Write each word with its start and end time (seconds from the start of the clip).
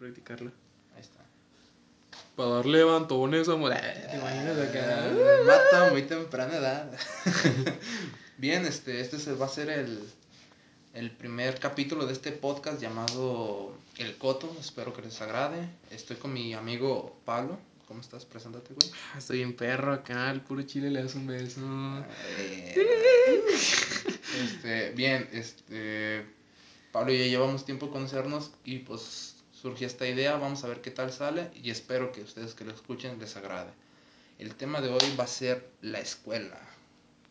practicarla. 0.00 0.50
Ahí 0.94 1.02
está. 1.02 1.20
Para 2.34 2.50
dar 2.50 2.66
levantones, 2.66 3.48
amor. 3.48 3.72
Eh, 3.72 4.06
¿Te 4.10 4.16
imaginas 4.16 4.58
acá? 4.58 5.06
Eh, 5.06 5.44
Mata 5.46 5.88
a 5.88 5.90
muy 5.90 6.02
temprana 6.02 6.56
edad. 6.56 6.90
Bien, 8.38 8.64
este, 8.64 9.00
este 9.00 9.32
va 9.34 9.44
a 9.44 9.50
ser 9.50 9.68
el, 9.68 10.02
el 10.94 11.10
primer 11.10 11.60
capítulo 11.60 12.06
de 12.06 12.14
este 12.14 12.32
podcast 12.32 12.80
llamado 12.80 13.76
El 13.98 14.16
Coto. 14.16 14.56
Espero 14.58 14.94
que 14.94 15.02
les 15.02 15.20
agrade. 15.20 15.68
Estoy 15.90 16.16
con 16.16 16.32
mi 16.32 16.54
amigo 16.54 17.20
Pablo. 17.26 17.58
¿Cómo 17.86 18.00
estás? 18.00 18.24
Preséntate, 18.24 18.72
güey. 18.72 18.90
Ah, 19.12 19.18
Estoy 19.18 19.42
en 19.42 19.54
perro 19.54 19.92
acá, 19.92 20.30
el 20.30 20.40
puro 20.40 20.62
chile 20.62 20.90
le 20.90 21.02
das 21.02 21.14
un 21.14 21.26
beso. 21.26 21.60
Eh, 22.38 22.74
este, 24.44 24.92
bien, 24.92 25.28
este, 25.32 26.24
Pablo 26.90 27.12
y 27.12 27.18
yo 27.18 27.24
llevamos 27.24 27.66
tiempo 27.66 27.86
de 27.86 27.92
conocernos 27.92 28.52
y 28.64 28.78
pues 28.78 29.39
surgió 29.60 29.86
esta 29.86 30.06
idea, 30.06 30.36
vamos 30.36 30.64
a 30.64 30.68
ver 30.68 30.80
qué 30.80 30.90
tal 30.90 31.12
sale 31.12 31.50
y 31.62 31.70
espero 31.70 32.12
que 32.12 32.22
ustedes 32.22 32.54
que 32.54 32.64
lo 32.64 32.72
escuchen 32.72 33.18
les 33.18 33.36
agrade. 33.36 33.70
El 34.38 34.54
tema 34.54 34.80
de 34.80 34.88
hoy 34.88 35.02
va 35.18 35.24
a 35.24 35.28
ser 35.28 35.68
la 35.82 36.00
escuela. 36.00 36.58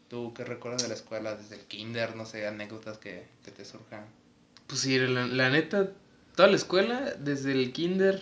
¿Tú 0.09 0.33
qué 0.35 0.43
recuerdas 0.43 0.83
de 0.83 0.89
la 0.89 0.93
escuela 0.93 1.35
desde 1.35 1.55
el 1.55 1.61
kinder? 1.61 2.15
No 2.15 2.25
sé, 2.25 2.45
anécdotas 2.47 2.97
que, 2.99 3.25
que 3.43 3.51
te 3.51 3.65
surjan. 3.65 4.05
Pues 4.67 4.81
sí, 4.81 4.99
la, 4.99 5.25
la 5.25 5.49
neta, 5.49 5.91
toda 6.35 6.49
la 6.49 6.55
escuela, 6.55 7.15
desde 7.19 7.51
el 7.51 7.73
kinder, 7.73 8.21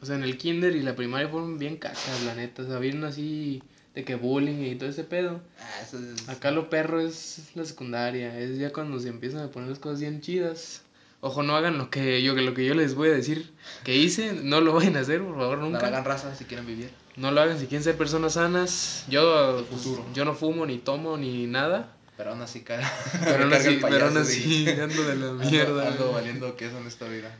o 0.00 0.06
sea, 0.06 0.16
en 0.16 0.24
el 0.24 0.36
kinder 0.36 0.74
y 0.74 0.82
la 0.82 0.96
primaria 0.96 1.28
fueron 1.28 1.58
bien 1.58 1.76
cachas, 1.76 2.22
la 2.24 2.34
neta. 2.34 2.62
O 2.62 2.66
sea, 2.66 2.78
vieron 2.78 3.04
así 3.04 3.62
de 3.94 4.04
que 4.04 4.16
bullying 4.16 4.64
y 4.64 4.74
todo 4.74 4.88
ese 4.88 5.04
pedo. 5.04 5.40
Ah, 5.60 5.80
eso 5.82 5.98
es... 5.98 6.28
Acá 6.28 6.50
lo 6.50 6.68
perro 6.70 7.00
es 7.00 7.50
la 7.54 7.64
secundaria, 7.64 8.36
es 8.38 8.58
ya 8.58 8.72
cuando 8.72 8.98
se 8.98 9.08
empiezan 9.08 9.42
a 9.42 9.50
poner 9.50 9.70
las 9.70 9.78
cosas 9.78 10.00
bien 10.00 10.20
chidas. 10.20 10.83
Ojo, 11.26 11.42
no 11.42 11.56
hagan 11.56 11.78
lo 11.78 11.88
que 11.88 12.22
yo, 12.22 12.34
lo 12.34 12.52
que 12.52 12.66
yo 12.66 12.74
les 12.74 12.94
voy 12.94 13.08
a 13.08 13.12
decir 13.12 13.50
que 13.82 13.96
hice, 13.96 14.34
no 14.34 14.60
lo 14.60 14.74
vayan 14.74 14.94
a 14.96 15.00
hacer, 15.00 15.22
por 15.22 15.36
favor, 15.38 15.56
No 15.56 15.70
nunca. 15.70 15.86
hagan 15.86 16.04
raza 16.04 16.34
si 16.36 16.44
quieren 16.44 16.66
vivir. 16.66 16.90
No 17.16 17.30
lo 17.30 17.40
hagan 17.40 17.58
si 17.58 17.66
quieren 17.66 17.82
ser 17.82 17.96
personas 17.96 18.34
sanas. 18.34 19.06
Yo, 19.08 19.64
pues, 19.70 19.88
yo 20.12 20.26
no 20.26 20.34
fumo, 20.34 20.66
ni 20.66 20.76
tomo, 20.76 21.16
ni 21.16 21.46
nada. 21.46 21.96
Pero 22.18 22.32
aún 22.32 22.42
así, 22.42 22.60
cara. 22.60 22.86
Pero 23.24 23.44
aún 23.44 23.54
así, 23.54 23.78
pero 23.80 24.04
aún 24.06 24.18
así, 24.18 24.68
ando 24.68 25.02
de 25.02 25.16
la 25.16 25.26
Ando- 25.30 25.50
mierda. 25.50 25.88
Ando, 25.92 26.12
valiendo 26.12 26.56
queso 26.56 26.76
en 26.78 26.86
esta 26.88 27.08
vida. 27.08 27.34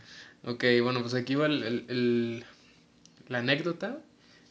Ok, 0.46 0.64
bueno, 0.82 1.00
pues 1.02 1.12
aquí 1.12 1.34
va 1.34 1.44
el, 1.46 1.62
el- 1.62 1.84
el- 1.90 2.44
la 3.28 3.38
anécdota. 3.40 3.98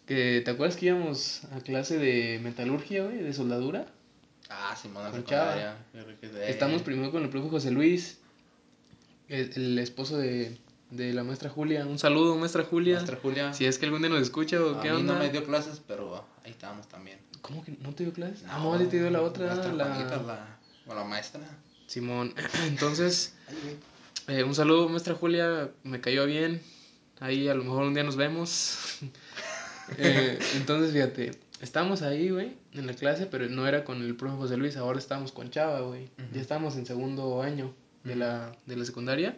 Que, 0.06 0.42
¿Te 0.46 0.52
acuerdas 0.52 0.76
que 0.78 0.88
íbamos 0.88 1.42
a 1.56 1.60
clase 1.62 1.98
de 1.98 2.40
metalurgia, 2.44 3.04
güey? 3.04 3.18
De 3.18 3.34
soldadura. 3.34 3.88
Ah, 4.50 4.76
que 6.22 6.28
de- 6.28 6.50
Estamos 6.52 6.84
primero 6.84 7.10
con 7.12 7.24
el 7.24 7.30
profe 7.30 7.50
José 7.50 7.72
Luis, 7.72 8.20
el, 9.30 9.52
el 9.56 9.80
esposo 9.80 10.18
de, 10.18 10.58
de 10.92 11.14
la 11.14 11.24
maestra 11.24 11.50
Julia. 11.50 11.86
Un 11.86 12.00
saludo, 12.00 12.36
maestra 12.38 12.64
Julia. 12.64 12.96
Maestra 12.96 13.18
Julia. 13.22 13.54
Si 13.54 13.66
es 13.66 13.78
que 13.78 13.86
algún 13.86 14.02
día 14.02 14.10
nos 14.10 14.22
escucha 14.22 14.62
o 14.64 14.78
a 14.78 14.82
qué 14.82 14.92
mí 14.92 14.98
onda. 14.98 15.14
no 15.14 15.20
me 15.20 15.30
dio 15.30 15.44
clases, 15.44 15.82
pero 15.88 16.26
ahí 16.44 16.52
estábamos 16.52 16.88
también. 16.88 17.20
¿Cómo 17.42 17.64
que 17.64 17.72
no 17.82 17.94
te 17.94 18.04
dio 18.04 18.14
clases? 18.14 18.44
ah, 18.48 18.60
no, 18.62 18.78
te 18.78 19.00
dio 19.00 19.10
la 19.10 19.22
otra. 19.22 19.48
Maestra 19.48 19.74
la... 19.74 19.86
Juanita, 19.86 20.18
la, 20.24 20.60
o 20.88 20.96
la 20.96 21.04
maestra. 21.04 21.42
Simón. 21.88 22.34
Entonces, 22.68 23.34
eh, 24.28 24.44
un 24.44 24.56
saludo, 24.56 24.88
maestra 24.88 25.16
Julia. 25.16 25.72
Me 25.84 26.00
cayó 26.00 26.26
bien. 26.26 26.62
Ahí 27.20 27.48
a 27.48 27.56
lo 27.56 27.64
mejor 27.64 27.84
un 27.84 27.94
día 27.94 28.04
nos 28.04 28.16
vemos. 28.16 29.00
Eh, 29.98 30.40
entonces, 30.56 30.94
fíjate, 30.94 31.32
estábamos 31.60 32.04
ahí, 32.04 32.30
güey, 32.30 32.56
en 32.72 32.88
la 32.88 32.94
clase, 32.94 33.26
pero 33.26 33.50
no 33.50 33.68
era 33.68 33.84
con 33.84 34.02
el 34.02 34.16
profe 34.16 34.38
José 34.38 34.56
Luis, 34.56 34.78
ahora 34.78 34.98
estábamos 34.98 35.34
con 35.34 35.50
Chava, 35.50 35.82
güey. 35.82 36.10
Ya 36.32 36.40
estábamos 36.40 36.78
en 36.78 36.86
segundo 36.86 37.42
año 37.42 37.74
de, 38.04 38.16
la, 38.16 38.52
de 38.66 38.76
la 38.76 38.86
secundaria. 38.86 39.38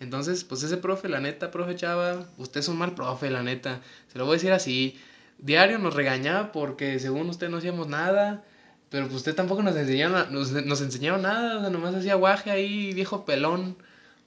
Entonces, 0.00 0.44
pues 0.44 0.62
ese 0.62 0.76
profe, 0.76 1.08
la 1.08 1.20
neta, 1.20 1.50
profe 1.50 1.74
Chava, 1.74 2.26
usted 2.38 2.60
es 2.60 2.68
un 2.68 2.78
mal 2.78 2.94
profe, 2.94 3.30
la 3.30 3.42
neta. 3.42 3.80
Se 4.12 4.18
lo 4.18 4.24
voy 4.24 4.34
a 4.34 4.36
decir 4.36 4.52
así. 4.52 4.98
Diario 5.38 5.78
nos 5.78 5.94
regañaba 5.94 6.52
porque 6.52 6.98
según 7.00 7.28
usted 7.28 7.48
no 7.48 7.58
hacíamos 7.58 7.88
nada. 7.88 8.44
Pero 8.90 9.04
pues 9.04 9.16
usted 9.16 9.34
tampoco 9.34 9.62
nos 9.62 9.76
enseñaba, 9.76 10.28
nos, 10.30 10.50
nos 10.52 10.80
nada, 11.20 11.58
o 11.58 11.60
sea, 11.60 11.68
nomás 11.70 11.94
hacía 11.94 12.14
guaje 12.14 12.50
ahí, 12.50 12.94
viejo 12.94 13.26
pelón, 13.26 13.76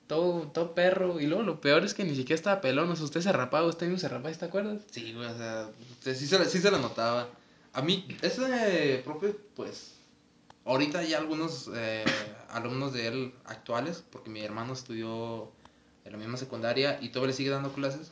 todo, 0.06 0.42
todo 0.54 0.76
perro. 0.76 1.20
Y 1.20 1.26
luego 1.26 1.42
lo 1.42 1.62
peor 1.62 1.84
es 1.84 1.96
que 1.96 2.04
ni 2.04 2.16
siquiera 2.16 2.36
estaba 2.36 2.62
pelón, 2.62 2.92
o 2.92 2.96
sea, 2.96 3.06
usted 3.06 3.22
se 3.22 3.32
rapaba, 3.32 3.66
usted 3.68 3.88
mismo 3.88 3.98
se 4.00 4.08
rapaba, 4.10 4.36
¿te 4.36 4.46
acuerdas? 4.46 4.82
Sí, 4.92 5.14
güey, 5.14 5.26
o 5.26 5.36
sea, 5.36 5.68
sí 6.04 6.28
se, 6.28 6.38
la- 6.38 6.46
sí 6.46 6.60
se 6.60 6.70
la 6.70 6.78
notaba. 6.78 7.28
A 7.74 7.82
mí, 7.82 8.06
ese 8.22 9.02
profe, 9.04 9.34
pues, 9.56 9.94
ahorita 10.66 11.00
hay 11.00 11.14
algunos 11.14 11.70
eh, 11.74 12.06
alumnos 12.50 12.94
de 12.94 13.08
él 13.08 13.34
actuales, 13.46 14.04
porque 14.12 14.30
mi 14.30 14.42
hermano 14.42 14.74
estudió 14.74 15.52
en 16.06 16.12
la 16.12 16.18
misma 16.18 16.38
secundaria 16.38 16.98
y 17.02 17.10
todavía 17.10 17.28
le 17.28 17.34
sigue 17.34 17.50
dando 17.50 17.74
clases. 17.74 18.12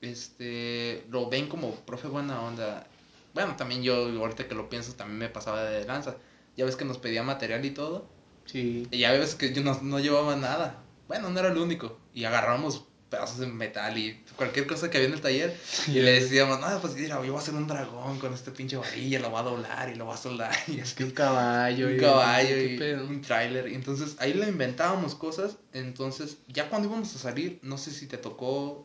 Este, 0.00 1.04
lo 1.10 1.28
ven 1.28 1.48
como 1.48 1.74
profe 1.74 2.08
buena 2.08 2.40
onda. 2.42 2.86
Bueno, 3.34 3.56
también 3.56 3.82
yo, 3.82 3.94
ahorita 3.94 4.48
que 4.48 4.54
lo 4.54 4.68
pienso, 4.68 4.94
también 4.94 5.18
me 5.18 5.28
pasaba 5.28 5.64
de 5.64 5.84
lanza. 5.84 6.16
Ya 6.56 6.64
ves 6.64 6.76
que 6.76 6.84
nos 6.84 6.98
pedía 6.98 7.22
material 7.22 7.64
y 7.64 7.70
todo. 7.70 8.06
Sí. 8.46 8.86
Y 8.90 8.98
ya 8.98 9.12
ves 9.12 9.34
que 9.34 9.52
yo 9.52 9.62
no, 9.62 9.78
no 9.82 9.98
llevaba 9.98 10.36
nada. 10.36 10.82
Bueno, 11.08 11.30
no 11.30 11.38
era 11.38 11.48
el 11.48 11.58
único. 11.58 11.98
Y 12.14 12.24
agarramos 12.24 12.86
pedazos 13.10 13.38
de 13.38 13.46
metal 13.46 13.96
y 13.96 14.20
cualquier 14.36 14.66
cosa 14.66 14.90
que 14.90 14.98
había 14.98 15.08
en 15.08 15.14
el 15.14 15.20
taller. 15.20 15.56
Y 15.86 15.92
le 15.92 16.20
decíamos, 16.20 16.60
no, 16.60 16.80
pues 16.80 16.94
mira, 16.94 17.16
yo 17.16 17.32
voy 17.32 17.36
a 17.36 17.38
hacer 17.38 17.54
un 17.54 17.66
dragón 17.66 18.18
con 18.18 18.32
este 18.34 18.50
pinche 18.50 18.76
varilla, 18.76 19.20
lo 19.20 19.30
voy 19.30 19.40
a 19.40 19.42
doblar 19.42 19.88
y 19.88 19.94
lo 19.94 20.06
voy 20.06 20.14
a 20.14 20.16
soldar. 20.16 20.54
Y 20.66 20.80
es 20.80 20.94
Que 20.94 21.04
un 21.04 21.12
caballo. 21.12 21.88
un 21.88 21.98
caballo 21.98 22.48
¿qué 22.48 22.96
y 22.98 23.02
un 23.02 23.20
tráiler. 23.20 23.68
Y 23.68 23.74
entonces 23.74 24.16
ahí 24.18 24.34
le 24.34 24.48
inventábamos 24.48 25.14
cosas. 25.14 25.56
Entonces, 25.72 26.38
ya 26.48 26.68
cuando 26.68 26.88
íbamos 26.88 27.14
a 27.14 27.18
salir, 27.18 27.58
no 27.62 27.78
sé 27.78 27.90
si 27.90 28.06
te 28.06 28.18
tocó, 28.18 28.84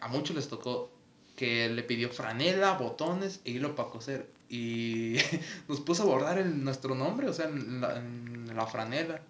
a 0.00 0.08
muchos 0.08 0.36
les 0.36 0.48
tocó 0.48 0.90
que 1.36 1.68
le 1.68 1.82
pidió 1.82 2.10
franela, 2.10 2.72
botones 2.72 3.40
e 3.44 3.50
hilo 3.50 3.74
para 3.74 3.90
coser. 3.90 4.28
Y 4.48 5.16
nos 5.68 5.80
puso 5.80 6.04
a 6.04 6.06
bordar 6.06 6.38
el, 6.38 6.62
nuestro 6.62 6.94
nombre, 6.94 7.28
o 7.28 7.32
sea, 7.32 7.46
en 7.46 7.80
la, 7.80 7.96
en 7.96 8.52
la 8.54 8.66
franela. 8.66 9.20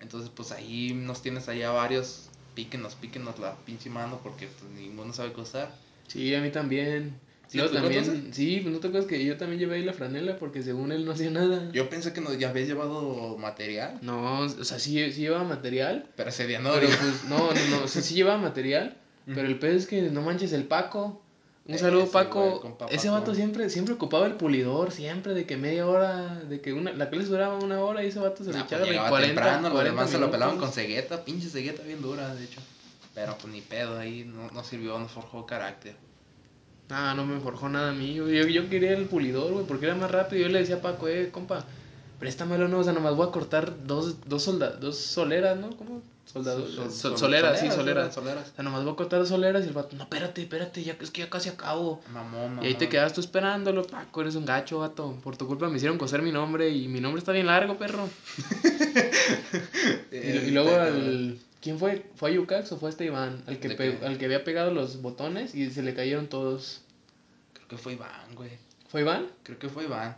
Entonces, 0.00 0.30
pues 0.30 0.52
ahí 0.52 0.92
nos 0.94 1.22
tienes 1.22 1.48
allá 1.48 1.70
varios, 1.70 2.27
píquenos, 2.58 2.96
píquenos 2.96 3.38
la 3.38 3.54
pinche 3.54 3.88
mano 3.88 4.18
porque 4.20 4.48
pues, 4.48 4.68
ninguno 4.72 5.12
sabe 5.12 5.32
coser. 5.32 5.68
Sí, 6.08 6.34
a 6.34 6.40
mí 6.40 6.50
también. 6.50 7.14
¿Sí 7.46 7.58
tocó 7.58 7.70
también, 7.70 8.02
entonces? 8.02 8.34
sí, 8.34 8.58
pues 8.60 8.74
no 8.74 8.80
te 8.80 8.88
acuerdas 8.88 9.08
que 9.08 9.24
yo 9.24 9.36
también 9.36 9.60
llevé 9.60 9.76
ahí 9.76 9.84
la 9.84 9.92
franela 9.92 10.36
porque 10.38 10.64
según 10.64 10.90
él 10.90 11.04
no 11.04 11.12
hacía 11.12 11.30
nada. 11.30 11.70
Yo 11.70 11.88
pensé 11.88 12.12
que 12.12 12.20
nos, 12.20 12.36
ya 12.36 12.48
habías 12.48 12.66
llevado 12.66 13.38
material, 13.38 14.00
No, 14.02 14.40
o 14.40 14.48
sea, 14.48 14.80
sí, 14.80 15.12
sí 15.12 15.20
llevaba 15.20 15.44
material. 15.44 16.10
pero 16.16 16.30
ese 16.30 16.48
día 16.48 16.58
no. 16.58 16.72
pero 16.72 16.88
pues, 16.88 17.24
no, 17.28 17.38
no, 17.38 17.76
no, 17.76 17.84
o 17.84 17.88
sea, 17.88 18.02
sí 18.02 18.16
llevaba 18.16 18.38
material. 18.38 18.96
Pero 19.26 19.46
el 19.46 19.58
pedo 19.58 19.76
es 19.76 19.86
que 19.86 20.00
no 20.00 20.22
manches 20.22 20.54
el 20.54 20.64
Paco. 20.64 21.22
Un 21.68 21.78
saludo, 21.78 22.04
Ese 22.04 22.12
Paco. 22.12 22.60
güey, 22.60 22.74
Ese 22.90 23.10
vato 23.10 23.34
siempre, 23.34 23.68
siempre 23.68 23.94
ocupaba 23.94 24.26
el 24.26 24.34
pulidor, 24.34 24.90
siempre, 24.90 25.34
de 25.34 25.44
que 25.44 25.56
media 25.58 25.86
hora, 25.86 26.36
de 26.48 26.60
que 26.62 26.72
una, 26.72 26.92
la 26.92 27.10
clase 27.10 27.28
duraba 27.28 27.56
una 27.58 27.80
hora 27.80 28.02
y 28.02 28.06
ese 28.08 28.18
vato 28.20 28.42
se 28.42 28.50
le 28.52 28.58
Nah, 28.58 28.64
echaba 28.64 28.78
pues 28.78 28.80
de 28.80 28.86
llegaba 28.92 29.08
40, 29.10 29.34
temprano, 29.34 29.62
los 29.62 29.72
40 29.72 29.90
demás 29.94 30.10
se 30.10 30.18
lo 30.18 30.30
pelaban 30.30 30.56
con 30.58 30.72
cegueta, 30.72 31.24
pinche 31.24 31.48
cegueta 31.50 31.82
bien 31.82 32.00
dura, 32.00 32.34
de 32.34 32.44
hecho. 32.44 32.60
Pero 33.14 33.36
pues 33.38 33.52
ni 33.52 33.60
pedo, 33.60 33.98
ahí 33.98 34.24
no, 34.24 34.50
no 34.50 34.64
sirvió, 34.64 34.98
no 34.98 35.08
forjó 35.08 35.44
carácter. 35.44 35.94
Ah, 36.90 37.12
no 37.14 37.26
me 37.26 37.38
forjó 37.40 37.68
nada 37.68 37.90
a 37.90 37.92
mí. 37.92 38.14
Yo, 38.14 38.28
yo, 38.30 38.46
yo 38.46 38.70
quería 38.70 38.92
el 38.92 39.04
pulidor, 39.04 39.52
güey, 39.52 39.66
porque 39.66 39.84
era 39.86 39.94
más 39.94 40.10
rápido. 40.10 40.42
Yo 40.42 40.48
le 40.48 40.60
decía 40.60 40.76
a 40.76 40.80
Paco, 40.80 41.06
eh, 41.08 41.28
compa, 41.30 41.66
préstamelo, 42.18 42.68
no, 42.68 42.78
o 42.80 42.84
sea, 42.84 42.92
nomás 42.92 43.14
voy 43.16 43.28
a 43.28 43.30
cortar 43.30 43.86
dos, 43.86 44.16
dos, 44.26 44.42
solda, 44.42 44.70
dos 44.72 44.98
soleras, 44.98 45.56
¿no? 45.58 45.70
¿Cómo? 45.76 46.02
Soldadores. 46.26 46.74
Sol- 46.74 46.90
Sol- 46.90 46.92
sol- 47.12 47.18
soleras, 47.18 47.58
sí, 47.58 47.70
soleras. 47.70 48.12
soleras. 48.14 48.50
O 48.52 48.54
sea, 48.56 48.62
nomás 48.64 48.84
voy 48.84 48.92
a 48.92 48.96
cortar 48.96 49.18
dos 49.20 49.28
soleras 49.30 49.64
y 49.64 49.68
el 49.68 49.72
vato, 49.72 49.96
no, 49.96 50.02
espérate, 50.02 50.42
espérate, 50.42 50.82
ya, 50.84 50.94
es 51.00 51.10
que 51.10 51.22
ya 51.22 51.30
casi 51.30 51.48
acabo. 51.48 52.02
Mamón, 52.12 52.50
mamón. 52.50 52.64
Y 52.64 52.68
ahí 52.68 52.74
te 52.74 52.88
quedas 52.90 53.14
tú 53.14 53.20
esperándolo, 53.22 53.86
Paco, 53.86 54.20
eres 54.20 54.34
un 54.34 54.44
gacho, 54.44 54.80
vato. 54.80 55.16
Por 55.22 55.38
tu 55.38 55.46
culpa 55.46 55.68
me 55.70 55.76
hicieron 55.78 55.96
coser 55.96 56.20
mi 56.20 56.30
nombre 56.32 56.68
y 56.68 56.86
mi 56.88 57.00
nombre 57.00 57.18
está 57.20 57.32
bien 57.32 57.46
largo, 57.46 57.78
perro. 57.78 58.08
Y, 60.10 60.16
Eh, 60.16 60.44
y 60.48 60.50
luego 60.50 60.74
al... 60.74 61.38
¿Quién 61.60 61.78
fue? 61.78 62.06
¿Fue 62.14 62.30
a 62.30 62.32
Yucax 62.34 62.70
o 62.72 62.76
fue 62.78 62.88
este 62.90 63.04
Iván? 63.04 63.42
Al 63.46 63.58
que, 63.58 63.98
al 64.04 64.16
que 64.18 64.24
había 64.24 64.44
pegado 64.44 64.70
los 64.72 65.02
botones 65.02 65.54
y 65.54 65.70
se 65.70 65.82
le 65.82 65.92
cayeron 65.94 66.28
todos. 66.28 66.82
Creo 67.54 67.68
que 67.68 67.76
fue 67.78 67.94
Iván, 67.94 68.34
güey. 68.34 68.50
¿Fue 68.88 69.00
Iván? 69.00 69.26
Creo 69.42 69.58
que 69.58 69.68
fue 69.68 69.84
Iván. 69.84 70.16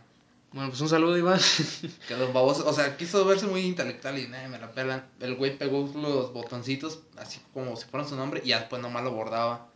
Bueno, 0.53 0.69
pues 0.69 0.81
un 0.81 0.89
saludo, 0.89 1.17
Iván. 1.17 1.39
Que 2.07 2.17
los 2.17 2.33
babosos, 2.33 2.65
o 2.65 2.73
sea, 2.73 2.97
quiso 2.97 3.23
verse 3.25 3.47
muy 3.47 3.61
intelectual 3.61 4.17
y 4.19 4.27
nada, 4.27 4.47
me 4.49 4.59
la 4.59 4.71
pelan. 4.71 5.05
El 5.21 5.35
güey 5.35 5.57
pegó 5.57 5.89
los 5.95 6.33
botoncitos 6.33 6.99
así 7.17 7.39
como 7.53 7.75
si 7.77 7.85
fueran 7.85 8.07
su 8.09 8.15
nombre 8.15 8.41
y 8.43 8.49
ya 8.49 8.59
después 8.59 8.81
nomás 8.81 9.03
lo 9.03 9.11
bordaba. 9.11 9.67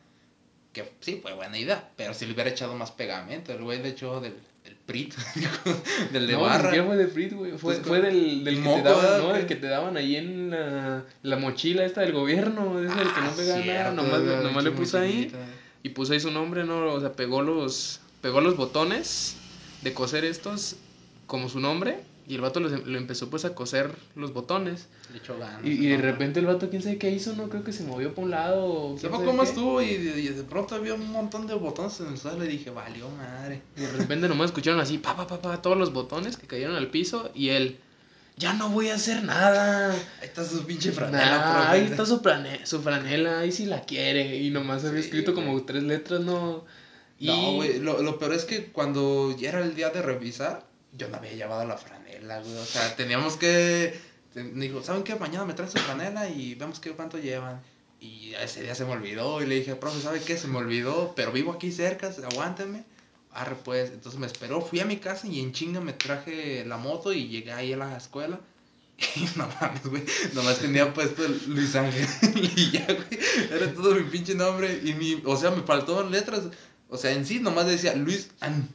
Que 0.74 0.92
sí, 1.00 1.20
fue 1.22 1.34
buena 1.34 1.58
idea, 1.58 1.90
pero 1.96 2.14
si 2.14 2.26
le 2.26 2.34
hubiera 2.34 2.50
echado 2.50 2.76
más 2.76 2.92
pegamento, 2.92 3.54
el 3.54 3.64
güey 3.64 3.82
le 3.82 3.88
echó 3.90 4.20
del, 4.20 4.36
del 4.66 4.76
prit, 4.76 5.16
del 6.12 6.28
de 6.28 6.34
no, 6.34 6.42
barra. 6.42 6.64
siquiera 6.66 6.86
fue 6.86 6.98
de 6.98 7.08
Frit, 7.08 7.32
güey. 7.32 7.52
Fue, 7.58 7.76
fue 7.76 8.02
del, 8.02 8.44
del 8.44 8.62
que 8.62 8.70
te 8.70 8.82
daban. 8.84 9.22
¿no? 9.22 9.36
El 9.38 9.46
que 9.48 9.56
te 9.56 9.68
daban 9.68 9.96
ahí 9.96 10.18
en 10.18 10.50
la, 10.50 11.06
la 11.24 11.38
mochila 11.38 11.86
esta 11.86 12.02
del 12.02 12.12
gobierno. 12.12 12.78
Ese 12.82 12.92
el 13.02 13.14
que 13.14 13.22
no 13.22 13.28
Ah, 13.30 13.34
pegaba 13.38 13.60
nada. 13.60 13.64
cierto, 13.64 13.94
Nomás, 14.04 14.44
nomás 14.44 14.64
le 14.66 14.72
muy 14.72 14.80
puso 14.82 14.98
ahí. 15.00 15.32
Y 15.84 15.90
puso 15.90 16.12
ahí 16.12 16.20
su 16.20 16.32
nombre, 16.32 16.66
¿no? 16.66 16.92
O 16.92 17.00
sea, 17.00 17.14
pegó 17.14 17.42
los, 17.42 18.02
pegó 18.20 18.42
los 18.42 18.58
botones 18.58 19.38
de 19.86 19.94
coser 19.94 20.26
estos 20.26 20.76
como 21.28 21.48
su 21.48 21.62
nombre. 21.62 22.00
Y 22.28 22.34
el 22.34 22.42
vato 22.42 22.60
lo, 22.60 22.70
lo 22.70 22.98
empezó 22.98 23.30
pues 23.30 23.46
a 23.46 23.54
coser 23.54 23.92
los 24.16 24.34
botones. 24.34 24.88
Le 25.12 25.20
echó 25.20 25.38
ganas. 25.38 25.64
Y, 25.64 25.74
y 25.74 25.88
de 25.90 25.98
repente 25.98 26.40
el 26.40 26.48
vato, 26.48 26.72
quién 26.72 26.82
sabe 26.82 26.98
qué 26.98 27.12
hizo, 27.12 27.36
no 27.36 27.50
creo 27.50 27.64
que 27.64 27.72
se 27.72 27.84
movió 27.84 28.16
para 28.16 28.26
un 28.26 28.32
lado. 28.32 28.66
o 28.66 28.98
Se 28.98 29.02
quién 29.02 29.12
fue 29.12 29.20
sabe 29.20 29.28
como 29.28 29.44
qué. 29.44 29.50
estuvo 29.50 29.82
y 29.84 29.96
de, 29.98 30.20
y 30.22 30.28
de 30.30 30.44
pronto 30.44 30.74
había 30.74 30.96
un 30.96 31.12
montón 31.12 31.46
de 31.46 31.54
botones 31.54 32.00
en 32.00 32.08
el 32.08 32.18
suelo 32.18 32.44
y 32.44 32.48
dije, 32.48 32.72
valió 32.72 33.08
madre. 33.12 33.62
Y 33.78 33.82
de 33.82 33.92
repente 33.92 34.28
nomás 34.28 34.48
escucharon 34.48 34.80
así, 34.80 34.98
pa, 34.98 35.16
pa, 35.16 35.28
pa, 35.28 35.40
pa, 35.40 35.62
todos 35.62 35.78
los 35.78 35.94
botones 35.94 36.36
que 36.36 36.48
cayeron 36.48 36.76
al 36.76 36.88
piso. 36.90 37.30
Y 37.36 37.50
él, 37.50 37.78
ya 38.38 38.54
no 38.54 38.70
voy 38.70 38.90
a 38.90 38.96
hacer 38.96 39.24
nada. 39.24 39.92
Ahí 39.94 40.00
está 40.24 40.44
su 40.44 40.66
pinche 40.66 40.92
franela, 40.94 41.38
Nah, 41.38 41.70
ahí 41.70 41.82
está 41.86 42.08
su, 42.08 42.20
franela, 42.82 43.40
ahí 43.40 43.52
sí 43.52 43.68
la 43.68 43.82
quiere. 43.82 44.38
Y 44.42 44.50
nomás 44.50 44.84
había 44.84 45.00
Sí, 45.02 45.10
escrito 45.10 45.36
como 45.36 45.64
tres 45.64 45.84
letras, 45.84 46.22
¿no? 46.22 46.66
Y... 47.20 47.28
No, 47.28 47.54
güey, 47.54 47.80
lo, 47.80 48.02
lo 48.02 48.20
peor 48.20 48.34
es 48.34 48.44
que 48.46 48.66
cuando 48.72 49.36
ya 49.38 49.50
era 49.50 49.62
el 49.62 49.76
día 49.76 49.90
de 49.90 50.02
revisar, 50.02 50.66
yo 50.94 51.08
no 51.10 51.18
había 51.18 51.34
llevado 51.34 51.66
la 51.66 51.78
franela, 51.78 52.40
güey. 52.42 52.58
O 52.58 52.66
sea, 52.66 52.96
teníamos 52.96 53.38
que. 53.38 53.98
te- 54.34 54.44
Dijo, 54.44 54.84
¿saben 54.84 55.04
qué? 55.04 55.16
Mañana 55.16 55.46
me 55.46 55.54
traen 55.54 55.72
su 55.72 55.78
franela 55.78 56.28
y 56.30 56.56
vemos 56.56 56.80
qué 56.80 56.92
cuánto 56.92 57.18
llevan. 57.18 57.62
Y 58.02 58.34
ese 58.36 58.62
día 58.62 58.76
se 58.76 58.86
me 58.86 58.92
olvidó 58.92 59.42
y 59.42 59.46
le 59.48 59.56
dije, 59.56 59.76
profe, 59.76 60.02
¿sabe 60.02 60.20
qué? 60.22 60.38
Se 60.38 60.48
me 60.48 60.58
olvidó, 60.58 61.14
pero 61.16 61.32
vivo 61.32 61.54
aquí 61.54 61.72
cerca, 61.72 62.12
aguántenme. 62.32 62.84
Arre, 63.32 63.56
pues. 63.64 63.92
Entonces 63.92 64.20
me 64.20 64.28
esperó, 64.28 64.62
fui 64.62 64.80
a 64.82 64.86
mi 64.86 64.98
casa 64.98 65.28
y 65.28 65.40
en 65.40 65.54
chinga 65.54 65.80
me 65.82 65.94
traje 65.94 66.64
la 66.66 66.78
moto 66.78 67.12
y 67.14 67.28
llegué 67.30 67.52
ahí 67.54 67.74
a 67.74 67.78
la 67.78 67.96
escuela. 67.98 68.40
Y 69.16 69.26
no 69.38 69.50
mames, 69.60 69.86
güey. 69.88 70.04
Nomás 70.34 70.60
tenía 70.60 70.94
puesto 70.94 71.24
Luis 71.48 71.76
Ángel. 71.76 72.08
Y 72.56 72.72
ya, 72.72 72.86
güey. 72.86 73.20
Era 73.52 73.74
todo 73.74 73.96
mi 73.96 74.04
pinche 74.04 74.36
nombre. 74.36 74.80
Y 74.84 74.94
mi. 74.94 75.22
O 75.26 75.36
sea, 75.36 75.52
me 75.52 75.64
faltaban 75.64 76.12
letras. 76.12 76.44
O 76.90 76.98
sea, 76.98 77.12
en 77.12 77.26
sí 77.26 77.40
nomás 77.40 77.68
decía 77.68 77.96
Luis 77.96 78.30
An. 78.40 78.68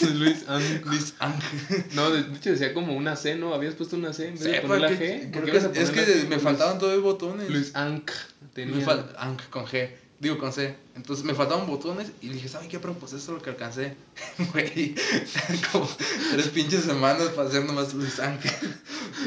Luis 0.14 0.46
Ang- 0.48 0.84
Luis 0.86 1.14
Ángel. 1.18 1.84
No, 1.92 2.10
de 2.10 2.20
hecho 2.36 2.50
decía 2.50 2.72
como 2.72 2.94
una 2.96 3.16
C, 3.16 3.34
¿no? 3.36 3.52
Habías 3.54 3.74
puesto 3.74 3.96
una 3.96 4.12
C 4.12 4.28
en 4.28 4.34
vez 4.34 4.44
de 4.44 4.60
poner 4.62 4.80
la 4.80 4.88
que- 4.98 5.28
G. 5.28 5.32
¿Por 5.32 5.44
que 5.44 5.50
qué 5.52 5.58
a 5.58 5.60
es 5.82 5.90
que 5.90 6.06
G? 6.24 6.28
me 6.28 6.38
faltaban 6.38 6.78
todavía 6.78 7.02
botones. 7.02 7.50
Luis 7.50 7.74
Ank 7.74 8.10
tenía. 8.54 8.86
Ang 9.18 9.36
con 9.50 9.66
G. 9.66 9.90
Digo 10.18 10.36
con 10.38 10.52
C. 10.52 10.76
Entonces 10.96 11.24
me 11.24 11.34
faltaban 11.34 11.66
botones 11.66 12.08
y 12.20 12.28
dije, 12.28 12.46
¿sabe 12.48 12.68
qué? 12.68 12.78
Pero 12.78 12.92
pues 12.94 13.12
eso 13.14 13.32
es 13.32 13.38
lo 13.38 13.42
que 13.42 13.50
alcancé. 13.50 13.96
Güey. 14.52 14.94
Como 15.72 15.88
tres 16.32 16.48
pinches 16.48 16.84
semanas 16.84 17.28
para 17.30 17.48
hacer 17.48 17.64
nomás 17.64 17.92
Luis 17.94 18.18
Ángel. 18.20 18.52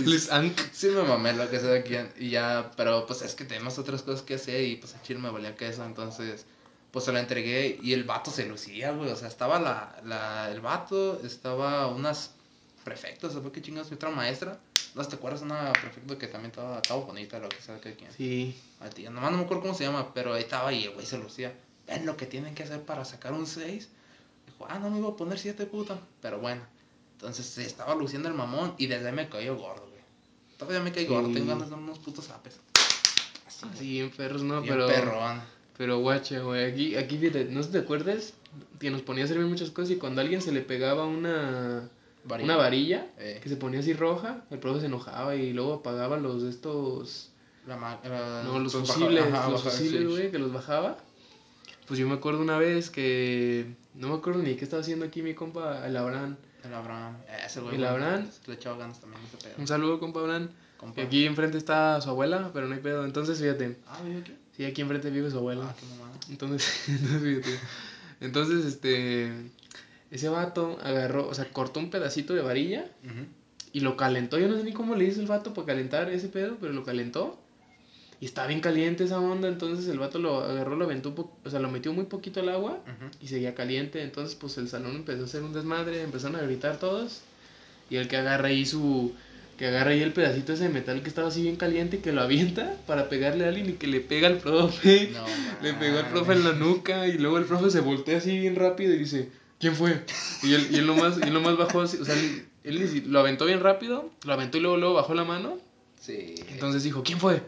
Luis 0.05 0.31
Ank. 0.31 0.55
Sí 0.71 0.87
me 0.87 1.01
mamé 1.03 1.33
lo 1.33 1.49
que 1.49 1.59
sea 1.59 1.69
de 1.69 1.79
aquí 1.79 1.95
y 2.19 2.29
ya, 2.29 2.71
pero 2.77 3.05
pues 3.07 3.21
es 3.23 3.33
que 3.35 3.43
tenemos 3.45 3.77
otras 3.79 4.01
cosas 4.03 4.21
que 4.23 4.35
hacer 4.35 4.63
y 4.63 4.75
pues 4.77 4.93
el 4.93 5.01
chile 5.01 5.19
me 5.19 5.29
valía 5.31 5.55
queso, 5.55 5.83
entonces 5.83 6.45
pues 6.93 7.05
se 7.05 7.11
la 7.11 7.19
entregué 7.19 7.79
y 7.81 7.91
el 7.93 8.03
vato 8.05 8.29
se 8.31 8.45
lucía, 8.45 8.91
güey, 8.91 9.09
o 9.09 9.15
sea, 9.15 9.27
estaba 9.27 9.59
la, 9.59 9.99
la, 10.05 10.49
el 10.51 10.61
vato, 10.61 11.19
estaba 11.25 11.87
unas 11.87 12.35
prefectas, 12.85 13.33
¿sabes 13.33 13.51
qué 13.51 13.61
chingados? 13.63 13.89
Mi 13.89 13.95
otra 13.95 14.11
maestra, 14.11 14.59
¿no 14.93 15.03
te 15.03 15.15
acuerdas? 15.15 15.41
Una 15.41 15.73
prefecta 15.73 16.17
que 16.19 16.27
también 16.27 16.51
estaba, 16.51 16.75
estaba 16.77 16.99
bonita, 17.03 17.39
lo 17.39 17.49
que 17.49 17.59
sea 17.59 17.81
que 17.81 17.95
quién. 17.95 18.11
Sí. 18.13 18.55
A 18.79 18.89
ti, 18.89 19.03
nomás 19.05 19.31
no 19.31 19.39
me 19.39 19.43
acuerdo 19.45 19.63
cómo 19.63 19.73
se 19.73 19.85
llama, 19.85 20.13
pero 20.13 20.35
ahí 20.35 20.43
estaba 20.43 20.71
y 20.71 20.83
el 20.83 20.91
güey 20.91 21.05
se 21.05 21.17
lucía. 21.17 21.51
Ven 21.87 22.05
lo 22.05 22.15
que 22.15 22.27
tienen 22.27 22.53
que 22.53 22.61
hacer 22.63 22.81
para 22.83 23.03
sacar 23.05 23.33
un 23.33 23.47
6. 23.47 23.89
Dijo, 24.45 24.67
ah, 24.69 24.77
no 24.77 24.89
me 24.91 24.99
iba 24.99 25.09
a 25.09 25.15
poner 25.17 25.39
7, 25.39 25.65
puta. 25.65 25.99
Pero 26.21 26.39
bueno. 26.39 26.61
Entonces 27.13 27.45
se 27.45 27.65
estaba 27.65 27.95
luciendo 27.95 28.29
el 28.29 28.35
mamón 28.35 28.75
y 28.77 28.85
desde 28.87 29.07
ahí 29.07 29.13
me 29.15 29.27
cayó 29.29 29.55
gordo, 29.55 29.87
güey. 29.89 30.01
Todavía 30.57 30.79
me 30.81 30.91
caí 30.91 31.05
Sí. 31.05 31.09
gordo, 31.09 31.33
tengo 31.33 31.47
ganas 31.47 31.69
de 31.69 31.75
unos 31.75 31.97
putos 31.99 32.29
apes. 32.29 32.59
Así, 33.47 33.65
Así 33.73 33.89
bien 33.91 34.11
perros, 34.11 34.43
¿no? 34.43 34.61
bien 34.61 34.73
pero. 34.75 34.87
perrón. 34.87 35.41
Pero 35.77 35.99
guacha, 35.99 36.39
güey. 36.41 36.65
Aquí, 36.71 36.95
aquí, 36.95 37.17
fíjate, 37.17 37.45
no 37.45 37.63
sé 37.63 37.71
te 37.71 37.79
acuerdas 37.79 38.33
que 38.79 38.91
nos 38.91 39.01
ponía 39.01 39.23
a 39.23 39.27
servir 39.27 39.45
muchas 39.47 39.71
cosas 39.71 39.91
y 39.91 39.95
cuando 39.97 40.21
a 40.21 40.23
alguien 40.23 40.41
se 40.41 40.51
le 40.51 40.61
pegaba 40.61 41.05
una. 41.05 41.89
Varilla. 42.25 42.45
Una 42.45 42.55
varilla 42.57 43.07
Eh, 43.17 43.39
que 43.43 43.49
se 43.49 43.57
ponía 43.57 43.81
así 43.81 43.91
roja, 43.93 44.45
el 44.49 44.59
profe 44.59 44.79
se 44.79 44.85
enojaba 44.85 45.35
y 45.35 45.51
luego 45.51 45.73
apagaba 45.75 46.17
los 46.17 46.43
de 46.43 46.49
estos. 46.51 47.29
la 47.67 47.75
ma- 47.77 47.99
la- 48.03 48.43
No, 48.43 48.59
los 48.59 48.73
baja- 48.73 48.85
fusibles, 48.85 49.23
ajá, 49.25 49.49
los 49.49 49.63
baja- 49.63 49.75
fusibles, 49.77 50.01
sí. 50.01 50.07
güey, 50.07 50.31
que 50.31 50.37
los 50.39 50.51
bajaba. 50.53 50.97
Pues 51.87 51.99
yo 51.99 52.07
me 52.07 52.13
acuerdo 52.13 52.41
una 52.41 52.57
vez 52.57 52.89
que. 52.89 53.73
No 53.95 54.09
me 54.09 54.15
acuerdo 54.15 54.41
ni 54.41 54.55
qué 54.55 54.63
estaba 54.63 54.81
haciendo 54.81 55.05
aquí 55.05 55.21
mi 55.21 55.33
compa, 55.33 55.85
el 55.87 55.97
Abraham. 55.97 56.35
El 56.63 56.73
Abraham. 56.73 57.17
Ese 57.45 57.59
güey. 57.61 57.75
El 57.75 57.85
Abraham. 57.85 58.29
Le 58.47 58.53
echaba 58.53 58.77
ganas 58.77 58.99
también 59.01 59.21
ese 59.25 59.37
pedo. 59.37 59.55
Un 59.57 59.67
saludo, 59.67 59.99
compa 59.99 60.19
Abraham. 60.21 60.49
Compa. 60.77 61.01
Aquí 61.01 61.25
enfrente 61.25 61.57
está 61.57 61.99
su 62.01 62.09
abuela, 62.09 62.51
pero 62.53 62.67
no 62.67 62.73
hay 62.75 62.81
pedo. 62.81 63.03
Entonces, 63.05 63.39
fíjate. 63.39 63.77
Ah, 63.87 63.99
¿vive 64.05 64.19
aquí? 64.21 64.33
Sí, 64.55 64.65
aquí 64.65 64.81
enfrente 64.81 65.09
vive 65.09 65.31
su 65.31 65.37
abuela. 65.37 65.65
Ah, 65.69 65.75
qué 65.79 65.85
mamada. 65.87 66.13
Entonces, 66.29 66.71
entonces. 66.87 67.59
Entonces, 68.21 68.65
este. 68.65 69.31
Ese 70.11 70.29
vato 70.29 70.77
agarró, 70.83 71.27
o 71.27 71.33
sea, 71.33 71.45
cortó 71.45 71.79
un 71.79 71.89
pedacito 71.89 72.35
de 72.35 72.43
varilla 72.43 72.85
y 73.71 73.79
lo 73.79 73.97
calentó. 73.97 74.37
Yo 74.37 74.47
no 74.47 74.55
sé 74.55 74.63
ni 74.63 74.71
cómo 74.71 74.93
le 74.93 75.05
hizo 75.05 75.19
el 75.19 75.25
vato 75.25 75.55
para 75.55 75.65
calentar 75.65 76.07
ese 76.11 76.27
pedo, 76.27 76.57
pero 76.61 76.71
lo 76.71 76.83
calentó. 76.83 77.39
Y 78.21 78.25
estaba 78.25 78.47
bien 78.47 78.61
caliente 78.61 79.05
esa 79.05 79.19
onda. 79.19 79.47
Entonces 79.47 79.87
el 79.87 79.97
vato 79.97 80.19
lo 80.19 80.43
agarró, 80.43 80.75
lo 80.75 80.85
aventó, 80.85 81.15
o 81.43 81.49
sea, 81.49 81.59
lo 81.59 81.71
metió 81.71 81.93
muy 81.93 82.05
poquito 82.05 82.41
al 82.41 82.49
agua 82.49 82.77
y 83.21 83.27
seguía 83.27 83.55
caliente. 83.55 84.03
Entonces, 84.03 84.35
pues 84.35 84.55
el 84.59 84.69
salón 84.69 84.97
empezó 84.97 85.23
a 85.23 85.25
hacer 85.25 85.41
un 85.41 85.51
desmadre, 85.51 86.03
empezaron 86.03 86.35
a 86.35 86.43
gritar 86.43 86.77
todos. 86.77 87.21
Y 87.89 87.95
el 87.95 88.07
que 88.07 88.17
agarra 88.17 88.49
ahí 88.49 88.67
su. 88.67 89.13
Que 89.57 89.67
agarra 89.67 89.91
ahí 89.91 90.01
el 90.01 90.13
pedacito 90.13 90.53
ese 90.53 90.63
de 90.63 90.69
metal 90.69 91.01
que 91.03 91.09
estaba 91.09 91.27
así 91.27 91.43
bien 91.43 91.55
caliente 91.55 91.97
y 91.97 91.99
que 91.99 92.11
lo 92.11 92.21
avienta 92.21 92.75
para 92.87 93.09
pegarle 93.09 93.45
a 93.45 93.49
alguien 93.49 93.69
y 93.69 93.73
que 93.73 93.87
le 93.87 93.99
pega 93.99 94.27
al 94.27 94.37
profe. 94.37 95.11
No, 95.13 95.25
Le 95.61 95.73
pegó 95.73 95.99
al 95.99 96.09
profe 96.09 96.33
en 96.33 96.43
la 96.43 96.53
nuca 96.53 97.07
y 97.07 97.17
luego 97.17 97.37
el 97.37 97.45
profe 97.45 97.69
se 97.69 97.81
voltea 97.81 98.17
así 98.17 98.37
bien 98.37 98.55
rápido 98.55 98.93
y 98.93 98.97
dice, 98.97 99.29
¿quién 99.59 99.75
fue? 99.75 100.01
Y 100.41 100.53
él, 100.53 100.67
y 100.71 100.75
él, 100.77 100.87
nomás, 100.87 101.17
y 101.19 101.27
él 101.27 101.33
nomás 101.33 101.57
bajó 101.57 101.81
así, 101.81 101.97
o 101.97 102.05
sea, 102.05 102.15
él, 102.15 102.47
él 102.63 103.03
lo 103.07 103.19
aventó 103.19 103.45
bien 103.45 103.59
rápido, 103.59 104.11
lo 104.25 104.33
aventó 104.33 104.57
y 104.57 104.61
luego, 104.61 104.77
luego 104.77 104.95
bajó 104.95 105.13
la 105.13 105.23
mano. 105.23 105.59
Sí. 105.99 106.35
Entonces 106.49 106.83
dijo, 106.83 107.03
¿quién 107.03 107.19
fue? 107.19 107.41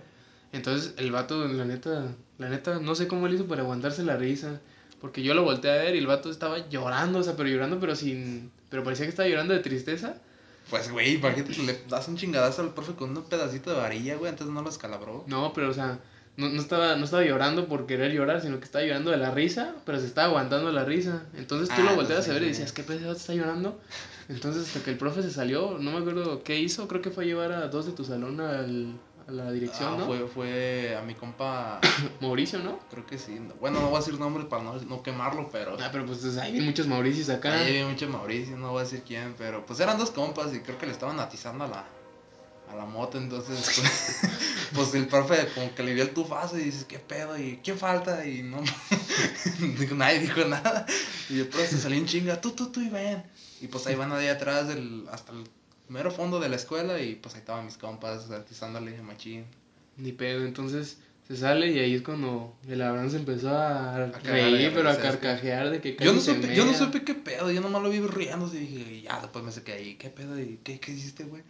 Entonces 0.54 0.94
el 0.98 1.12
vato, 1.12 1.48
la 1.48 1.66
neta, 1.66 2.16
la 2.38 2.50
neta, 2.50 2.80
no 2.80 2.96
sé 2.96 3.08
cómo 3.08 3.28
le 3.28 3.36
hizo 3.36 3.46
para 3.46 3.64
aguantarse 3.64 4.04
la 4.04 4.16
risa. 4.16 4.62
Porque 5.02 5.22
yo 5.22 5.34
lo 5.34 5.44
volteé 5.44 5.72
a 5.72 5.76
ver 5.76 5.96
y 5.96 6.00
el 6.00 6.08
vato 6.08 6.32
estaba 6.32 6.70
llorando, 6.70 7.20
o 7.20 7.24
sea, 7.24 7.36
pero 7.36 7.50
llorando, 7.50 7.80
pero 7.80 7.96
sin... 7.96 8.52
Pero 8.70 8.84
parecía 8.84 9.06
que 9.06 9.10
estaba 9.10 9.28
llorando 9.30 9.54
de 9.54 9.60
tristeza. 9.60 10.22
Pues, 10.70 10.92
güey, 10.92 11.16
imagínate 11.16 11.54
le 11.62 11.80
das 11.88 12.08
un 12.08 12.18
chingadazo 12.18 12.62
al 12.64 12.74
profe 12.74 12.94
con 12.94 13.16
un 13.16 13.24
pedacito 13.24 13.70
de 13.72 13.78
varilla, 13.78 14.16
güey, 14.16 14.32
antes 14.32 14.48
no 14.48 14.62
lo 14.62 14.70
escalabró. 14.70 15.24
No, 15.28 15.54
pero 15.54 15.70
o 15.70 15.74
sea, 15.74 16.00
no, 16.38 16.50
no, 16.50 16.60
estaba, 16.60 16.96
no 16.96 17.06
estaba 17.06 17.24
llorando 17.24 17.68
por 17.68 17.86
querer 17.86 18.12
llorar, 18.12 18.42
sino 18.42 18.58
que 18.60 18.66
estaba 18.66 18.84
llorando 18.84 19.12
de 19.12 19.18
la 19.18 19.32
risa, 19.32 19.76
pero 19.86 20.00
se 20.00 20.08
estaba 20.08 20.28
aguantando 20.28 20.72
la 20.72 20.84
risa. 20.84 21.24
Entonces 21.38 21.70
tú 21.70 21.82
Ah, 21.82 21.92
lo 21.92 21.96
volteabas 21.96 22.28
no, 22.28 22.32
a 22.32 22.34
ver 22.36 22.44
y 22.44 22.48
decías. 22.48 22.72
¿qué 22.74 22.84
pedo 22.84 23.12
está 23.12 23.34
llorando? 23.34 23.80
Entonces 24.28 24.68
hasta 24.68 24.84
que 24.84 24.90
el 24.90 24.98
profe 24.98 25.22
se 25.22 25.30
salió, 25.32 25.78
no 25.80 25.92
me 25.92 25.98
acuerdo 26.00 26.44
qué 26.44 26.60
hizo, 26.60 26.88
creo 26.88 27.02
que 27.02 27.12
fue 27.12 27.26
a 27.26 27.28
llevar 27.28 27.52
a 27.52 27.68
dos 27.68 27.86
de 27.86 27.92
tu 27.92 28.04
salón 28.04 28.42
al, 28.42 28.96
a 29.28 29.32
la 29.32 29.52
dirección, 29.52 29.96
Ah, 29.96 29.98
¿no? 30.00 30.06
fue, 30.06 30.28
fue 30.28 30.96
a 30.96 31.02
mi 31.02 31.16
compa, 31.16 31.80
Mauricio, 32.22 32.60
¿no? 32.60 32.80
creo 32.92 33.06
que 33.06 33.18
sí. 33.18 33.40
Bueno, 33.60 33.80
no 33.82 33.88
voy 33.88 33.96
a 33.96 34.00
decir 34.00 34.20
nombres 34.20 34.46
para 34.48 34.64
no, 34.64 34.76
no 34.82 35.02
quemarlo, 35.02 35.50
pero... 35.52 35.78
Ah, 35.82 35.90
pero 35.92 36.06
pues 36.06 36.24
hay 36.38 36.52
bien 36.52 36.66
muchos 36.66 36.88
Mauricios 36.88 37.30
acá. 37.30 37.54
Ahí 37.54 37.70
había 37.70 37.88
mucho 37.88 38.08
Mauricio, 38.08 38.56
no 38.58 38.70
voy 38.72 38.82
a 38.82 38.84
decir 38.84 39.04
quién, 39.06 39.34
pero 39.38 39.66
pues 39.66 39.80
eran 39.80 39.98
dos 39.98 40.12
compas 40.12 40.54
y 40.54 40.60
creo 40.60 40.78
que 40.78 40.86
le 40.86 40.92
estaban 40.92 41.20
atizando 41.20 41.64
a 41.64 41.68
la, 41.68 41.86
a 42.72 42.76
la 42.76 42.86
moto, 42.86 43.18
entonces 43.18 43.60
pues, 43.64 44.22
pues 44.74 44.94
el 44.94 45.08
profe 45.08 45.48
como 45.56 45.74
que 45.74 45.82
le 45.84 45.94
vio 45.96 46.04
el 46.04 46.12
tufazo 46.14 46.60
y 46.60 46.64
dice, 46.66 46.86
¿qué 46.88 47.00
pedo? 47.00 47.38
¿Y 47.38 47.60
quién 47.64 47.80
falta? 47.80 48.26
Y 48.28 48.44
no, 48.44 48.62
nadie 49.96 50.20
dijo 50.20 50.46
nada. 50.46 50.86
Y 51.30 51.40
el 51.40 51.48
profe 51.48 51.68
se 51.68 51.78
salió 51.80 51.98
en 51.98 52.06
chinga, 52.06 52.40
tú, 52.42 52.52
tú, 52.52 52.72
tú 52.72 52.80
y 52.82 52.90
ven. 52.90 53.24
Y 53.62 53.68
pues 53.68 53.88
ahí 53.88 53.96
van 53.96 54.12
ahí 54.12 54.28
atrás 54.28 54.68
del, 54.68 55.08
hasta 55.12 55.32
el 55.32 55.46
mero 55.90 56.12
fondo 56.12 56.40
de 56.40 56.50
la 56.50 56.56
escuela 56.56 57.00
y 57.02 57.16
pues 57.16 57.36
ahí 57.36 57.40
estaban 57.40 57.66
mis 57.66 57.78
compas 57.78 58.30
atizándole 58.32 58.98
a 58.98 59.04
machín. 59.04 59.46
Ni 59.98 60.12
pedo, 60.12 60.46
entonces 60.46 60.98
se 61.28 61.38
sale 61.38 61.72
y 61.72 61.80
ahí 61.80 61.96
es 61.96 62.02
cuando 62.02 62.56
el 62.68 62.82
Abraham 62.82 63.10
se 63.10 63.18
empezó 63.18 63.50
a, 63.50 63.98
de 63.98 64.12
reír, 64.22 64.72
pero 64.74 64.90
a 64.90 64.98
carcajear 64.98 65.72
de 65.72 65.82
que 65.82 65.98
Yo 66.00 66.14
no, 66.14 66.20
se 66.20 66.36
supe, 66.36 66.56
yo 66.56 66.66
no 66.66 66.74
supe 66.74 67.04
qué 67.04 67.16
pedo, 67.16 67.52
yo 67.52 67.62
nomás 67.62 67.82
lo 67.82 67.90
vi 67.90 68.00
riéndose 68.00 68.58
y 68.58 68.60
dije, 68.60 69.02
ya, 69.02 69.20
después 69.22 69.44
me 69.44 69.52
saqué 69.52 69.74
ahí, 69.74 69.96
¿qué 69.96 70.10
pedo? 70.10 70.40
¿Y 70.40 70.60
qué, 70.64 70.80
qué 70.80 70.92
hiciste, 70.92 71.24
güey? 71.24 71.42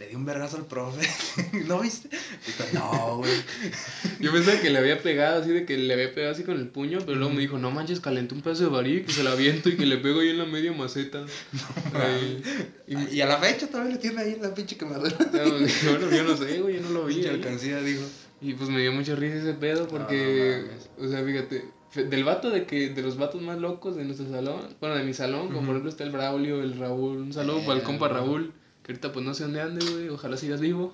Le 0.00 0.08
di 0.08 0.14
un 0.16 0.24
vergazo 0.24 0.56
al 0.56 0.64
profe, 0.66 1.06
¿no 1.68 1.80
viste? 1.80 2.08
Dijo, 2.08 2.64
no, 2.72 3.18
güey. 3.18 3.30
Yo 4.20 4.32
pensaba 4.32 4.58
que 4.58 4.70
le 4.70 4.78
había 4.78 5.02
pegado 5.02 5.42
así, 5.42 5.50
de 5.50 5.66
que 5.66 5.76
le 5.76 5.92
había 5.92 6.14
pegado 6.14 6.32
así 6.32 6.42
con 6.42 6.56
el 6.58 6.68
puño, 6.68 7.00
pero 7.04 7.16
luego 7.18 7.34
me 7.34 7.40
dijo, 7.40 7.58
no 7.58 7.70
manches, 7.70 8.00
calenté 8.00 8.34
un 8.34 8.40
pedazo 8.40 8.64
de 8.64 8.70
varilla 8.70 9.00
y 9.00 9.02
que 9.04 9.12
se 9.12 9.22
la 9.22 9.32
aviento 9.32 9.68
y 9.68 9.76
que 9.76 9.84
le 9.84 9.98
pego 9.98 10.20
ahí 10.20 10.30
en 10.30 10.38
la 10.38 10.46
media 10.46 10.72
maceta. 10.72 11.24
Y, 12.86 12.96
me- 12.96 13.12
Y 13.12 13.20
a 13.20 13.26
la 13.26 13.38
fecha 13.38 13.68
todavía 13.68 13.92
le 13.92 13.98
tiene 13.98 14.20
ahí 14.22 14.36
la 14.40 14.52
pinche 14.54 14.76
quemadura. 14.76 15.16
no, 15.18 15.50
bueno, 15.50 16.10
yo 16.16 16.24
no 16.24 16.36
sé, 16.36 16.60
güey, 16.60 16.76
yo 16.76 16.80
no 16.82 16.90
lo 16.90 17.04
vi. 17.06 17.16
Ahí. 17.20 17.26
alcancía, 17.26 17.80
dijo. 17.82 18.02
Y 18.40 18.54
pues 18.54 18.68
me 18.70 18.80
dio 18.80 18.92
mucha 18.92 19.14
risa 19.14 19.36
ese 19.36 19.52
pedo 19.54 19.86
porque, 19.86 20.64
No, 20.98 21.04
o 21.06 21.08
sea, 21.08 21.22
fíjate, 21.22 21.62
del 21.94 22.24
vato 22.24 22.50
de 22.50 22.64
que, 22.64 22.88
de 22.88 23.02
los 23.02 23.16
vatos 23.18 23.42
más 23.42 23.58
locos 23.58 23.96
de 23.96 24.04
nuestro 24.04 24.28
salón, 24.30 24.62
bueno, 24.80 24.96
de 24.96 25.04
mi 25.04 25.12
salón, 25.14 25.48
como 25.48 25.60
por 25.60 25.70
ejemplo 25.70 25.90
está 25.90 26.04
el 26.04 26.10
Braulio, 26.10 26.62
el 26.62 26.78
Raúl, 26.78 27.18
un 27.18 27.32
saludo 27.34 27.60
para 27.60 27.74
el 27.74 27.80
Eh, 27.80 27.82
compa 27.84 28.08
no. 28.08 28.14
Raúl, 28.14 28.52
que 28.82 28.92
ahorita 28.92 29.12
pues 29.12 29.24
no 29.24 29.34
sé 29.34 29.44
dónde 29.44 29.60
ande, 29.60 29.84
güey, 29.84 30.08
ojalá 30.08 30.36
sigas 30.36 30.60
vivo. 30.60 30.92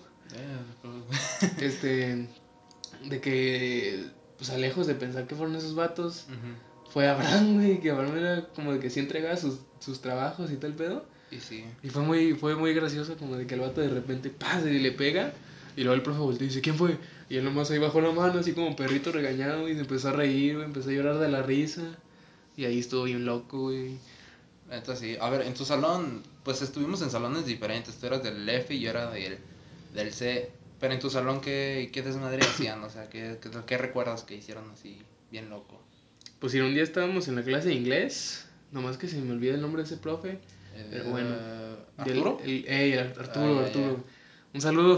Este, 1.61 2.29
de 3.09 3.21
que, 3.21 4.05
pues 4.37 4.51
a 4.51 4.59
lejos 4.59 4.87
de 4.87 4.95
pensar 4.95 5.27
que 5.27 5.35
fueron 5.35 5.57
esos 5.57 5.75
vatos, 5.75 6.27
fue 6.91 7.09
Abraham, 7.09 7.55
güey, 7.55 7.81
que 7.81 7.91
Abraham 7.91 8.17
era 8.17 8.49
como 8.55 8.73
de 8.73 8.81
que 8.81 8.91
sí 8.91 9.01
entregaba 9.01 9.37
sus, 9.37 9.61
sus 9.81 10.01
trabajos 10.01 10.51
y 10.51 10.57
tal 10.57 10.75
pedo. 10.75 11.07
Y 11.31 11.41
sí. 11.41 11.65
Y 11.83 11.89
fue 11.89 12.03
muy, 12.03 12.35
fue 12.35 12.55
muy 12.55 12.73
gracioso 12.75 13.17
como 13.17 13.37
de 13.37 13.47
que 13.47 13.55
el 13.55 13.61
vato 13.61 13.81
de 13.81 13.89
repente 13.89 14.31
pasa 14.31 14.71
y 14.71 14.79
le 14.79 14.93
pega. 14.93 15.33
Y 15.77 15.83
luego 15.83 15.95
el 15.95 16.03
profe 16.03 16.21
voltea 16.21 16.45
y 16.45 16.49
dice, 16.49 16.63
¿quién 16.63 16.77
fue? 16.77 16.97
Y 17.29 17.37
él 17.37 17.45
nomás 17.45 17.71
ahí 17.71 17.79
bajó 17.79 18.01
la 18.01 18.13
mano 18.13 18.41
así 18.41 18.53
como 18.53 18.75
perrito 18.77 19.13
regañado 19.13 19.69
y 19.69 19.75
se 19.75 19.81
empezó 19.81 20.09
a 20.09 20.13
reír, 20.13 20.55
güey, 20.55 20.65
empezó 20.65 20.89
a 20.89 20.93
llorar 20.93 21.19
de 21.19 21.29
la 21.29 21.43
risa. 21.43 21.83
Y 22.57 22.65
ahí 22.65 22.79
estuvo 22.79 23.05
bien 23.05 23.27
loco, 23.27 23.65
güey. 23.65 23.99
Entonces 24.71 24.99
sí, 24.99 25.17
a 25.21 25.31
ver, 25.31 25.43
en 25.43 25.55
tu 25.55 25.65
salón, 25.65 26.23
pues 26.43 26.61
estuvimos 26.63 27.01
en 27.03 27.11
salones 27.11 27.47
diferentes. 27.47 27.97
Tú 27.97 28.07
eras 28.07 28.23
del 28.23 28.49
F 28.49 28.75
y 28.75 28.81
yo 28.81 28.91
era 28.91 29.11
del, 29.11 29.39
del 29.95 30.13
C. 30.13 30.51
Pero 30.81 30.93
en 30.93 31.01
tu 31.01 31.09
salón, 31.09 31.41
¿qué, 31.41 31.91
qué 31.93 32.03
desmadre 32.03 32.43
hacían? 32.43 32.83
O 32.85 32.91
sea, 32.91 33.09
¿qué, 33.09 33.39
qué, 33.41 33.51
qué 33.67 33.79
recuerdas 33.79 34.25
que 34.25 34.35
hicieron 34.35 34.71
así, 34.71 34.99
bien 35.31 35.49
loco? 35.49 35.81
Pues 36.39 36.53
si 36.53 36.61
un 36.61 36.75
día 36.75 36.83
estábamos 36.83 37.29
en 37.29 37.37
la 37.37 37.43
clase 37.43 37.69
de 37.69 37.75
inglés, 37.75 38.45
nomás 38.73 38.99
que 38.99 39.09
se 39.09 39.17
me 39.21 39.33
olvida 39.33 39.55
el 39.55 39.63
nombre 39.63 39.83
de 39.83 39.87
ese 39.87 39.97
profe. 39.97 40.39
Pero 40.91 41.05
bueno. 41.11 41.31
Eh, 41.31 41.77
Del- 42.05 42.19
¿Arturo? 42.19 42.39
el- 42.45 42.65
ey, 42.69 42.93
Arturo, 42.95 43.61
Ah, 43.61 43.65
Arturo. 43.65 43.97
ya. 43.97 44.03
Un 44.53 44.61
saludo, 44.61 44.97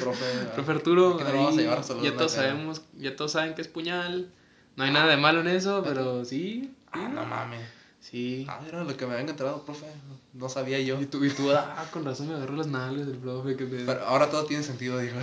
Profe, 0.00 0.24
profe 0.54 0.70
Arturo. 0.72 1.10
Lo 1.10 1.24
vamos 1.24 1.46
a 1.46 1.50
ahí 1.50 1.56
llevar 1.58 1.82
ya 2.02 2.16
todos 2.16 2.32
sabemos, 2.32 2.82
ya 2.98 3.14
todos 3.16 3.32
saben 3.32 3.54
que 3.54 3.62
es 3.62 3.68
puñal. 3.68 4.30
No 4.76 4.84
hay 4.84 4.90
nada 4.92 5.10
de 5.10 5.16
malo 5.18 5.40
en 5.40 5.48
eso, 5.48 5.82
pero 5.84 6.24
sí. 6.24 6.72
Ah, 6.92 7.06
sí. 7.08 7.14
no 7.14 7.24
mames. 7.26 7.60
Sí. 8.02 8.44
Ah, 8.48 8.60
era 8.68 8.84
lo 8.84 8.94
que 8.96 9.06
me 9.06 9.14
habían 9.14 9.30
enterado, 9.30 9.64
profe. 9.64 9.86
No 10.34 10.48
sabía 10.48 10.78
yo. 10.80 11.00
Y 11.00 11.06
tú, 11.06 11.24
y 11.24 11.30
tú, 11.30 11.50
ah, 11.52 11.88
con 11.90 12.04
razón 12.04 12.28
me 12.28 12.34
agarró 12.34 12.54
las 12.56 12.66
nalgas 12.66 13.06
el 13.06 13.16
profe, 13.16 13.56
que 13.56 13.64
me... 13.64 13.84
Pero 13.84 14.04
ahora 14.04 14.28
todo 14.28 14.44
tiene 14.44 14.62
sentido, 14.62 14.98
dijo. 14.98 15.16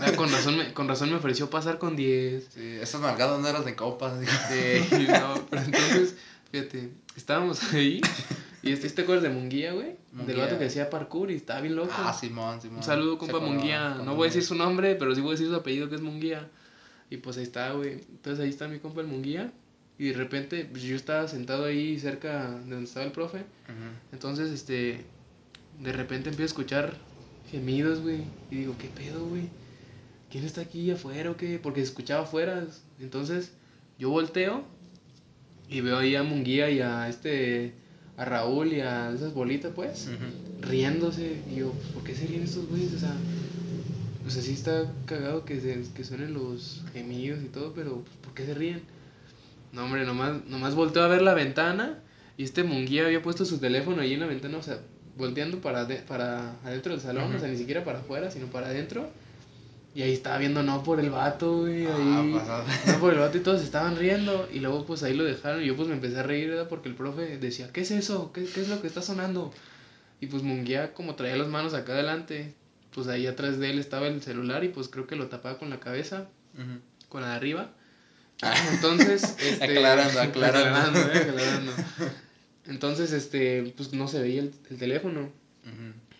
Ah, 0.00 0.10
con 0.16 0.28
razón 0.32 0.58
me, 0.58 0.72
con 0.72 0.88
razón 0.88 1.10
me 1.10 1.16
ofreció 1.16 1.48
pasar 1.48 1.78
con 1.78 1.94
10. 1.94 2.48
Sí, 2.52 2.78
esas 2.80 3.00
nalgadas 3.00 3.38
no 3.38 3.46
eran 3.46 3.64
de 3.64 3.76
copas, 3.76 4.18
dijo. 4.18 4.32
Eh, 4.50 4.84
no, 5.20 5.46
pero 5.48 5.62
entonces, 5.62 6.16
fíjate, 6.50 6.90
estábamos 7.14 7.62
ahí 7.72 8.00
y 8.66 8.72
este, 8.72 8.90
¿te 8.90 9.02
acuerdas 9.02 9.22
de 9.22 9.30
Munguía, 9.30 9.72
güey? 9.72 9.94
Del 10.10 10.38
vato 10.38 10.58
que 10.58 10.64
hacía 10.64 10.90
parkour 10.90 11.30
y 11.30 11.36
estaba 11.36 11.60
bien 11.60 11.76
loco. 11.76 11.92
Ah, 11.96 12.12
Simón, 12.12 12.60
Simón. 12.60 12.78
Un 12.78 12.82
saludo, 12.82 13.16
compa 13.16 13.38
Munguía. 13.38 14.00
No 14.04 14.16
voy 14.16 14.26
a 14.26 14.30
decir 14.30 14.42
su 14.42 14.56
nombre, 14.56 14.96
pero 14.96 15.14
sí 15.14 15.20
voy 15.20 15.30
a 15.30 15.32
decir 15.32 15.48
su 15.48 15.54
apellido, 15.54 15.88
que 15.88 15.94
es 15.94 16.00
Munguía. 16.00 16.48
Y 17.08 17.18
pues 17.18 17.36
ahí 17.36 17.44
está, 17.44 17.70
güey. 17.72 17.92
Entonces 17.92 18.42
ahí 18.42 18.50
está 18.50 18.66
mi 18.66 18.80
compa 18.80 19.02
el 19.02 19.06
Munguía. 19.06 19.52
Y 19.98 20.08
de 20.08 20.14
repente, 20.14 20.66
pues, 20.70 20.82
yo 20.82 20.94
estaba 20.94 21.26
sentado 21.26 21.64
ahí 21.64 21.98
cerca 21.98 22.50
de 22.50 22.70
donde 22.70 22.84
estaba 22.84 23.06
el 23.06 23.12
profe. 23.12 23.44
Entonces, 24.12 24.50
este, 24.50 25.04
de 25.80 25.92
repente 25.92 26.28
empiezo 26.30 26.50
a 26.50 26.52
escuchar 26.52 26.96
gemidos, 27.50 28.00
güey. 28.00 28.22
Y 28.50 28.56
digo, 28.56 28.74
¿qué 28.78 28.88
pedo, 28.88 29.26
güey? 29.26 29.48
¿Quién 30.30 30.44
está 30.44 30.62
aquí 30.62 30.90
afuera 30.90 31.30
o 31.30 31.36
qué? 31.36 31.58
Porque 31.58 31.80
se 31.80 31.86
escuchaba 31.86 32.24
afuera. 32.24 32.66
Entonces, 33.00 33.52
yo 33.98 34.10
volteo 34.10 34.64
y 35.68 35.80
veo 35.80 35.98
ahí 35.98 36.14
a 36.14 36.22
Munguía 36.22 36.70
y 36.70 36.80
a 36.80 37.08
este, 37.08 37.72
a 38.18 38.24
Raúl 38.24 38.72
y 38.72 38.80
a 38.80 39.12
esas 39.12 39.32
bolitas, 39.32 39.72
pues, 39.74 40.08
riéndose. 40.60 41.40
Y 41.50 41.56
yo, 41.56 41.72
¿por 41.94 42.04
qué 42.04 42.14
se 42.14 42.26
ríen 42.26 42.42
estos 42.42 42.68
güeyes? 42.68 42.92
O 42.92 42.98
sea, 42.98 43.14
pues 44.22 44.36
así 44.36 44.52
está 44.52 44.92
cagado 45.06 45.44
que, 45.44 45.60
se, 45.60 45.84
que 45.94 46.04
suenen 46.04 46.34
los 46.34 46.82
gemidos 46.92 47.42
y 47.42 47.48
todo, 47.48 47.72
pero 47.74 48.02
pues, 48.02 48.16
¿por 48.22 48.34
qué 48.34 48.44
se 48.44 48.54
ríen? 48.54 48.82
No, 49.76 49.84
hombre, 49.84 50.04
nomás, 50.04 50.44
nomás 50.46 50.74
volteo 50.74 51.02
a 51.04 51.08
ver 51.08 51.22
la 51.22 51.34
ventana 51.34 51.98
y 52.36 52.42
este 52.44 52.64
Munguía 52.64 53.04
había 53.06 53.22
puesto 53.22 53.44
su 53.44 53.58
teléfono 53.58 54.02
ahí 54.02 54.14
en 54.14 54.20
la 54.20 54.26
ventana, 54.26 54.58
o 54.58 54.62
sea, 54.62 54.78
volteando 55.16 55.60
para, 55.60 55.84
de- 55.84 55.96
para 55.96 56.52
adentro 56.64 56.92
del 56.92 57.00
salón, 57.00 57.24
o 57.36 57.38
sea, 57.40 57.48
ni 57.48 57.56
siquiera 57.58 57.84
para 57.84 57.98
afuera, 58.00 58.30
sino 58.30 58.46
para 58.46 58.66
adentro. 58.66 59.08
Y 59.94 60.02
ahí 60.02 60.12
estaba 60.12 60.36
viendo 60.38 60.62
no 60.62 60.82
por 60.82 61.00
el 61.00 61.08
vato, 61.10 61.60
güey, 61.60 61.86
Ah, 61.86 61.94
ahí. 61.96 62.32
No 62.92 62.98
por 63.00 63.12
el 63.14 63.18
vato 63.24 63.38
y 63.38 63.40
todos 63.40 63.62
estaban 63.62 63.96
riendo. 63.96 64.46
Y 64.52 64.58
luego 64.60 64.84
pues 64.84 65.02
ahí 65.02 65.14
lo 65.14 65.24
dejaron 65.24 65.62
y 65.62 65.66
yo 65.68 65.76
pues 65.76 65.88
me 65.88 65.94
empecé 65.94 66.18
a 66.18 66.22
reír, 66.22 66.50
¿verdad? 66.50 66.68
Porque 66.68 66.88
el 66.90 66.94
profe 66.94 67.38
decía, 67.38 67.70
¿qué 67.72 67.80
es 67.82 67.90
eso? 67.90 68.30
¿Qué, 68.32 68.44
qué 68.44 68.60
es 68.60 68.68
lo 68.68 68.80
que 68.82 68.88
está 68.88 69.00
sonando? 69.00 69.52
Y 70.20 70.26
pues 70.26 70.42
Munguía 70.42 70.92
como 70.92 71.14
traía 71.14 71.36
las 71.36 71.48
manos 71.48 71.72
acá 71.72 71.92
adelante, 71.94 72.54
pues 72.94 73.08
ahí 73.08 73.26
atrás 73.26 73.58
de 73.58 73.70
él 73.70 73.78
estaba 73.78 74.06
el 74.08 74.20
celular 74.22 74.64
y 74.64 74.68
pues 74.68 74.88
creo 74.88 75.06
que 75.06 75.16
lo 75.16 75.28
tapaba 75.28 75.58
con 75.58 75.70
la 75.70 75.80
cabeza, 75.80 76.26
con 77.08 77.22
la 77.22 77.28
de 77.30 77.34
arriba. 77.36 77.70
Entonces, 78.72 79.36
este, 79.40 79.64
Aclarando, 79.64 80.20
aclarando. 80.20 80.68
aclarando, 80.68 81.12
eh, 81.12 81.18
aclarando. 81.18 81.72
Entonces, 82.66 83.12
este, 83.12 83.72
pues 83.76 83.92
no 83.92 84.08
se 84.08 84.20
veía 84.20 84.40
el, 84.40 84.52
el 84.70 84.78
teléfono. 84.78 85.30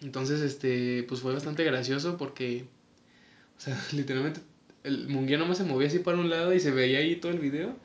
Entonces, 0.03 0.41
este, 0.41 1.05
pues 1.09 1.21
fue 1.21 1.33
bastante 1.33 1.65
gracioso 1.65 2.17
porque, 2.17 2.65
o 3.59 3.61
sea, 3.61 3.79
literalmente, 3.93 4.41
el 4.85 5.09
Munguía 5.09 5.39
nomás 5.39 5.59
se 5.59 5.65
movía 5.65 5.89
así 5.89 5.99
para 5.99 6.19
un 6.19 6.31
lado 6.31 6.55
y 6.55 6.61
se 6.61 6.71
veía 6.71 6.99
ahí 6.99 7.17
todo 7.17 7.33
el 7.33 7.39
video. 7.39 7.77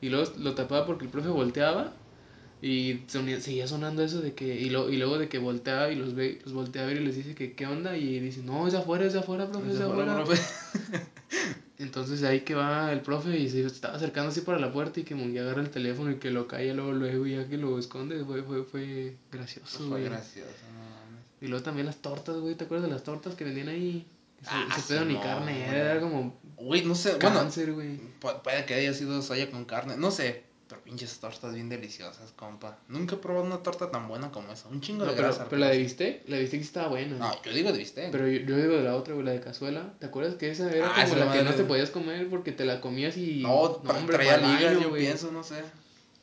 Y 0.00 0.10
luego 0.10 0.32
lo 0.38 0.54
tapaba 0.54 0.86
porque 0.86 1.04
el 1.04 1.10
profe 1.10 1.28
volteaba 1.28 1.92
y 2.60 3.02
sonía- 3.08 3.40
seguía 3.40 3.66
sonando 3.68 4.02
eso 4.02 4.20
de 4.20 4.34
que, 4.34 4.60
y, 4.60 4.70
lo, 4.70 4.90
y 4.90 4.96
luego 4.96 5.18
de 5.18 5.28
que 5.28 5.38
volteaba 5.38 5.90
y 5.90 5.96
los 5.96 6.14
ve, 6.14 6.40
los 6.44 6.52
voltea 6.54 6.82
a 6.82 6.86
ver 6.86 6.96
y 6.96 7.04
les 7.04 7.16
dice 7.16 7.34
que, 7.34 7.52
¿qué 7.52 7.66
onda? 7.66 7.96
Y 7.96 8.18
dice, 8.20 8.42
no, 8.42 8.66
es 8.66 8.74
afuera, 8.74 9.04
es 9.06 9.14
afuera, 9.14 9.48
profe, 9.50 9.70
es 9.72 9.80
afuera. 9.80 10.14
profe. 10.24 10.40
Entonces 11.78 12.24
ahí 12.24 12.40
que 12.40 12.54
va 12.56 12.92
el 12.92 13.00
profe 13.02 13.38
y 13.38 13.48
se 13.48 13.64
estaba 13.64 13.94
acercando 13.94 14.30
así 14.30 14.40
para 14.40 14.58
la 14.58 14.72
puerta 14.72 14.98
y 14.98 15.04
que 15.04 15.14
Munguía 15.14 15.42
agarra 15.42 15.60
el 15.62 15.70
teléfono 15.70 16.10
y 16.10 16.16
que 16.16 16.30
lo 16.30 16.48
calla 16.48 16.74
luego, 16.74 16.92
luego 16.92 17.26
ya 17.26 17.46
que 17.48 17.56
lo 17.56 17.78
esconde, 17.78 18.24
fue, 18.24 18.42
fue, 18.42 18.64
fue 18.64 19.16
gracioso, 19.30 19.78
Fue 19.78 19.86
güey. 19.86 20.04
gracioso, 20.04 20.50
no 20.72 20.78
mames. 20.80 21.24
Y 21.40 21.46
luego 21.46 21.62
también 21.62 21.86
las 21.86 21.98
tortas, 21.98 22.36
güey, 22.38 22.56
¿te 22.56 22.64
acuerdas 22.64 22.88
de 22.88 22.92
las 22.94 23.04
tortas 23.04 23.36
que 23.36 23.44
vendían 23.44 23.68
ahí? 23.68 24.04
Ese, 24.42 24.50
Ah, 24.52 24.68
ese 24.76 24.92
pedo 24.94 25.04
ni 25.04 25.16
carne, 25.18 25.52
güey. 25.66 25.78
era 25.80 26.00
como 26.00 26.36
Güey, 26.56 26.84
no 26.84 26.96
sé, 26.96 27.14
bueno, 27.20 27.48
güey. 27.74 28.00
puede 28.42 28.64
que 28.66 28.74
haya 28.74 28.92
sido 28.92 29.22
soya 29.22 29.48
con 29.48 29.64
carne, 29.64 29.96
no 29.96 30.10
sé. 30.10 30.42
Pero 30.68 30.82
pinches 30.82 31.18
tortas 31.18 31.54
bien 31.54 31.68
deliciosas, 31.70 32.32
compa. 32.32 32.78
Nunca 32.88 33.14
he 33.14 33.18
probado 33.18 33.46
una 33.46 33.62
torta 33.62 33.90
tan 33.90 34.06
buena 34.06 34.30
como 34.30 34.52
esa. 34.52 34.68
Un 34.68 34.82
chingo 34.82 35.04
No, 35.04 35.10
de 35.10 35.16
pero, 35.16 35.28
grasa. 35.28 35.46
pero 35.48 35.60
la 35.60 35.68
de 35.68 35.76
sí. 35.76 35.82
bistec, 35.82 36.28
la 36.28 36.36
de 36.36 36.42
bistec 36.42 36.60
estaba 36.60 36.88
buena. 36.88 37.16
No, 37.16 37.42
yo 37.42 37.52
digo 37.54 37.72
de 37.72 37.78
bistec. 37.78 38.10
Pero 38.12 38.28
yo, 38.28 38.40
yo 38.40 38.56
digo 38.56 38.74
de 38.74 38.82
la 38.82 38.94
otra, 38.94 39.14
güey, 39.14 39.24
la 39.24 39.32
de 39.32 39.40
cazuela. 39.40 39.94
¿Te 39.98 40.06
acuerdas 40.06 40.34
que 40.34 40.50
esa 40.50 40.70
era 40.70 40.88
Ah, 40.88 41.04
como 41.04 41.06
esa 41.16 41.24
la 41.24 41.32
que 41.32 41.42
no 41.42 41.54
te 41.54 41.64
podías 41.64 41.88
comer 41.90 42.28
porque 42.28 42.52
te 42.52 42.66
la 42.66 42.82
comías 42.82 43.16
y... 43.16 43.40
no, 43.42 43.82
tra- 43.82 43.96
hombre, 43.96 44.16
traía 44.16 44.36
ligas, 44.36 44.74
yo 44.82 44.90
güey. 44.90 45.00
pienso, 45.02 45.32
no 45.32 45.42
sé. 45.42 45.62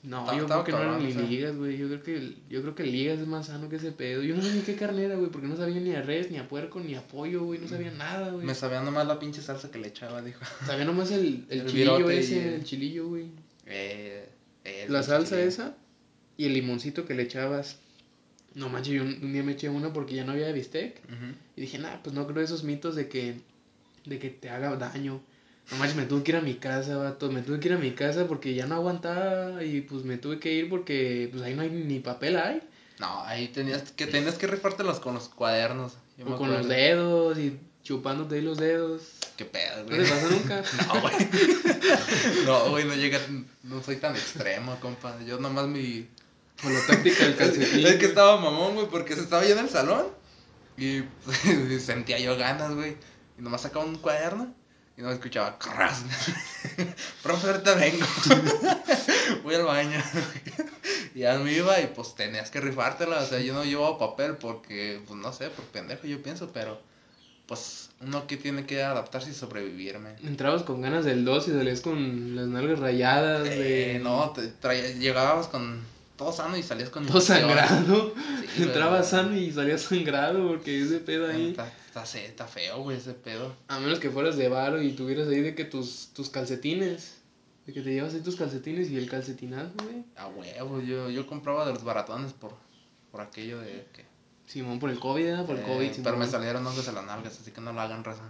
No, 0.04 0.38
yo 0.38 0.46
creo 0.46 0.64
que 0.64 0.72
no 0.74 0.78
eran 0.84 1.04
ni 1.04 1.12
ligas, 1.12 1.56
güey. 1.58 1.76
Yo 1.80 1.88
creo 1.88 2.04
que 2.04 2.16
el- 2.16 2.38
yo 2.48 2.62
creo 2.62 2.76
que 2.76 2.84
ligas 2.84 3.18
es 3.18 3.26
más 3.26 3.48
sano 3.48 3.68
que 3.70 3.78
ese 3.78 3.92
pedo. 3.92 4.22
Yo 4.22 4.36
no 4.36 4.44
sabía 4.44 4.64
qué 4.64 4.76
carne 4.76 5.06
era, 5.06 5.16
güey, 5.16 5.32
porque 5.32 5.48
no 5.48 5.56
sabía 5.58 5.82
ni 5.82 5.96
a 5.96 6.04
res, 6.04 6.30
ni 6.30 6.38
a 6.38 6.48
puerco, 6.48 6.80
ni 6.80 6.94
a 6.94 7.02
pollo, 7.02 7.44
güey. 7.46 7.58
No 7.60 7.68
sabía 7.68 7.90
nada, 7.90 8.30
güey. 8.30 8.46
Me 8.46 8.54
sabía 8.54 8.82
nomás 8.82 9.08
la 9.08 9.18
pinche 9.18 9.42
salsa 9.42 9.72
que 9.72 9.80
le 9.80 9.88
echaba, 9.88 10.22
dijo. 10.22 10.42
Sabía 10.68 10.86
nomás 10.86 11.10
el, 11.10 11.48
el, 11.50 11.62
El 11.62 11.66
chilillo 11.66 12.12
y 12.12 12.18
ese, 12.18 12.54
el 12.58 12.64
chilillo, 12.64 13.08
güey. 13.08 13.32
Eh, 13.66 14.30
La 14.88 15.04
salsa 15.04 15.42
esa 15.42 15.76
y 16.38 16.46
el 16.46 16.54
limoncito 16.54 17.06
que 17.06 17.14
le 17.14 17.24
echabas. 17.24 17.78
No 18.54 18.70
manches, 18.70 18.94
yo 18.94 19.04
un, 19.04 19.20
un 19.22 19.34
día 19.34 19.44
me 19.44 19.54
eché 19.54 19.70
una 19.70 19.92
porque 19.92 20.16
ya 20.16 20.24
no 20.24 20.32
había 20.32 20.52
bistec. 20.52 21.02
Y 21.56 21.62
dije, 21.62 21.78
nah, 21.78 21.98
pues 22.04 22.16
no 22.16 22.26
creo 22.28 22.44
esos 22.44 22.64
mitos 22.64 22.96
de 22.96 23.10
que, 23.10 23.42
de 24.06 24.20
que 24.20 24.30
te 24.30 24.50
haga 24.50 24.76
daño. 24.76 25.22
No 25.72 25.78
manches, 25.78 25.96
me 25.96 26.06
tuve 26.06 26.24
que 26.24 26.32
ir 26.32 26.38
a 26.38 26.42
mi 26.42 26.56
casa, 26.56 26.96
vato. 26.98 27.32
Me 27.32 27.42
tuve 27.42 27.60
que 27.60 27.68
ir 27.68 27.74
a 27.74 27.78
mi 27.78 27.92
casa 27.92 28.28
porque 28.28 28.54
ya 28.54 28.66
no 28.66 28.76
aguantaba. 28.76 29.64
Y 29.64 29.82
pues 29.82 30.04
me 30.04 30.18
tuve 30.18 30.40
que 30.40 30.54
ir 30.54 30.70
porque 30.70 31.30
pues 31.32 31.44
ahí 31.44 31.54
no 31.54 31.64
hay 31.64 31.70
ni 31.70 32.00
papel 32.00 32.38
hay. 32.38 32.62
No, 33.00 33.22
ahí 33.24 33.50
tenías 33.50 33.92
que, 33.92 34.08
tenías 34.08 34.36
que 34.36 34.48
rifártelos 34.48 35.00
con 35.00 35.16
los 35.16 35.28
cuadernos. 35.28 35.98
Yo 36.18 36.26
me 36.26 36.34
O 36.34 36.38
con 36.38 36.52
los 36.52 36.68
dedos 36.68 37.38
y 37.38 37.60
chupándote 37.86 38.36
ahí 38.36 38.42
los 38.42 38.58
dedos. 38.58 39.04
Qué 39.38 39.46
pedo, 39.46 39.84
¿No 39.84 39.96
güey. 39.96 40.04
te 40.04 40.10
pasa 40.10 40.30
nunca? 40.30 40.64
No, 40.88 41.02
güey. 41.02 41.30
No, 42.46 42.70
güey, 42.72 42.86
no 42.86 42.96
llega. 42.96 43.20
No 43.64 43.82
soy 43.82 43.98
tan 43.98 44.16
extremo, 44.16 44.78
compa. 44.82 45.18
Yo 45.24 45.40
nomás 45.40 45.68
mi. 45.68 46.10
Con 46.62 46.74
la 46.74 46.86
táctica 46.86 47.24
del 47.24 47.36
calcetín. 47.38 47.86
Es 47.86 47.96
que 47.98 48.06
estaba 48.08 48.38
mamón, 48.38 48.74
güey, 48.74 48.88
porque 48.90 49.16
se 49.16 49.22
estaba 49.22 49.46
yo 49.46 49.54
en 49.54 49.60
el 49.60 49.70
salón. 49.70 50.08
Y 50.78 51.02
pues, 51.02 51.84
sentía 51.86 52.20
yo 52.20 52.36
ganas, 52.38 52.74
güey. 52.74 52.98
Y 53.38 53.42
nomás 53.42 53.62
sacaba 53.62 53.86
un 53.86 53.98
cuaderno. 53.98 54.54
Y 54.98 55.02
no 55.02 55.12
escuchaba. 55.12 55.60
Corras. 55.60 56.04
Profe, 57.22 57.48
ahorita 57.48 57.76
vengo. 57.76 58.06
Voy 59.44 59.56
al 59.56 59.64
baño. 59.64 60.02
Y 61.14 61.20
ya 61.20 61.38
me 61.38 61.52
iba 61.52 61.80
y 61.82 61.88
pues 61.88 62.16
tenías 62.16 62.50
que 62.50 62.62
rifártela. 62.62 63.20
O 63.20 63.26
sea, 63.26 63.40
yo 63.42 63.54
no 63.54 63.64
llevaba 63.64 64.00
papel 64.00 64.38
porque, 64.38 65.02
pues 65.06 65.20
no 65.20 65.32
sé, 65.34 65.50
por 65.50 65.66
pendejo 65.66 66.08
yo 66.08 66.24
pienso, 66.24 66.50
pero 66.54 66.82
pues 67.48 67.90
uno 68.02 68.28
que 68.28 68.38
tiene 68.38 68.66
que 68.66 68.82
adaptarse 68.84 69.32
y 69.32 69.34
sobrevivirme. 69.34 70.16
Entrabas 70.24 70.64
con 70.64 70.82
ganas 70.82 71.06
del 71.06 71.24
2 71.26 71.48
y 71.48 71.52
salías 71.52 71.82
con 71.82 72.36
las 72.36 72.48
nalgas 72.48 72.80
rayadas. 72.80 73.44
de... 73.44 73.96
Eh, 73.96 74.00
no, 74.00 74.32
te 74.32 74.48
traía- 74.48 74.94
llegabas 74.98 75.48
con 75.48 75.82
todo 76.18 76.32
sano 76.32 76.58
y 76.58 76.64
salías 76.64 76.90
con 76.90 77.06
Todo 77.06 77.20
infección. 77.20 77.50
sangrado. 77.50 78.14
Sí, 78.56 78.64
Entrabas 78.64 79.10
sano 79.10 79.36
y 79.38 79.52
salías 79.52 79.82
sangrado 79.82 80.48
porque 80.48 80.82
ese 80.82 81.00
pedo 81.00 81.28
ahí. 81.30 81.50
Está, 81.50 81.72
está 82.20 82.48
feo, 82.48 82.82
güey, 82.84 82.98
ese 82.98 83.14
pedo. 83.14 83.54
A 83.68 83.80
menos 83.80 84.00
que 84.00 84.10
fueras 84.10 84.38
de 84.38 84.50
varo 84.50 84.82
y 84.82 84.94
tuvieras 84.94 85.28
ahí 85.28 85.42
de 85.42 85.54
que 85.56 85.66
tus, 85.66 86.10
tus 86.14 86.30
calcetines. 86.30 87.18
De 87.66 87.74
que 87.74 87.82
te 87.82 87.94
llevas 87.94 88.14
ahí 88.14 88.22
tus 88.22 88.36
calcetines 88.36 88.90
y 88.92 88.98
el 88.98 89.10
calcetinazo, 89.10 89.72
güey. 89.84 90.04
A 90.16 90.28
huevo, 90.28 90.82
yo, 90.82 91.10
yo 91.10 91.26
compraba 91.28 91.66
de 91.66 91.74
los 91.74 91.84
baratones 91.84 92.32
por, 92.34 92.54
por 93.12 93.22
aquello 93.22 93.60
de 93.60 93.86
que... 93.94 94.06
Simón, 94.48 94.80
por 94.80 94.90
el 94.90 95.00
COVID, 95.00 95.26
¿eh? 95.26 95.44
Por 95.46 95.56
el 95.58 95.64
eh, 95.64 95.66
COVID, 95.66 95.92
pero 96.04 96.18
me 96.18 96.28
salieron 96.28 96.66
hongos 96.66 96.88
en 96.88 96.96
las 96.96 97.06
nalgas, 97.06 97.40
así 97.40 97.52
que 97.52 97.62
no 97.62 97.74
lo 97.74 97.82
hagan, 97.82 98.04
raza. 98.04 98.22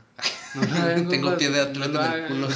No 0.56 0.62
lo 0.64 0.74
hagan, 0.76 1.08
Tengo 1.10 1.24
compas, 1.28 1.40
pie 1.40 1.50
de 1.50 1.58
no 1.58 1.64
atleta 1.86 2.08
lo 2.10 2.16
en 2.16 2.24
el 2.24 2.28
culo. 2.28 2.48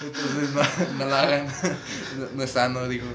Entonces 0.00 0.50
no, 0.54 0.98
no 0.98 1.04
lo 1.06 1.14
hagan. 1.14 1.46
No, 1.46 2.26
no 2.34 2.42
es 2.42 2.50
sano, 2.50 2.88
digo. 2.88 3.06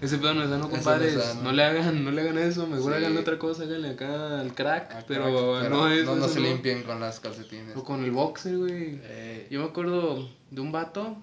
Ese 0.00 0.18
pedo 0.18 0.34
no 0.34 0.42
es 0.42 0.50
sano, 0.50 0.64
no 0.64 0.70
compadres. 0.70 1.14
sano. 1.14 1.42
No 1.42 1.52
le 1.52 1.62
hagan, 1.64 2.04
no 2.04 2.10
le 2.10 2.20
hagan 2.22 2.38
eso. 2.38 2.66
Mejor 2.66 2.92
Sí. 2.92 2.98
hagan 2.98 3.16
otra 3.16 3.38
cosa, 3.38 3.62
háganle 3.62 3.90
acá 3.90 4.40
al 4.40 4.54
crack. 4.54 5.04
Pero, 5.06 5.30
no 5.68 5.88
es. 5.88 6.04
No, 6.04 6.16
no 6.16 6.24
eso 6.26 6.34
se 6.34 6.40
limpien 6.40 6.82
con 6.82 7.00
las 7.00 7.20
calcetines. 7.20 7.76
O 7.76 7.84
con 7.84 8.04
el 8.04 8.10
boxer, 8.10 8.58
güey. 8.58 9.00
Eh, 9.04 9.46
Yo 9.50 9.60
me 9.60 9.66
acuerdo 9.66 10.28
de 10.50 10.60
un 10.60 10.72
vato 10.72 11.16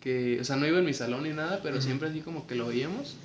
que, 0.00 0.38
o 0.40 0.44
sea, 0.44 0.56
no 0.56 0.66
iba 0.66 0.78
en 0.78 0.84
mi 0.84 0.94
salón 0.94 1.24
ni 1.24 1.30
nada, 1.30 1.60
pero 1.62 1.80
siempre 1.82 2.08
así 2.08 2.20
como 2.20 2.46
que 2.46 2.54
lo 2.54 2.68
veíamos. 2.68 3.16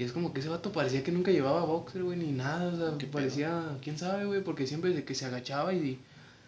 Y 0.00 0.04
es 0.04 0.12
como 0.12 0.32
que 0.32 0.40
ese 0.40 0.48
vato 0.48 0.72
parecía 0.72 1.02
que 1.04 1.12
nunca 1.12 1.30
llevaba 1.30 1.62
boxer, 1.64 2.02
güey, 2.02 2.18
ni 2.18 2.32
nada. 2.32 2.72
O 2.72 2.76
sea, 2.76 2.90
¿Qué 2.92 2.98
que 2.98 3.06
pedo? 3.06 3.12
parecía, 3.12 3.76
quién 3.82 3.98
sabe, 3.98 4.24
güey, 4.24 4.42
porque 4.42 4.66
siempre 4.66 4.94
de 4.94 5.04
que 5.04 5.14
se 5.14 5.26
agachaba 5.26 5.74
y, 5.74 5.98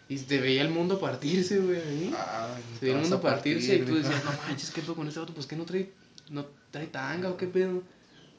y 0.09 0.17
te 0.17 0.39
veía 0.41 0.63
el 0.63 0.69
mundo 0.71 0.99
partirse, 0.99 1.59
güey, 1.59 1.79
ahí. 1.79 2.13
ah, 2.17 2.55
Se 2.79 2.85
veía 2.87 2.95
el 2.95 3.01
mundo 3.01 3.21
partirse 3.21 3.77
partir, 3.77 3.83
y 3.83 3.91
tú 3.91 3.95
decías, 3.97 4.25
no 4.25 4.31
manches, 4.47 4.71
¿qué 4.71 4.81
pedo 4.81 4.95
con 4.95 5.07
este 5.07 5.19
vato? 5.19 5.33
Pues 5.35 5.45
que 5.45 5.55
no 5.55 5.65
trae, 5.65 5.91
no 6.31 6.45
trae 6.71 6.87
tanga 6.87 7.29
o 7.29 7.37
qué 7.37 7.45
pedo. 7.45 7.83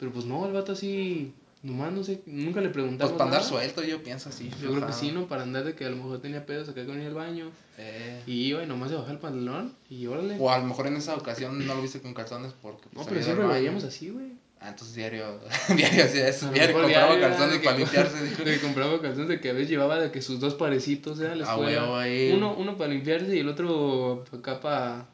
Pero 0.00 0.12
pues 0.12 0.24
no, 0.26 0.44
el 0.46 0.52
vato 0.52 0.72
así, 0.72 1.32
nomás 1.62 1.92
no 1.92 2.02
sé, 2.02 2.20
nunca 2.26 2.60
le 2.60 2.66
Pues 2.70 2.72
preguntamos. 2.72 3.12
para 3.12 3.24
andar 3.26 3.40
nada. 3.42 3.48
suelto, 3.48 3.84
yo 3.84 4.02
pienso 4.02 4.30
así. 4.30 4.50
Yo 4.60 4.72
creo 4.72 4.84
que 4.84 4.92
sí, 4.92 5.12
¿no? 5.12 5.28
Para 5.28 5.44
andar 5.44 5.62
de 5.62 5.76
que 5.76 5.84
a 5.84 5.90
lo 5.90 5.96
mejor 5.96 6.20
tenía 6.20 6.44
pedos 6.44 6.68
acá 6.68 6.84
con 6.84 7.00
ir 7.00 7.06
al 7.06 7.14
baño. 7.14 7.52
Eh, 7.78 8.20
Y 8.26 8.46
iba 8.46 8.64
y 8.64 8.66
nomás 8.66 8.88
se 8.90 8.96
bajaba 8.96 9.12
el 9.12 9.18
pantalón 9.20 9.72
y 9.88 10.06
órale. 10.06 10.36
O 10.40 10.50
a 10.50 10.58
lo 10.58 10.64
mejor 10.64 10.88
en 10.88 10.96
esa 10.96 11.14
ocasión 11.14 11.64
no 11.64 11.74
lo 11.76 11.82
viste 11.82 12.00
con 12.00 12.14
calzones 12.14 12.52
porque. 12.60 12.86
No, 12.86 13.02
pues, 13.02 13.06
pero 13.06 13.20
salía 13.20 13.24
siempre 13.24 13.46
lo 13.46 13.52
veíamos 13.52 13.84
así, 13.84 14.10
güey. 14.10 14.32
Ah, 14.64 14.68
entonces 14.70 14.96
diario. 14.96 15.38
diario, 15.76 16.08
sí, 16.08 16.18
es 16.20 16.52
diario 16.54 16.80
compraba 16.80 17.20
calzones 17.20 17.58
para 17.58 17.76
limpiarse. 17.76 18.32
que 18.44 18.60
compraba 18.60 19.00
calzones 19.02 19.28
de 19.28 19.38
que 19.40 19.50
a 19.50 19.52
veces 19.52 19.68
llevaba 19.68 20.00
de 20.00 20.10
que 20.10 20.22
sus 20.22 20.40
dos 20.40 20.54
parecitos, 20.54 21.20
¿eh? 21.20 21.28
A 21.28 21.34
la 21.34 21.44
Ah, 21.44 21.50
escuela. 21.50 21.82
huevo, 21.82 21.96
ahí. 21.96 22.32
Uno, 22.34 22.54
uno 22.56 22.78
para 22.78 22.90
limpiarse 22.90 23.36
y 23.36 23.40
el 23.40 23.48
otro 23.48 24.24
acá 24.32 24.60
para. 24.60 25.06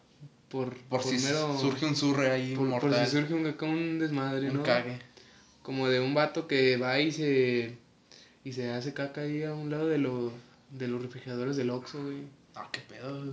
Por, 0.48 0.76
Por, 0.84 1.02
si 1.02 1.18
mero- 1.18 1.58
surge 1.60 1.84
un 1.86 1.96
surre 1.96 2.30
ahí 2.30 2.54
por, 2.56 2.68
por 2.70 2.82
mortal. 2.82 3.04
si 3.06 3.10
surge 3.12 3.34
un, 3.34 3.54
un 3.68 3.98
desmadre, 3.98 4.50
un 4.50 4.58
¿no? 4.58 4.62
cague. 4.62 4.98
Como 5.62 5.88
de 5.88 5.98
un 6.00 6.14
vato 6.14 6.46
que 6.46 6.76
va 6.76 7.00
y 7.00 7.10
se. 7.10 7.76
Y 8.44 8.52
se 8.52 8.70
hace 8.70 8.94
caca 8.94 9.22
ahí 9.22 9.42
a 9.42 9.52
un 9.52 9.68
lado 9.70 9.88
de 9.88 9.98
los, 9.98 10.32
de 10.70 10.86
los 10.88 11.02
refrigeradores 11.02 11.56
del 11.56 11.70
Oxxo, 11.70 12.02
güey. 12.02 12.18
Ah, 12.54 12.68
qué 12.70 12.80
pedo. 12.80 13.24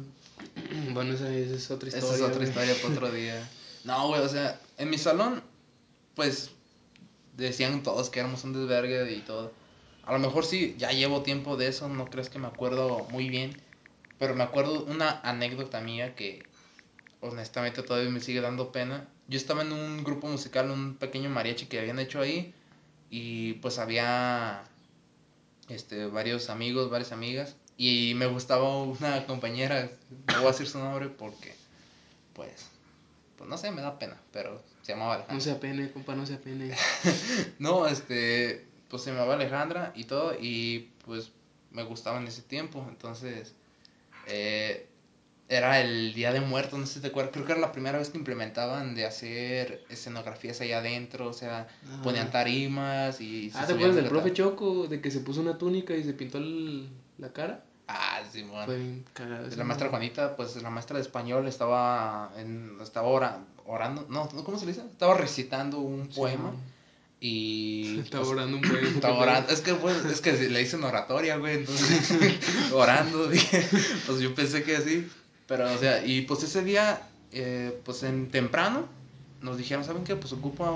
Bueno, 0.94 1.14
esa, 1.14 1.32
esa 1.34 1.56
es 1.56 1.70
otra 1.72 1.90
historia. 1.90 2.08
Esa 2.16 2.16
es 2.16 2.22
otra 2.32 2.44
historia 2.44 2.74
para 2.82 2.94
otro 2.96 3.12
día. 3.12 3.48
No, 3.84 4.08
güey, 4.10 4.22
o 4.22 4.28
sea, 4.30 4.60
en 4.78 4.90
mi 4.90 4.98
salón, 4.98 5.42
pues 6.18 6.50
decían 7.38 7.84
todos 7.84 8.10
que 8.10 8.20
éramos 8.20 8.44
un 8.44 8.52
desvergue 8.52 9.14
y 9.14 9.22
todo. 9.22 9.54
A 10.04 10.12
lo 10.12 10.20
mejor 10.20 10.46
sí, 10.46 10.76
ya 10.80 10.92
llevo 10.92 11.22
tiempo 11.22 11.58
de 11.58 11.68
eso, 11.68 11.88
no 11.88 12.10
crees 12.10 12.30
que 12.30 12.40
me 12.40 12.48
acuerdo 12.48 13.06
muy 13.12 13.30
bien. 13.30 13.56
Pero 14.18 14.34
me 14.34 14.44
acuerdo 14.44 14.84
una 14.86 15.22
anécdota 15.22 15.80
mía 15.80 16.16
que 16.16 16.44
honestamente 17.22 17.84
todavía 17.84 18.10
me 18.10 18.20
sigue 18.20 18.42
dando 18.42 18.72
pena. 18.72 19.08
Yo 19.28 19.38
estaba 19.38 19.62
en 19.62 19.72
un 19.72 20.04
grupo 20.04 20.28
musical, 20.28 20.72
un 20.72 20.96
pequeño 20.96 21.30
mariachi 21.30 21.68
que 21.68 21.80
habían 21.80 22.00
hecho 22.00 22.20
ahí. 22.20 22.52
Y 23.12 23.54
pues 23.54 23.78
había 23.78 24.64
este, 25.70 26.08
varios 26.08 26.50
amigos, 26.50 26.90
varias 26.90 27.12
amigas. 27.12 27.56
Y 27.78 28.14
me 28.16 28.26
gustaba 28.26 28.76
una 28.82 29.28
compañera, 29.28 29.92
no 30.26 30.38
voy 30.38 30.46
a 30.46 30.52
decir 30.52 30.68
su 30.68 30.80
nombre 30.80 31.10
porque, 31.10 31.54
pues, 32.34 32.72
no 33.48 33.58
sé, 33.58 33.72
me 33.72 33.82
da 33.82 33.98
pena, 34.00 34.18
pero 34.32 34.62
se 34.82 34.92
llamaba 34.94 35.14
Alejandra. 35.16 35.36
No 35.36 35.42
se 35.42 35.52
apene, 35.52 35.92
compa, 35.92 36.16
no 36.16 36.26
se 36.26 36.36
apene. 36.36 36.76
No, 37.60 37.88
este, 37.88 38.66
pues 38.90 39.04
se 39.04 39.12
llamaba 39.12 39.34
Alejandra 39.36 39.92
y 39.96 40.04
todo, 40.06 40.36
y 40.40 40.90
pues 41.06 41.32
me 41.72 41.84
gustaba 41.84 42.20
en 42.20 42.28
ese 42.28 42.42
tiempo, 42.42 42.86
entonces, 42.90 43.54
eh, 44.28 44.88
era 45.50 45.80
el 45.80 46.14
Día 46.14 46.34
de 46.34 46.42
Muertos, 46.42 46.78
no 46.78 46.86
sé 46.86 46.96
si 46.96 47.00
te 47.00 47.08
acuerdas, 47.08 47.32
creo 47.34 47.46
que 47.46 47.54
era 47.54 47.62
la 47.62 47.72
primera 47.72 47.98
vez 47.98 48.10
que 48.10 48.18
implementaban 48.18 48.96
de 48.96 49.06
hacer 49.06 49.86
escenografías 49.90 50.60
ahí 50.60 50.74
adentro, 50.74 51.28
o 51.30 51.34
sea, 51.34 51.68
Ah. 51.90 52.02
ponían 52.04 52.32
tarimas 52.32 53.22
y... 53.22 53.50
se 53.50 53.58
Ah, 53.58 53.66
¿te 53.66 53.74
acuerdas 53.74 53.96
de 53.96 54.02
del 54.02 54.10
profe 54.10 54.34
Choco? 54.34 54.88
De 54.88 55.00
que 55.00 55.10
se 55.10 55.22
puso 55.22 55.40
una 55.40 55.58
túnica 55.58 55.96
y 55.96 56.04
se 56.04 56.14
pintó 56.14 56.38
el- 56.40 56.90
la 57.18 57.32
cara. 57.32 57.64
Ah. 57.88 58.20
Fue 58.66 58.78
bien 58.78 59.06
cagado. 59.14 59.48
La 59.56 59.64
maestra. 59.64 59.90
Juanita, 59.90 60.36
pues 60.36 60.56
la 60.62 60.70
maestra 60.70 60.98
de 60.98 61.02
español 61.04 61.48
estaba, 61.48 62.32
en, 62.38 62.78
estaba 62.82 63.08
ora- 63.08 63.40
orando, 63.66 64.06
no, 64.10 64.30
no, 64.34 64.44
¿cómo 64.44 64.60
se 64.60 64.66
le 64.66 64.74
dice? 64.74 64.86
Estaba 64.86 65.14
recitando 65.16 65.80
un 65.80 66.12
Sí, 66.12 66.20
poema 66.20 66.44
man. 66.52 66.56
y... 67.22 68.00
Estaba 68.04 68.24
pues, 68.24 68.34
orando 68.34 68.58
un 68.58 68.62
poema. 68.64 68.88
Estaba 68.90 69.18
orando. 69.18 69.52
Es 69.54 69.62
que, 69.62 69.74
pues, 69.76 70.04
es 70.06 70.22
que 70.22 70.34
le 70.34 70.60
dicen 70.60 70.84
oratoria, 70.84 71.38
güey. 71.38 71.56
Entonces, 71.58 72.12
orando, 72.74 73.28
dije. 73.28 73.66
Pues 74.06 74.20
yo 74.20 74.36
pensé 74.36 74.64
que 74.64 74.82
sí. 74.82 75.10
Pero, 75.48 75.74
o 75.74 75.78
sea, 75.78 76.06
y 76.06 76.22
pues 76.24 76.44
ese 76.44 76.64
día, 76.64 77.02
eh, 77.32 77.80
pues 77.86 78.04
en 78.04 78.30
temprano, 78.30 78.86
nos 79.42 79.58
dijeron, 79.58 79.86
¿saben 79.86 80.04
qué? 80.04 80.16
Pues 80.18 80.34
ocupa 80.34 80.70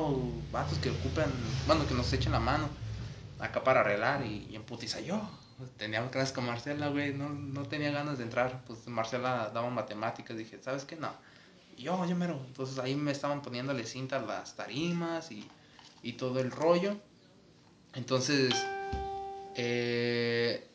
vatos 0.51 0.77
que 0.79 0.89
ocupen, 0.89 1.25
bueno, 1.67 1.85
que 1.87 1.93
nos 1.93 2.11
echen 2.13 2.31
la 2.31 2.39
mano 2.39 2.69
acá 3.39 3.63
para 3.63 3.81
arreglar. 3.81 4.25
Y, 4.25 4.47
y 4.49 4.55
en 4.55 4.63
putiza 4.63 5.01
yo. 5.01 5.21
Tenía 5.77 6.09
clases 6.09 6.33
con 6.33 6.45
Marcela, 6.45 6.89
güey. 6.89 7.13
No, 7.13 7.29
no 7.29 7.63
tenía 7.63 7.91
ganas 7.91 8.17
de 8.17 8.25
entrar. 8.25 8.63
Pues 8.65 8.87
Marcela 8.87 9.51
daba 9.53 9.69
matemáticas. 9.69 10.37
Dije, 10.37 10.59
¿sabes 10.61 10.85
qué? 10.85 10.95
No. 10.95 11.11
Yo, 11.77 12.05
yo 12.05 12.15
mero. 12.15 12.41
Entonces 12.47 12.79
ahí 12.79 12.95
me 12.95 13.11
estaban 13.11 13.41
poniéndole 13.41 13.85
cinta 13.85 14.17
a 14.17 14.21
las 14.21 14.55
tarimas 14.55 15.31
y, 15.31 15.47
y 16.03 16.13
todo 16.13 16.39
el 16.39 16.51
rollo. 16.51 16.97
Entonces, 17.93 18.53
eh, 19.55 20.67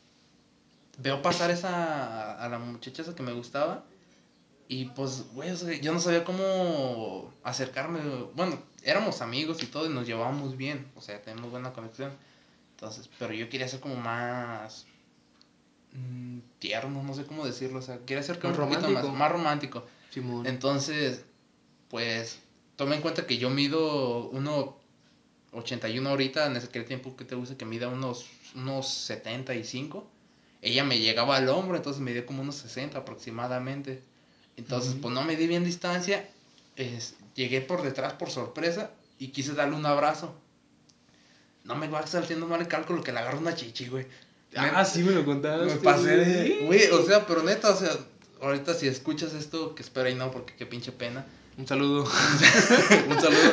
veo 0.99 1.21
pasar 1.21 1.51
esa 1.51 2.43
a 2.43 2.49
la 2.49 2.59
muchacha 2.59 3.01
esa 3.01 3.15
que 3.15 3.23
me 3.23 3.33
gustaba 3.33 3.83
y 4.67 4.85
pues, 4.85 5.25
güey, 5.33 5.55
yo 5.81 5.93
no 5.93 5.99
sabía 5.99 6.25
cómo 6.25 7.33
acercarme. 7.43 7.99
Bueno, 8.35 8.59
éramos 8.83 9.21
amigos 9.21 9.63
y 9.63 9.67
todo 9.67 9.85
y 9.85 9.89
nos 9.89 10.05
llevábamos 10.05 10.57
bien, 10.57 10.91
o 10.95 11.01
sea, 11.01 11.21
tenemos 11.21 11.51
buena 11.51 11.71
conexión. 11.71 12.11
Entonces, 12.77 13.09
pero 13.17 13.33
yo 13.33 13.49
quería 13.49 13.67
ser 13.67 13.79
como 13.79 13.95
más 13.95 14.85
mm, 15.93 16.39
tierno, 16.59 17.01
no 17.01 17.15
sé 17.15 17.25
cómo 17.25 17.43
decirlo, 17.43 17.79
o 17.79 17.81
sea, 17.81 17.97
quería 18.05 18.21
ser 18.21 18.37
como 18.37 18.51
Más 18.53 18.59
un 18.59 18.65
poquito 18.69 18.81
romántico. 18.87 19.09
más, 19.09 19.19
más 19.19 19.31
romántico. 19.31 19.83
Simón. 20.11 20.45
Entonces, 20.45 21.23
pues, 21.89 22.37
toma 22.75 22.93
en 22.95 23.01
cuenta 23.01 23.25
que 23.25 23.39
yo 23.39 23.49
mido 23.49 24.29
1.81 24.31 26.07
ahorita, 26.09 26.45
en 26.45 26.55
ese 26.55 26.67
aquel 26.67 26.85
tiempo 26.85 27.15
que 27.15 27.25
te 27.25 27.33
gusta 27.33 27.57
que 27.57 27.65
mida 27.65 27.87
unos, 27.87 28.27
unos 28.53 28.87
75. 28.87 30.07
Ella 30.61 30.83
me 30.83 30.99
llegaba 30.99 31.37
al 31.37 31.49
hombro, 31.49 31.77
entonces 31.77 31.99
me 32.01 32.13
dio 32.13 32.27
como 32.27 32.43
unos 32.43 32.55
60 32.57 32.99
aproximadamente. 32.99 34.03
Entonces, 34.55 34.95
pues 35.01 35.13
no 35.15 35.23
me 35.23 35.35
di 35.35 35.47
bien 35.47 35.63
distancia. 35.63 36.27
es- 36.75 37.15
llegué 37.33 37.61
por 37.61 37.81
detrás 37.81 38.13
por 38.13 38.29
sorpresa 38.29 38.91
y 39.17 39.29
quise 39.29 39.53
darle 39.55 39.75
un 39.75 39.85
abrazo. 39.87 40.35
No 41.67 41.75
me 41.75 41.89
va 41.89 41.99
haciendo 41.99 42.47
mal 42.47 42.61
el 42.61 42.67
cálculo 42.67 43.03
que 43.03 43.11
le 43.11 43.19
agarro 43.19 43.39
una 43.39 43.53
chichi, 43.53 43.87
güey. 43.87 44.07
Ah, 44.55 44.85
sí 44.85 45.03
me 45.03 45.11
lo 45.11 45.25
contaste. 45.25 45.65
Me 45.65 45.75
pasé 45.75 46.15
de. 46.17 46.65
güey. 46.65 46.89
O 46.91 47.05
sea, 47.05 47.25
pero 47.27 47.43
neta, 47.43 47.71
o 47.71 47.75
sea, 47.75 47.91
ahorita 48.41 48.73
si 48.73 48.87
escuchas 48.87 49.33
esto, 49.33 49.75
que 49.75 49.83
espero 49.83 50.09
y 50.09 50.15
no, 50.15 50.31
porque 50.31 50.55
qué 50.55 50.65
pinche 50.65 50.93
pena. 50.93 51.25
Un 51.57 51.67
saludo. 51.67 52.03
Un 53.09 53.19
saludo. 53.19 53.51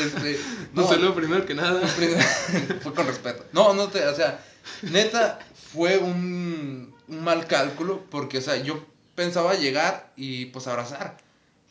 Este, 0.00 0.40
Un 0.74 0.74
no, 0.74 0.88
saludo 0.88 1.14
primero 1.14 1.46
que 1.46 1.54
nada. 1.54 1.86
fue 2.82 2.92
con 2.92 3.06
respeto. 3.06 3.44
No, 3.52 3.74
no 3.74 3.88
te, 3.88 4.04
o 4.08 4.14
sea, 4.14 4.44
neta, 4.82 5.38
fue 5.72 5.98
un, 5.98 6.94
un 7.06 7.24
mal 7.24 7.46
cálculo, 7.46 8.02
porque, 8.10 8.38
o 8.38 8.42
sea, 8.42 8.56
yo 8.56 8.84
pensaba 9.14 9.54
llegar 9.54 10.12
y 10.16 10.46
pues 10.46 10.66
abrazar, 10.66 11.18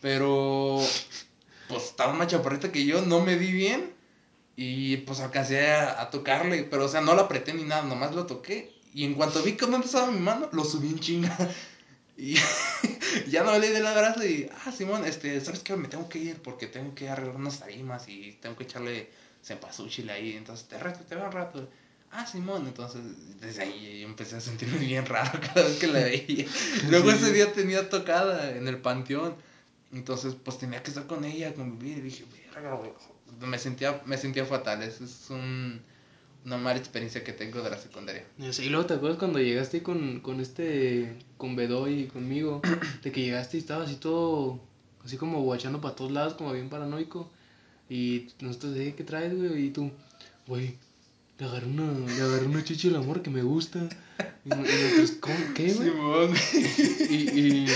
pero 0.02 0.80
pues 1.68 1.84
estaba 1.84 2.14
más 2.14 2.28
chaparrita 2.28 2.72
que 2.72 2.86
yo, 2.86 3.02
no 3.02 3.20
me 3.20 3.38
di 3.38 3.52
bien 3.52 3.95
y 4.56 4.98
pues 4.98 5.20
alcancé 5.20 5.68
a, 5.72 6.02
a 6.02 6.10
tocarle, 6.10 6.64
pero, 6.64 6.86
o 6.86 6.88
sea, 6.88 7.02
no 7.02 7.16
la 7.16 7.24
apreté 7.24 7.54
ni 7.54 7.64
nada, 7.64 7.84
nomás 7.84 8.14
lo 8.16 8.26
toqué 8.26 8.74
y 8.94 9.04
en 9.04 9.14
cuanto 9.16 9.44
vi 9.44 9.54
cómo 9.58 9.76
empezaba 9.76 10.10
mi 10.12 10.20
mano, 10.20 10.50
lo 10.54 10.64
subí 10.64 10.88
en 10.90 11.00
chinga. 11.00 11.38
Y 12.18 12.36
ya 13.30 13.44
no 13.44 13.60
le 13.60 13.70
di 13.70 13.76
el 13.76 13.86
abrazo 13.86 14.26
y, 14.26 14.50
ah, 14.66 14.72
Simón, 14.72 15.04
este, 15.06 15.42
¿sabes 15.42 15.60
qué? 15.60 15.76
Me 15.76 15.90
tengo 15.90 16.08
que 16.08 16.18
ir 16.18 16.42
porque 16.42 16.66
tengo 16.68 16.96
que 16.96 17.10
arreglar 17.10 17.36
unas 17.36 17.60
tarimas 17.60 18.08
y 18.08 18.38
tengo 18.42 18.56
que 18.56 18.64
echarle 18.64 19.10
cempasúchil 19.44 20.10
ahí. 20.10 20.32
Entonces, 20.38 20.66
te 20.66 20.78
reto, 20.78 21.02
te 21.02 21.16
veo 21.16 21.26
un 21.26 21.34
rato. 21.34 21.70
Ah, 22.12 22.26
Simón, 22.26 22.68
entonces, 22.68 23.02
desde 23.42 23.64
ahí 23.64 24.00
yo 24.00 24.08
empecé 24.08 24.38
a 24.38 24.40
sentirme 24.40 24.78
bien 24.78 25.06
raro 25.16 25.38
cada 25.42 25.68
vez 25.68 25.78
que 25.78 25.88
la 25.88 26.00
veía. 26.00 26.46
Luego 26.90 27.12
Sí. 27.12 27.18
ese 27.18 27.34
día 27.34 27.52
tenía 27.52 27.90
tocada 27.90 28.52
en 28.56 28.70
el 28.70 28.78
panteón. 28.78 29.36
Entonces, 29.92 30.36
pues 30.42 30.58
tenía 30.58 30.82
que 30.84 30.92
estar 30.92 31.08
con 31.08 31.26
ella, 31.26 31.54
convivir. 31.54 31.98
Y 31.98 32.02
dije, 32.02 32.24
verga, 32.54 32.76
güey. 32.76 32.92
Me 33.42 33.58
sentía, 33.60 34.02
me 34.06 34.18
sentía 34.18 34.46
fatal. 34.46 34.84
Es, 34.84 35.02
es 35.02 35.30
un, 35.30 35.82
una 36.46 36.58
mala 36.58 36.78
experiencia 36.78 37.24
que 37.24 37.34
tengo 37.34 37.62
de 37.62 37.70
la 37.70 37.78
secundaria. 37.78 38.24
Y 38.38 38.70
luego, 38.70 38.86
¿te 38.86 38.94
acuerdas 38.94 39.18
cuando 39.18 39.40
llegaste 39.40 39.82
con, 39.82 40.20
con 40.20 40.40
este, 40.40 41.18
con 41.38 41.56
Bedoy 41.56 42.02
y 42.02 42.08
conmigo? 42.08 42.62
De 43.04 43.12
que 43.12 43.22
llegaste 43.22 43.58
y 43.58 43.62
estabas 43.62 43.90
así 43.90 43.98
todo, 43.98 44.60
así 45.04 45.18
como 45.18 45.42
guachando 45.42 45.82
para 45.82 45.96
todos 45.96 46.12
lados, 46.12 46.36
como 46.36 46.54
bien 46.54 46.70
paranoico. 46.70 47.32
Y 47.90 48.28
nosotros, 48.40 48.76
¿qué 48.76 49.04
traes, 49.04 49.36
güey? 49.36 49.68
Y 49.68 49.70
tú, 49.72 49.92
güey, 50.48 50.76
le 51.40 51.46
agarré 51.46 51.68
una, 51.68 51.92
le 52.08 52.22
agarré 52.22 52.46
una 52.46 52.64
chichi 52.64 52.90
al 52.90 52.98
amor 52.98 53.22
que 53.22 53.30
me 53.30 53.42
gusta. 53.42 53.90
Y, 54.46 54.54
y 54.54 54.58
nosotros, 54.58 55.12
¿cómo? 55.20 55.36
¿Qué, 55.56 55.74
güey? 55.74 55.90
Simón. 55.90 56.34
Y, 57.10 57.40
y, 57.40 57.68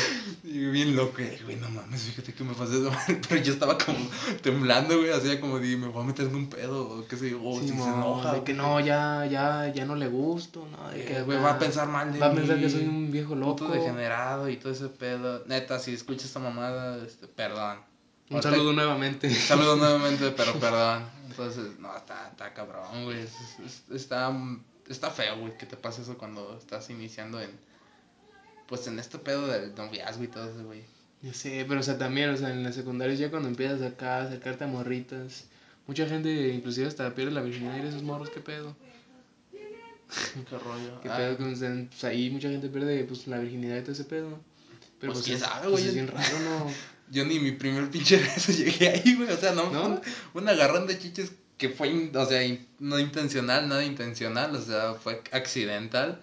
Y 0.43 0.65
bien 0.69 0.95
loco, 0.95 1.21
y, 1.21 1.43
güey, 1.43 1.57
no 1.57 1.69
mames, 1.69 2.03
fíjate 2.03 2.33
que 2.33 2.43
me 2.43 2.53
pasé 2.53 2.79
eso. 2.79 2.91
Pero 3.29 3.41
yo 3.43 3.53
estaba 3.53 3.77
como 3.77 3.97
temblando, 4.41 4.97
güey, 4.97 5.11
hacía 5.11 5.39
como 5.41 5.59
de, 5.59 5.75
me 5.75 5.87
voy 5.87 6.01
a 6.03 6.05
meter 6.07 6.27
en 6.27 6.35
un 6.35 6.47
pedo, 6.47 6.87
o 6.99 7.05
qué 7.07 7.17
sé 7.17 7.31
yo, 7.31 7.43
o 7.43 7.59
si 7.59 7.67
se 7.67 7.73
enoja. 7.73 8.33
de 8.33 8.43
que 8.43 8.53
no, 8.53 8.79
ya, 8.79 9.25
ya, 9.25 9.71
ya 9.73 9.85
no 9.85 9.95
le 9.95 10.07
gusto, 10.07 10.65
no, 10.71 10.89
de 10.91 11.01
Eh, 11.01 11.05
que 11.05 11.21
güey, 11.23 11.37
va 11.39 11.51
a 11.51 11.59
pensar 11.59 11.87
mal 11.89 12.13
de 12.13 12.19
Va 12.19 12.27
a 12.27 12.33
pensar 12.33 12.57
que 12.59 12.69
soy 12.69 12.87
un 12.87 13.11
viejo 13.11 13.31
Puto 13.35 13.65
loco. 13.65 13.67
degenerado 13.73 14.49
y 14.49 14.57
todo 14.57 14.71
ese 14.71 14.87
pedo. 14.87 15.43
Neta, 15.45 15.77
si 15.79 15.93
escuchas 15.93 16.25
esta 16.25 16.39
mamada, 16.39 17.03
este, 17.05 17.27
perdón. 17.27 17.79
Un 18.29 18.35
Ahorita- 18.37 18.51
saludo 18.51 18.73
nuevamente. 18.73 19.27
Un 19.27 19.33
saludo 19.35 19.75
nuevamente, 19.77 20.31
pero 20.31 20.53
perdón. 20.53 21.03
Entonces, 21.29 21.79
no, 21.79 21.95
está, 21.97 22.29
está 22.29 22.53
cabrón, 22.53 23.03
güey. 23.03 23.19
Es- 23.19 23.59
es- 23.65 23.83
está, 23.93 24.31
está 24.87 25.09
feo, 25.09 25.37
güey, 25.39 25.57
que 25.57 25.65
te 25.65 25.75
pase 25.75 26.01
eso 26.03 26.17
cuando 26.17 26.57
estás 26.57 26.89
iniciando 26.89 27.41
en. 27.41 27.49
Pues 28.69 28.87
en 28.87 28.99
este 28.99 29.17
pedo 29.17 29.47
del 29.47 29.73
noviazgo 29.75 30.23
y 30.23 30.27
todo 30.27 30.49
eso, 30.49 30.63
güey. 30.63 30.83
Ya 31.21 31.33
sé, 31.33 31.65
pero 31.67 31.81
o 31.81 31.83
sea, 31.83 31.97
también, 31.97 32.29
o 32.29 32.37
sea, 32.37 32.51
en 32.51 32.63
la 32.63 32.71
secundaria 32.71 33.13
ya 33.15 33.29
cuando 33.29 33.49
empiezas 33.49 33.81
acá 33.81 34.17
a 34.19 34.23
acercarte 34.23 34.63
a 34.63 34.67
morritas, 34.67 35.45
mucha 35.87 36.07
gente 36.07 36.49
inclusive 36.53 36.87
hasta 36.87 37.13
pierde 37.13 37.31
la 37.31 37.41
virginidad 37.41 37.83
y 37.83 37.87
esos 37.87 38.03
morros, 38.03 38.29
¿qué 38.29 38.39
pedo? 38.39 38.75
Qué 40.49 40.57
rollo. 40.57 41.01
¿Qué 41.01 41.09
Ah, 41.09 41.17
pedo? 41.17 41.51
o 41.51 41.55
sea, 41.55 41.85
pues 41.89 42.03
ahí 42.03 42.29
mucha 42.29 42.49
gente 42.49 42.67
pierde 42.69 43.03
pues 43.03 43.27
la 43.27 43.37
virginidad 43.39 43.77
y 43.77 43.81
todo 43.81 43.91
ese 43.91 44.05
pedo. 44.05 44.39
Pero 44.99 45.13
Pues, 45.13 45.19
pues, 45.19 45.25
quién 45.25 45.37
es, 45.37 45.43
sabe, 45.43 45.61
pues, 45.69 45.71
güey. 45.73 45.87
es 45.87 45.93
bien 45.93 46.07
raro, 46.07 46.39
¿no? 46.39 46.71
Yo 47.11 47.25
ni 47.25 47.39
mi 47.39 47.51
primer 47.53 47.89
pinche 47.89 48.17
beso 48.17 48.51
llegué 48.57 48.89
ahí, 48.89 49.15
güey. 49.15 49.29
O 49.31 49.37
sea, 49.37 49.53
no, 49.53 49.69
¿No? 49.71 49.85
Un, 49.87 50.01
un 50.35 50.47
agarrón 50.49 50.87
de 50.87 50.97
chiches 50.99 51.31
que 51.57 51.69
fue, 51.69 51.89
in- 51.89 52.15
o 52.15 52.25
sea, 52.25 52.43
in- 52.43 52.65
no 52.79 52.99
intencional, 52.99 53.67
nada 53.67 53.83
intencional, 53.83 54.55
o 54.55 54.61
sea, 54.61 54.93
fue 54.93 55.21
accidental. 55.31 56.21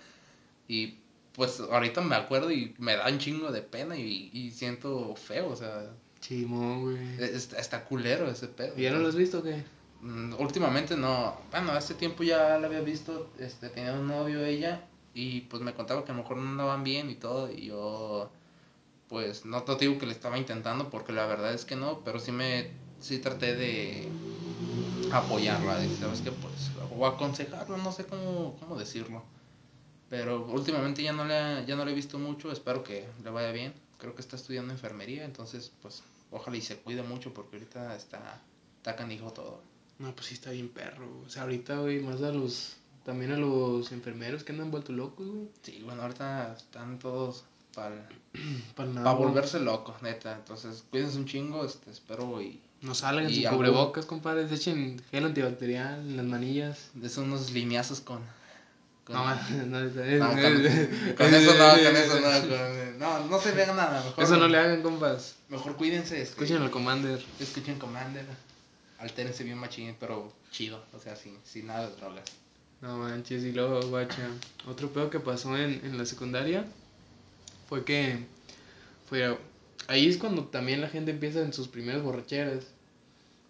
Y 0.69 0.97
pues 1.37 1.61
ahorita 1.61 2.01
me 2.01 2.16
acuerdo 2.16 2.51
y 2.51 2.75
me 2.79 2.96
da 2.96 3.07
un 3.09 3.18
chingo 3.18 3.53
de 3.53 3.61
pena 3.62 3.96
y, 3.96 4.31
y 4.33 4.51
siento 4.51 5.14
feo, 5.16 5.49
o 5.51 5.57
sea, 5.57 5.92
Chimón, 6.20 6.83
güey. 6.83 7.22
está, 7.22 7.59
está 7.59 7.85
culero 7.85 8.29
ese 8.29 8.49
pedo. 8.49 8.72
¿Y 8.77 8.83
ya 8.83 8.90
no 8.92 8.99
lo 8.99 9.09
has 9.09 9.14
visto 9.14 9.38
o 9.40 9.42
qué? 9.42 9.62
Mm, 10.01 10.35
Últimamente 10.40 10.96
no, 10.96 11.37
bueno, 11.51 11.72
hace 11.72 11.94
tiempo 11.94 12.22
ya 12.25 12.59
la 12.59 12.66
había 12.66 12.81
visto, 12.81 13.29
este, 13.38 13.68
tenía 13.68 13.92
un 13.92 14.09
novio 14.09 14.44
ella 14.44 14.81
y 15.14 15.42
pues 15.42 15.62
me 15.62 15.75
contaba 15.75 16.05
que 16.05 16.12
a 16.12 16.14
lo 16.14 16.22
mejor 16.22 16.38
no 16.38 16.49
andaban 16.51 16.85
bien 16.85 17.11
y 17.11 17.14
todo 17.14 17.51
y 17.53 17.66
yo 17.66 18.31
pues 19.09 19.44
no 19.44 19.62
te 19.62 19.77
digo 19.77 19.99
que 19.99 20.07
le 20.07 20.12
estaba 20.12 20.37
intentando 20.38 20.90
porque 20.90 21.12
la 21.12 21.27
verdad 21.27 21.55
es 21.55 21.64
que 21.64 21.77
no, 21.77 22.01
pero 22.05 22.18
sí 22.18 22.33
me, 22.33 22.70
sí 23.01 23.18
traté 23.18 23.55
de 23.55 24.09
apoyarla, 25.12 25.79
de, 25.79 25.88
sabes 25.96 26.20
que 26.20 26.33
pues, 26.33 26.70
o 26.90 27.07
aconsejarlo, 27.07 27.77
no 27.77 27.92
sé 27.92 28.05
cómo, 28.05 28.57
cómo 28.59 28.77
decirlo, 28.77 29.22
pero 30.09 30.47
últimamente 30.47 31.03
ya 31.03 31.12
no 31.12 31.25
le, 31.25 31.64
ya 31.66 31.77
no 31.77 31.85
le 31.85 31.92
he 31.92 31.95
visto 31.95 32.19
mucho, 32.19 32.53
espero 32.53 32.83
que 32.85 33.07
le 33.25 33.31
vaya 33.31 33.53
bien, 33.53 33.73
creo 33.99 34.14
que 34.14 34.23
está 34.23 34.37
estudiando 34.37 34.73
enfermería, 34.73 35.25
entonces 35.25 35.73
pues 35.83 36.03
ojalá 36.31 36.57
y 36.57 36.61
se 36.62 36.77
cuide 36.77 37.03
mucho 37.03 37.33
porque 37.35 37.57
ahorita 37.57 37.97
está, 37.97 38.40
está 38.79 38.97
canijo 38.97 39.33
todo. 39.33 39.61
No, 39.99 40.14
pues 40.14 40.27
sí 40.27 40.35
está 40.35 40.51
bien 40.51 40.69
perro. 40.69 41.09
O 41.25 41.29
sea, 41.29 41.42
ahorita, 41.42 41.79
güey, 41.79 42.01
más 42.01 42.23
a 42.23 42.31
los... 42.31 42.77
También 43.05 43.33
a 43.33 43.37
los 43.38 43.92
enfermeros 43.92 44.42
que 44.45 44.53
andan 44.53 44.71
vuelto 44.71 44.92
locos, 44.92 45.27
güey. 45.27 45.49
Sí, 45.62 45.81
bueno, 45.85 46.03
ahorita 46.03 46.55
están 46.57 46.99
todos 46.99 47.45
para 47.75 48.09
Para 48.75 48.90
nada. 48.90 49.12
volverse 49.14 49.61
locos, 49.61 50.03
neta. 50.03 50.35
Entonces, 50.35 50.85
cuídense 50.90 51.16
un 51.16 51.25
chingo, 51.27 51.64
este, 51.64 51.90
espero 51.90 52.42
y 52.42 52.61
No 52.83 52.95
salgan 52.95 53.31
Y 53.31 53.35
sin 53.37 53.49
cubrebocas, 53.49 54.05
compadres. 54.07 54.51
Echen 54.53 55.01
gel 55.11 55.25
antibacterial 55.25 56.01
en 56.01 56.16
las 56.16 56.27
manillas. 56.27 56.90
des 56.95 57.16
unos 57.16 57.53
lineazos 57.53 58.01
con... 58.01 58.21
No, 59.09 59.25
no, 59.25 59.35
No, 59.37 60.29
con, 60.31 61.16
con 61.16 61.35
eso 61.35 61.55
no, 61.55 61.71
con 61.85 61.97
eso 61.97 62.21
no, 62.21 62.49
con- 62.49 62.99
no, 62.99 63.27
no 63.29 63.40
se 63.40 63.53
vean 63.53 63.77
nada, 63.77 64.03
mejor. 64.05 64.25
Eso 64.25 64.37
no 64.37 64.49
le 64.49 64.59
hagan, 64.59 64.83
compas. 64.83 65.37
Mejor 65.49 65.77
cuídense, 65.77 66.21
este, 66.21 66.33
Escuchen 66.35 66.62
al 66.62 66.71
Commander. 66.71 67.25
escuchen 67.38 67.79
Commander, 67.79 68.25
altérense 68.99 69.45
bien 69.45 69.59
machín, 69.59 69.95
pero 70.01 70.33
chido, 70.51 70.83
o 70.92 70.99
sea, 70.99 71.14
sin, 71.14 71.37
sin 71.45 71.69
nada 71.69 71.88
de 71.88 71.97
drogas. 71.97 72.25
No 72.81 72.99
manches, 72.99 73.45
y 73.45 73.53
luego, 73.53 73.81
guacha. 73.88 74.29
Otro 74.66 74.90
pedo 74.90 75.09
que 75.09 75.21
pasó 75.21 75.57
en, 75.57 75.81
en 75.85 75.97
la 75.97 76.05
secundaria 76.05 76.64
fue 77.69 77.85
que. 77.85 78.27
Fue. 79.09 79.38
Ahí 79.88 80.09
es 80.09 80.16
cuando 80.19 80.45
también 80.47 80.81
la 80.81 80.88
gente 80.88 81.12
empieza 81.12 81.40
en 81.40 81.53
sus 81.53 81.69
primeras 81.69 82.03
borracheras. 82.03 82.64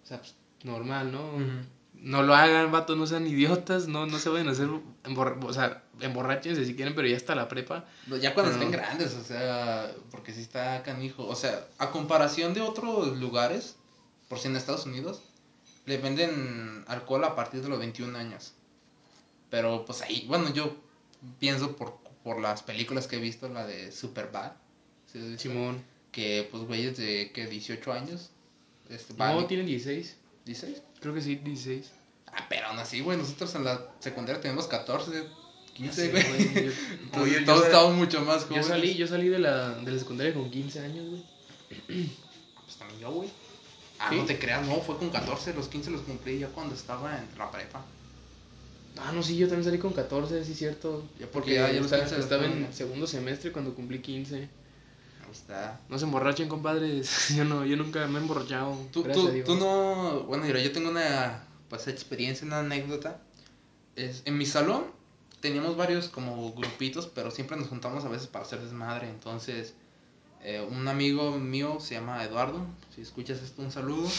O 0.04 0.06
sea, 0.06 0.18
pues, 0.18 0.34
normal, 0.64 1.10
¿no? 1.12 1.20
No 2.06 2.22
lo 2.22 2.36
hagan, 2.36 2.70
vatos, 2.70 2.96
no 2.96 3.04
sean 3.04 3.26
idiotas, 3.26 3.88
no, 3.88 4.06
no 4.06 4.20
se 4.20 4.28
vayan 4.28 4.46
a 4.46 4.52
hacer, 4.52 4.68
o 4.68 5.52
sea, 5.52 5.82
emborrachense 5.98 6.64
si 6.64 6.76
quieren, 6.76 6.94
pero 6.94 7.08
ya 7.08 7.16
hasta 7.16 7.34
la 7.34 7.48
prepa. 7.48 7.84
Ya 8.22 8.32
cuando 8.32 8.52
Pero- 8.52 8.62
estén 8.64 8.70
grandes, 8.70 9.14
o 9.14 9.24
sea, 9.24 9.92
porque 10.12 10.32
sí 10.32 10.40
está 10.40 10.84
canijo. 10.84 11.26
O 11.26 11.34
sea, 11.34 11.66
a 11.78 11.90
comparación 11.90 12.54
de 12.54 12.60
otros 12.60 13.16
lugares, 13.18 13.74
por 14.28 14.38
si 14.38 14.46
en 14.46 14.54
Estados 14.54 14.86
Unidos, 14.86 15.20
le 15.84 15.98
venden 15.98 16.84
alcohol 16.86 17.24
a 17.24 17.34
partir 17.34 17.60
de 17.60 17.68
los 17.68 17.78
21 17.80 18.16
años. 18.16 18.52
Pero 19.50 19.84
pues 19.84 20.00
ahí, 20.02 20.26
bueno, 20.28 20.54
yo 20.54 20.76
pienso 21.40 21.74
por, 21.74 21.98
por 22.22 22.40
las 22.40 22.62
películas 22.62 23.08
que 23.08 23.16
he 23.16 23.20
visto, 23.20 23.48
la 23.48 23.66
de 23.66 23.90
Superbad, 23.90 24.52
¿sí? 25.12 25.36
Simón. 25.38 25.82
que 26.12 26.46
pues 26.52 26.62
güeyes 26.62 26.96
de 26.96 27.32
que 27.32 27.46
18 27.48 27.92
años, 27.92 28.30
este, 28.90 29.12
No, 29.14 29.44
tienen 29.46 29.66
16. 29.66 30.16
16. 30.46 30.82
Creo 31.00 31.12
que 31.12 31.20
sí, 31.20 31.34
16. 31.36 31.90
Ah, 32.28 32.46
pero 32.48 32.68
aún 32.68 32.78
así, 32.78 33.00
güey, 33.00 33.18
nosotros 33.18 33.54
en 33.54 33.64
la 33.64 33.80
secundaria 34.00 34.40
tenemos 34.40 34.66
14, 34.66 35.24
15, 35.74 36.06
Sí, 36.06 36.10
güey. 36.10 36.22
yo- 36.64 36.72
Entonces, 37.02 37.32
yo 37.40 37.44
todos 37.44 37.66
estamos 37.66 37.94
mucho 37.96 38.20
más 38.22 38.42
Yo 38.42 38.46
jóvenes. 38.48 38.66
salí, 38.68 38.94
yo 38.94 39.06
salí 39.06 39.28
de 39.28 39.38
la, 39.38 39.70
de 39.74 39.92
la 39.92 39.98
secundaria 39.98 40.32
con 40.32 40.50
15 40.50 40.80
años, 40.80 41.08
güey. 41.10 41.22
Pues 42.64 42.78
también 42.78 43.00
yo, 43.00 43.10
güey. 43.12 43.28
Ah, 43.98 44.08
¿Sí? 44.10 44.16
no 44.16 44.24
te 44.24 44.38
creas, 44.38 44.66
no, 44.66 44.80
fue 44.80 44.96
con 44.98 45.10
14, 45.10 45.54
los 45.54 45.68
15 45.68 45.90
los 45.90 46.00
cumplí 46.02 46.38
ya 46.40 46.48
cuando 46.48 46.74
estaba 46.74 47.16
en 47.18 47.26
la 47.38 47.50
prepa. 47.50 47.84
Ah, 48.98 49.12
no, 49.12 49.22
sí, 49.22 49.36
yo 49.36 49.46
también 49.46 49.64
salí 49.64 49.78
con 49.78 49.92
14, 49.92 50.44
sí, 50.44 50.54
cierto. 50.54 51.02
Ya, 51.18 51.26
porque 51.26 51.32
Porque 51.32 51.54
ya- 51.54 51.70
ya 51.72 51.80
estaba, 51.80 52.02
15 52.02 52.20
estaba 52.20 52.44
en 52.46 52.72
segundo 52.72 53.06
semestre 53.06 53.52
cuando 53.52 53.74
cumplí 53.74 54.00
15. 54.00 54.48
Está. 55.36 55.80
No 55.88 55.98
se 55.98 56.04
emborrachen, 56.04 56.48
compadres. 56.48 57.28
Yo 57.36 57.44
no, 57.44 57.64
yo 57.64 57.76
nunca 57.76 58.06
me 58.06 58.18
he 58.18 58.22
emborrachado. 58.22 58.76
Tú, 58.92 59.02
tú, 59.04 59.30
tú 59.44 59.56
no, 59.56 60.24
bueno, 60.24 60.46
yo 60.46 60.72
tengo 60.72 60.90
una, 60.90 61.44
pues, 61.68 61.88
experiencia, 61.88 62.46
una 62.46 62.60
anécdota. 62.60 63.20
Es, 63.96 64.22
en 64.24 64.38
mi 64.38 64.46
salón 64.46 64.84
teníamos 65.40 65.76
varios 65.76 66.08
como 66.08 66.52
grupitos, 66.52 67.06
pero 67.06 67.30
siempre 67.30 67.56
nos 67.56 67.68
juntamos 67.68 68.04
a 68.04 68.08
veces 68.08 68.26
para 68.26 68.44
hacer 68.44 68.60
desmadre. 68.60 69.08
Entonces, 69.08 69.74
eh, 70.42 70.60
un 70.60 70.88
amigo 70.88 71.32
mío 71.38 71.78
se 71.80 71.94
llama 71.94 72.24
Eduardo. 72.24 72.66
Si 72.94 73.02
escuchas 73.02 73.42
esto, 73.42 73.62
un 73.62 73.72
saludo. 73.72 74.08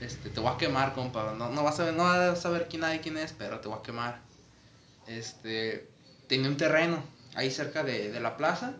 Este, 0.00 0.30
te 0.30 0.38
voy 0.38 0.52
a 0.52 0.56
quemar, 0.56 0.94
compa. 0.94 1.34
No, 1.36 1.50
no 1.50 1.64
vas 1.64 1.80
a 1.80 1.84
ver, 1.86 1.94
no 1.94 2.04
vas 2.04 2.18
a 2.18 2.36
saber 2.36 2.68
quién 2.70 2.84
hay, 2.84 3.00
quién 3.00 3.16
es, 3.18 3.34
pero 3.36 3.58
te 3.58 3.66
voy 3.66 3.80
a 3.80 3.82
quemar. 3.82 4.20
Este, 5.08 5.90
tenía 6.28 6.48
un 6.48 6.56
terreno 6.56 7.02
ahí 7.34 7.50
cerca 7.50 7.82
de, 7.82 8.12
de 8.12 8.20
la 8.20 8.36
plaza. 8.36 8.76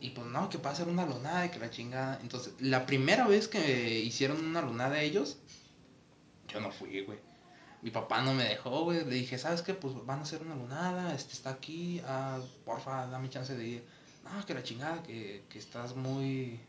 Y 0.00 0.10
pues 0.10 0.26
no, 0.26 0.48
que 0.48 0.58
para 0.58 0.72
hacer 0.72 0.88
una 0.88 1.04
lunada 1.04 1.46
y 1.46 1.50
que 1.50 1.58
la 1.58 1.70
chingada. 1.70 2.18
Entonces, 2.22 2.54
la 2.58 2.86
primera 2.86 3.26
vez 3.26 3.48
que 3.48 4.00
hicieron 4.00 4.44
una 4.44 4.62
lunada 4.62 5.02
ellos, 5.02 5.38
yo 6.48 6.60
no 6.60 6.70
fui, 6.70 7.02
güey. 7.02 7.18
Mi 7.82 7.90
papá 7.90 8.22
no 8.22 8.34
me 8.34 8.44
dejó, 8.44 8.84
güey. 8.84 9.04
Le 9.04 9.14
dije, 9.14 9.38
¿sabes 9.38 9.62
qué? 9.62 9.74
Pues 9.74 9.94
van 10.06 10.20
a 10.20 10.22
hacer 10.22 10.42
una 10.42 10.54
lunada, 10.54 11.14
este 11.14 11.32
está 11.32 11.50
aquí, 11.50 12.00
ah, 12.06 12.40
porfa, 12.64 13.06
dame 13.06 13.30
chance 13.30 13.54
de 13.54 13.66
ir. 13.66 13.84
No, 14.24 14.44
que 14.46 14.54
la 14.54 14.62
chingada, 14.62 15.02
que, 15.02 15.44
que 15.48 15.58
estás 15.58 15.96
muy... 15.96 16.60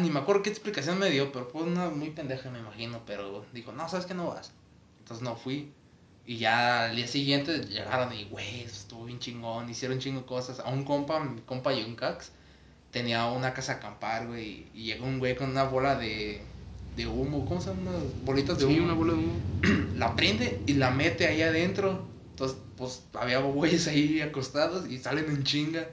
Ni 0.00 0.10
me 0.10 0.20
acuerdo 0.20 0.42
qué 0.42 0.50
explicación 0.50 0.98
me 0.98 1.10
dio, 1.10 1.30
pero 1.30 1.46
fue 1.46 1.62
una 1.62 1.90
muy 1.90 2.10
pendeja, 2.10 2.50
me 2.50 2.58
imagino. 2.58 3.02
Pero 3.06 3.44
dijo, 3.52 3.72
no, 3.72 3.88
¿sabes 3.88 4.06
qué? 4.06 4.14
No 4.14 4.28
vas. 4.28 4.52
Entonces 5.00 5.22
no 5.22 5.36
fui. 5.36 5.72
Y 6.28 6.36
ya 6.36 6.84
al 6.84 6.94
día 6.96 7.06
siguiente 7.06 7.58
llegaron 7.60 8.12
y, 8.12 8.24
güey, 8.24 8.60
estuvo 8.60 9.06
bien 9.06 9.18
chingón, 9.18 9.70
hicieron 9.70 9.98
chingo 9.98 10.26
cosas. 10.26 10.60
A 10.60 10.68
un 10.68 10.84
compa, 10.84 11.20
mi 11.20 11.40
compa 11.40 11.72
Yuncax, 11.72 12.32
tenía 12.90 13.24
una 13.28 13.54
casa 13.54 13.72
a 13.72 13.74
acampar, 13.76 14.26
güey. 14.26 14.66
Y 14.74 14.84
llegó 14.84 15.06
un 15.06 15.20
güey 15.20 15.34
con 15.36 15.48
una 15.48 15.64
bola 15.64 15.96
de, 15.96 16.42
de 16.96 17.06
humo, 17.06 17.46
¿cómo 17.46 17.62
se 17.62 17.70
llaman? 17.70 17.94
Unas 17.94 18.24
bolitas 18.26 18.58
de 18.58 18.66
Sí, 18.66 18.74
humo. 18.74 18.84
una 18.84 18.92
bola 18.92 19.12
de 19.14 19.18
humo. 19.20 19.40
La 19.96 20.14
prende 20.14 20.60
y 20.66 20.74
la 20.74 20.90
mete 20.90 21.26
ahí 21.26 21.40
adentro. 21.40 22.06
Entonces, 22.32 22.58
pues 22.76 23.04
había 23.14 23.38
güeyes 23.38 23.88
ahí 23.88 24.20
acostados 24.20 24.86
y 24.86 24.98
salen 24.98 25.30
en 25.30 25.44
chinga. 25.44 25.88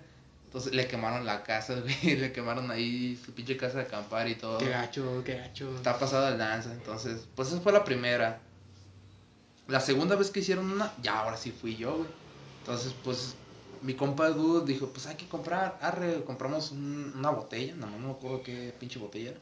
Entonces 0.48 0.74
le 0.74 0.86
quemaron 0.88 1.26
la 1.26 1.44
casa, 1.44 1.76
güey. 1.80 2.18
Le 2.18 2.34
quemaron 2.34 2.70
ahí 2.72 3.18
su 3.26 3.32
pinche 3.32 3.56
casa 3.56 3.78
de 3.78 3.84
acampar 3.86 4.28
y 4.28 4.36
todo. 4.36 4.58
Qué 4.58 4.68
gacho, 4.68 5.24
qué 5.26 5.36
gacho. 5.38 5.74
Está 5.78 5.98
pasado 5.98 6.28
el 6.28 6.38
lanza, 6.38 6.74
entonces, 6.74 7.26
pues 7.36 7.48
esa 7.48 7.62
fue 7.62 7.72
la 7.72 7.86
primera. 7.86 8.42
La 9.68 9.80
segunda 9.80 10.16
vez 10.16 10.30
que 10.32 10.40
hicieron 10.42 10.72
una, 10.72 10.96
ya 11.02 11.20
ahora 11.20 11.38
sí 11.38 11.52
fui 11.52 11.76
yo, 11.76 11.98
güey. 11.98 12.10
Entonces, 12.58 12.94
pues, 12.94 13.38
mi 13.82 13.96
compa 13.96 14.32
dijo, 14.66 14.92
pues 14.94 15.06
hay 15.08 15.16
que 15.18 15.28
comprar, 15.28 15.78
arre, 15.82 16.24
compramos 16.24 16.72
un- 16.72 17.14
una 17.16 17.30
botella, 17.32 17.76
más 17.76 17.90
no 17.92 17.98
me 18.08 18.12
acuerdo 18.12 18.44
qué 18.44 18.76
pinche 18.80 19.00
botella 19.00 19.32
era. 19.32 19.42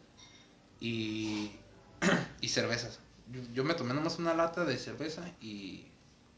Y, 0.80 1.62
y 2.42 2.50
cervezas. 2.50 3.02
Yo, 3.28 3.42
yo 3.54 3.64
me 3.64 3.76
tomé 3.76 3.94
nomás 3.94 4.20
una 4.20 4.34
lata 4.34 4.66
de 4.66 4.78
cerveza 4.78 5.36
y, 5.42 5.92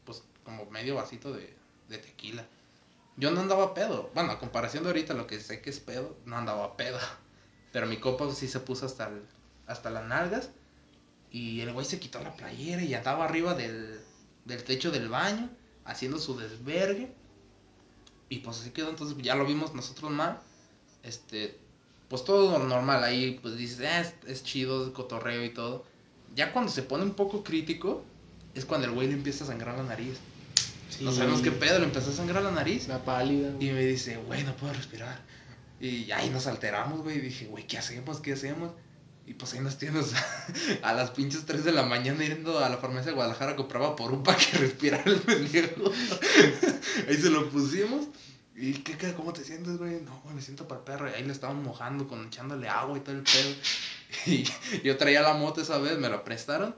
pues, 0.05 0.23
como 0.43 0.65
medio 0.71 0.95
vasito 0.95 1.33
de, 1.33 1.57
de 1.87 1.97
tequila. 1.99 2.47
Yo 3.17 3.31
no 3.31 3.41
andaba 3.41 3.73
pedo. 3.73 4.11
Bueno, 4.13 4.31
a 4.33 4.39
comparación 4.39 4.83
de 4.83 4.89
ahorita, 4.89 5.13
lo 5.13 5.27
que 5.27 5.39
sé 5.39 5.61
que 5.61 5.69
es 5.71 5.79
pedo, 5.79 6.17
no 6.25 6.37
andaba 6.37 6.77
pedo. 6.77 6.99
Pero 7.71 7.87
mi 7.87 7.97
copa 7.99 8.31
sí 8.33 8.47
se 8.47 8.59
puso 8.61 8.85
hasta, 8.85 9.07
el- 9.09 9.27
hasta 9.67 9.89
las 9.91 10.05
nalgas. 10.07 10.51
Y 11.35 11.59
el 11.59 11.73
güey 11.73 11.85
se 11.85 11.99
quitó 11.99 12.21
la 12.23 12.33
playera 12.33 12.81
y 12.81 12.93
andaba 12.93 13.25
arriba 13.25 13.55
del, 13.55 13.99
del 14.45 14.63
techo 14.63 14.89
del 14.89 15.09
baño, 15.09 15.49
haciendo 15.83 16.17
su 16.17 16.37
desvergue. 16.37 17.11
Y 18.29 18.37
pues 18.37 18.61
así 18.61 18.69
quedó, 18.69 18.89
entonces 18.89 19.17
ya 19.21 19.35
lo 19.35 19.45
vimos 19.45 19.73
nosotros 19.73 20.11
mal. 20.11 20.39
Este, 21.03 21.59
pues 22.07 22.23
todo 22.23 22.57
normal, 22.59 23.03
ahí 23.03 23.37
pues 23.41 23.57
dices, 23.57 23.81
"Ah, 23.85 23.99
es, 23.99 24.13
es 24.27 24.43
chido, 24.45 24.85
es 24.87 24.93
cotorreo 24.93 25.43
y 25.43 25.49
todo. 25.49 25.83
Ya 26.35 26.53
cuando 26.53 26.71
se 26.71 26.83
pone 26.83 27.03
un 27.03 27.15
poco 27.15 27.43
crítico, 27.43 28.05
es 28.53 28.63
cuando 28.63 28.87
el 28.87 28.93
güey 28.93 29.07
le 29.09 29.13
empieza 29.15 29.43
a 29.43 29.47
sangrar 29.47 29.77
la 29.77 29.83
nariz. 29.83 30.17
No 31.01 31.11
Sí. 31.11 31.17
sabemos 31.17 31.41
qué 31.41 31.51
pedo, 31.51 31.79
le 31.79 31.85
empezó 31.85 32.11
a 32.11 32.13
sangrar 32.13 32.43
la 32.43 32.51
nariz. 32.51 32.87
La 32.87 33.03
pálida. 33.03 33.49
Y 33.59 33.71
me 33.71 33.83
dice, 33.85 34.15
güey, 34.17 34.43
no 34.45 34.55
puedo 34.55 34.71
respirar. 34.71 35.19
Y 35.81 36.09
ahí 36.11 36.29
nos 36.29 36.47
alteramos, 36.47 37.01
güey. 37.01 37.17
Y 37.17 37.21
dije, 37.21 37.47
güey, 37.47 37.67
¿qué 37.67 37.77
hacemos? 37.77 38.21
¿Qué 38.21 38.31
hacemos? 38.33 38.71
Y 39.27 39.33
pues 39.33 39.53
ahí 39.53 39.59
nos 39.59 39.77
tienes 39.77 40.13
a 40.83 40.93
las 40.93 41.11
pinches 41.11 41.45
3 41.45 41.63
de 41.63 41.71
la 41.71 41.83
mañana 41.83 42.23
yendo 42.23 42.59
a 42.59 42.69
la 42.69 42.77
farmacia 42.77 43.11
de 43.11 43.15
Guadalajara 43.15 43.53
a 43.53 43.55
comprar 43.55 43.81
vaporú 43.81 44.21
para 44.21 44.37
que 44.37 44.57
respirara 44.57 45.03
el 45.05 45.19
pendejo. 45.19 45.91
ahí 47.07 47.17
se 47.17 47.29
lo 47.29 47.49
pusimos. 47.49 48.07
¿Y 48.55 48.73
qué, 48.73 48.97
qué, 48.97 49.13
cómo 49.13 49.33
te 49.33 49.43
sientes, 49.43 49.77
güey? 49.77 50.01
No, 50.01 50.21
güey, 50.21 50.35
me 50.35 50.41
siento 50.41 50.67
para 50.67 50.79
el 50.79 50.85
perro. 50.85 51.09
Y 51.09 51.13
ahí 51.13 51.23
le 51.23 51.33
estaban 51.33 51.61
mojando, 51.61 52.07
con, 52.07 52.27
echándole 52.27 52.69
agua 52.69 52.97
y 52.97 53.01
todo 53.01 53.15
el 53.15 53.23
pedo. 53.23 53.53
Y 54.27 54.45
yo 54.83 54.95
traía 54.97 55.21
la 55.21 55.33
moto 55.33 55.61
esa 55.61 55.77
vez, 55.77 55.97
me 55.97 56.07
la 56.07 56.23
prestaron. 56.23 56.75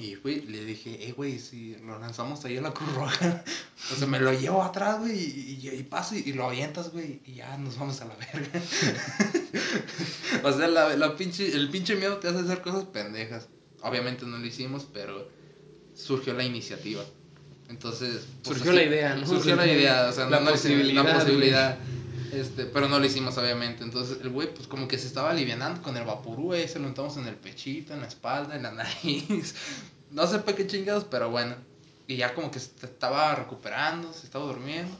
Y 0.00 0.14
fui, 0.16 0.40
le 0.42 0.64
dije, 0.64 1.06
eh, 1.08 1.12
güey, 1.12 1.38
si 1.38 1.76
lo 1.84 1.98
lanzamos 1.98 2.42
ahí 2.46 2.56
a 2.56 2.62
la 2.62 2.72
Cruz 2.72 2.92
Roja. 2.94 3.44
O 3.92 3.96
sea, 3.96 4.06
me 4.06 4.20
lo 4.20 4.32
llevo 4.32 4.62
atrás, 4.62 5.00
güey, 5.00 5.18
y, 5.18 5.58
y, 5.62 5.68
y 5.70 5.82
paso 5.82 6.14
y, 6.14 6.18
y 6.26 6.32
lo 6.34 6.46
avientas, 6.46 6.92
güey, 6.92 7.20
y 7.24 7.34
ya 7.36 7.56
nos 7.56 7.78
vamos 7.78 7.98
a 8.02 8.04
la 8.04 8.14
verga. 8.14 8.60
o 10.44 10.52
sea, 10.52 10.68
la, 10.68 10.96
la 10.96 11.16
pinche, 11.16 11.50
el 11.54 11.70
pinche 11.70 11.96
miedo 11.96 12.18
te 12.18 12.28
hace 12.28 12.40
hacer 12.40 12.60
cosas 12.60 12.84
pendejas. 12.84 13.48
Obviamente 13.82 14.26
no 14.26 14.36
lo 14.38 14.46
hicimos, 14.46 14.86
pero 14.92 15.28
surgió 15.94 16.34
la 16.34 16.44
iniciativa. 16.44 17.02
Entonces, 17.68 18.26
pues, 18.44 18.58
Surgió 18.58 18.72
así- 18.72 18.80
la 18.80 18.86
idea, 18.86 19.14
¿no? 19.16 19.26
Surgió 19.26 19.56
la 19.56 19.66
idea, 19.72 20.08
o 20.08 20.12
sea, 20.12 20.28
La 20.28 20.40
no, 20.40 20.50
posibilidad, 20.50 21.04
La 21.04 21.24
güey. 21.24 21.36
Este, 22.32 22.66
pero 22.66 22.88
no 22.88 22.98
lo 22.98 23.04
hicimos, 23.06 23.36
obviamente. 23.38 23.82
Entonces, 23.84 24.18
el 24.20 24.30
güey, 24.30 24.52
pues 24.54 24.66
como 24.68 24.86
que 24.88 24.98
se 24.98 25.06
estaba 25.06 25.30
alivianando 25.30 25.82
con 25.82 25.96
el 25.96 26.04
vaporú, 26.04 26.44
güey. 26.44 26.68
Se 26.68 26.78
lo 26.78 26.86
untamos 26.86 27.16
en 27.16 27.26
el 27.26 27.34
pechito, 27.36 27.92
en 27.94 28.00
la 28.00 28.06
espalda, 28.08 28.56
en 28.56 28.62
la 28.62 28.70
nariz. 28.72 29.54
No 30.10 30.26
sé 30.26 30.38
para 30.40 30.56
qué 30.56 30.66
chingados, 30.66 31.04
pero 31.04 31.30
bueno. 31.30 31.54
Y 32.06 32.16
ya 32.16 32.34
como 32.34 32.50
que 32.50 32.58
se 32.58 32.70
estaba 32.86 33.34
recuperando, 33.34 34.12
se 34.12 34.26
estaba 34.26 34.44
durmiendo. 34.44 34.96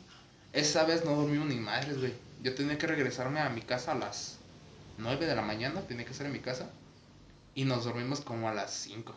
Esa 0.52 0.84
vez 0.84 1.04
no 1.04 1.12
dormimos 1.14 1.48
ni 1.48 1.56
madres, 1.56 1.98
güey. 1.98 2.12
Yo 2.42 2.54
tenía 2.54 2.78
que 2.78 2.86
regresarme 2.86 3.40
a 3.40 3.48
mi 3.50 3.60
casa 3.62 3.92
a 3.92 3.94
las 3.96 4.38
9 4.98 5.26
de 5.26 5.34
la 5.36 5.42
mañana, 5.42 5.80
tenía 5.82 6.04
que 6.04 6.14
ser 6.14 6.26
en 6.26 6.32
mi 6.32 6.38
casa. 6.40 6.70
Y 7.54 7.64
nos 7.64 7.84
dormimos 7.84 8.20
como 8.20 8.48
a 8.48 8.54
las 8.54 8.72
5. 8.72 9.14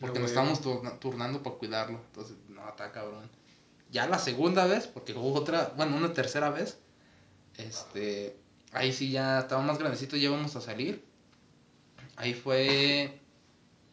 Porque 0.00 0.18
No, 0.18 0.22
nos 0.22 0.30
estábamos 0.32 0.60
turna- 0.60 0.98
turnando 0.98 1.42
para 1.42 1.56
cuidarlo. 1.56 2.00
Entonces, 2.08 2.36
no, 2.48 2.68
está 2.68 2.90
cabrón. 2.92 3.28
Ya 3.90 4.06
la 4.08 4.18
segunda 4.18 4.66
vez, 4.66 4.86
porque 4.88 5.12
hubo 5.14 5.34
otra, 5.34 5.72
bueno, 5.76 5.96
una 5.96 6.12
tercera 6.12 6.50
vez. 6.50 6.78
Este, 7.56 8.36
ahí 8.72 8.92
sí 8.92 9.10
ya 9.10 9.40
estaba 9.40 9.62
más 9.62 9.78
grandecito, 9.78 10.16
ya 10.16 10.24
íbamos 10.24 10.54
a 10.56 10.60
salir. 10.60 11.04
Ahí 12.16 12.34
fue 12.34 13.18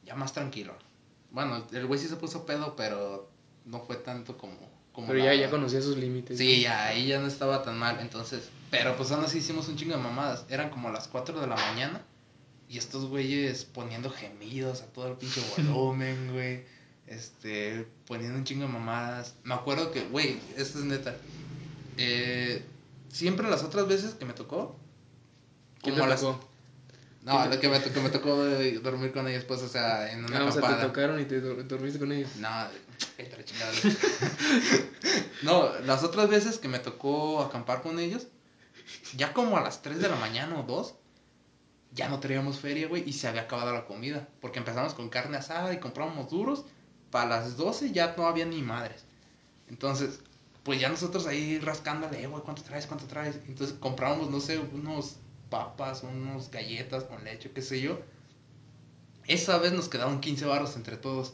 ya 0.05 0.15
más 0.15 0.33
tranquilo. 0.33 0.75
Bueno, 1.31 1.65
el 1.71 1.85
güey 1.85 1.99
sí 1.99 2.07
se 2.07 2.15
puso 2.15 2.45
pedo, 2.45 2.75
pero 2.75 3.29
no 3.65 3.81
fue 3.81 3.97
tanto 3.97 4.37
como... 4.37 4.57
como 4.93 5.07
Pero 5.07 5.19
la- 5.19 5.25
ya, 5.35 5.41
ya 5.41 5.49
conocía 5.49 5.81
sus 5.81 5.97
límites. 5.97 6.37
Sí, 6.37 6.57
¿no? 6.57 6.63
ya, 6.63 6.85
ahí 6.87 7.07
ya 7.07 7.19
no 7.19 7.27
estaba 7.27 7.61
tan 7.63 7.77
mal, 7.77 7.99
entonces... 7.99 8.49
Pero 8.71 8.95
pues 8.97 9.11
aún 9.11 9.23
así 9.25 9.39
hicimos 9.39 9.67
un 9.67 9.77
chingo 9.77 9.95
de 9.95 10.01
mamadas. 10.03 10.45
Eran 10.49 10.69
como 10.69 10.91
las 10.91 11.07
4 11.07 11.39
de 11.39 11.47
la 11.47 11.55
mañana. 11.55 12.01
Y 12.67 12.77
estos 12.77 13.05
güeyes 13.07 13.65
poniendo 13.65 14.11
gemidos 14.11 14.81
a 14.81 14.85
todo 14.87 15.07
el 15.07 15.17
pinche 15.17 15.41
volumen, 15.57 16.31
güey. 16.33 16.63
Este, 17.07 17.87
poniendo 18.05 18.37
un 18.37 18.43
chingo 18.43 18.67
de 18.67 18.73
mamadas. 18.73 19.35
Me 19.43 19.55
acuerdo 19.55 19.91
que, 19.91 20.03
güey, 20.03 20.37
esto 20.55 20.77
es 20.79 20.85
neta. 20.85 21.15
Eh, 21.97 22.63
siempre 23.11 23.49
las 23.49 23.63
otras 23.63 23.87
veces 23.87 24.13
que 24.15 24.25
me 24.25 24.33
tocó. 24.33 24.77
¿Quién 25.81 25.95
como 25.95 26.05
te 26.05 26.09
las- 26.11 26.21
tocó? 26.21 26.47
No, 27.23 27.31
¿Quién 27.33 27.49
te 27.49 27.55
lo 27.55 27.61
que 27.61 27.69
me, 27.69 27.79
tocó- 27.79 28.01
me 28.01 28.09
tocó 28.09 28.45
eh, 28.45 28.79
dormir 28.79 29.11
con 29.11 29.27
ellos, 29.27 29.43
pues, 29.43 29.61
o 29.61 29.67
sea, 29.67 30.11
en 30.11 30.23
una 30.25 30.39
Ah, 30.39 30.45
o 30.45 30.51
sea, 30.51 30.61
te 30.61 30.67
acampada. 30.67 30.87
tocaron 30.87 31.19
y 31.19 31.25
te 31.25 31.41
dor- 31.43 31.65
dormiste 31.67 31.99
con 31.99 32.11
ellos. 32.11 32.29
No. 32.37 32.49
No, 35.43 35.69
las 35.85 36.03
otras 36.03 36.29
veces 36.29 36.57
que 36.57 36.67
me 36.67 36.79
tocó 36.79 37.41
acampar 37.41 37.81
con 37.81 37.99
ellos, 37.99 38.27
ya 39.15 39.33
como 39.33 39.57
a 39.57 39.61
las 39.61 39.81
3 39.81 39.99
de 40.01 40.09
la 40.09 40.15
mañana 40.15 40.59
o 40.59 40.63
2, 40.63 40.93
ya 41.93 42.09
no 42.09 42.19
traíamos 42.19 42.59
feria, 42.59 42.87
güey, 42.87 43.07
y 43.07 43.13
se 43.13 43.27
había 43.27 43.41
acabado 43.43 43.73
la 43.73 43.85
comida. 43.85 44.27
Porque 44.41 44.59
empezamos 44.59 44.93
con 44.93 45.09
carne 45.09 45.37
asada 45.37 45.73
y 45.73 45.79
comprábamos 45.79 46.29
duros. 46.29 46.65
Para 47.11 47.29
las 47.29 47.57
12 47.57 47.91
ya 47.91 48.13
no 48.17 48.27
había 48.27 48.45
ni 48.45 48.61
madres. 48.61 49.03
Entonces, 49.69 50.19
pues 50.69 50.79
ya 50.79 50.89
nosotros 50.89 51.25
ahí 51.25 51.57
rascándole, 51.57 52.21
eh, 52.21 52.27
güey, 52.27 52.43
¿cuánto 52.43 52.61
traes? 52.61 52.85
¿Cuánto 52.85 53.07
traes? 53.07 53.39
Entonces 53.47 53.75
comprábamos, 53.79 54.29
no 54.29 54.39
sé, 54.39 54.59
unos 54.59 55.15
papas, 55.49 56.03
unos 56.03 56.51
galletas 56.51 57.05
con 57.05 57.23
leche, 57.23 57.49
qué 57.49 57.63
sé 57.63 57.81
yo. 57.81 57.99
Esa 59.25 59.57
vez 59.57 59.73
nos 59.73 59.89
quedaron 59.89 60.21
15 60.21 60.45
barros 60.45 60.75
entre 60.75 60.95
todos. 60.97 61.33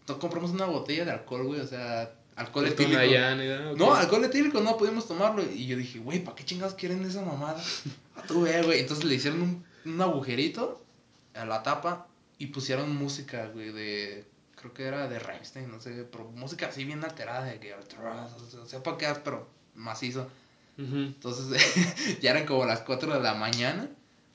Entonces 0.00 0.20
compramos 0.20 0.50
una 0.50 0.64
botella 0.64 1.04
de 1.04 1.12
alcohol, 1.12 1.46
güey, 1.46 1.60
o 1.60 1.66
sea, 1.68 2.12
alcohol 2.34 2.66
etílico. 2.66 2.98
¿eh? 3.00 3.74
No, 3.76 3.94
alcohol 3.94 4.24
etílico 4.24 4.60
no 4.60 4.76
podíamos 4.76 5.06
tomarlo. 5.06 5.44
Y 5.48 5.68
yo 5.68 5.76
dije, 5.76 6.00
güey, 6.00 6.24
¿para 6.24 6.34
qué 6.34 6.44
chingados 6.44 6.74
quieren 6.74 7.04
esa 7.04 7.22
mamada? 7.22 7.62
A 8.16 8.22
tu 8.22 8.40
ve, 8.42 8.62
güey. 8.64 8.80
Entonces 8.80 9.04
le 9.04 9.14
hicieron 9.14 9.42
un, 9.42 9.64
un 9.84 10.02
agujerito 10.02 10.84
a 11.34 11.44
la 11.44 11.62
tapa 11.62 12.08
y 12.36 12.46
pusieron 12.48 12.96
música, 12.96 13.46
güey, 13.46 13.70
de. 13.70 14.24
Creo 14.66 14.74
que 14.74 14.84
era 14.84 15.08
de 15.08 15.18
Rammstein, 15.18 15.70
no 15.70 15.80
sé, 15.80 15.90
pero 16.10 16.24
música 16.32 16.66
así 16.68 16.84
bien 16.84 17.04
alterada, 17.04 17.44
de 17.44 17.58
que. 17.60 17.74
O 17.74 18.66
sea, 18.66 18.82
para 18.82 18.96
qué, 18.98 19.06
pero 19.22 19.48
macizo. 19.74 20.28
Ujú. 20.78 20.96
Entonces 20.96 22.18
ya 22.20 22.30
eran 22.32 22.46
como 22.46 22.64
las 22.66 22.80
4 22.80 23.14
de 23.14 23.20
la 23.20 23.34
mañana. 23.34 23.88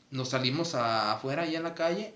Nos 0.10 0.30
salimos 0.30 0.74
a- 0.76 1.14
afuera, 1.14 1.44
ahí 1.44 1.56
en 1.56 1.64
la 1.64 1.76
calle. 1.76 2.14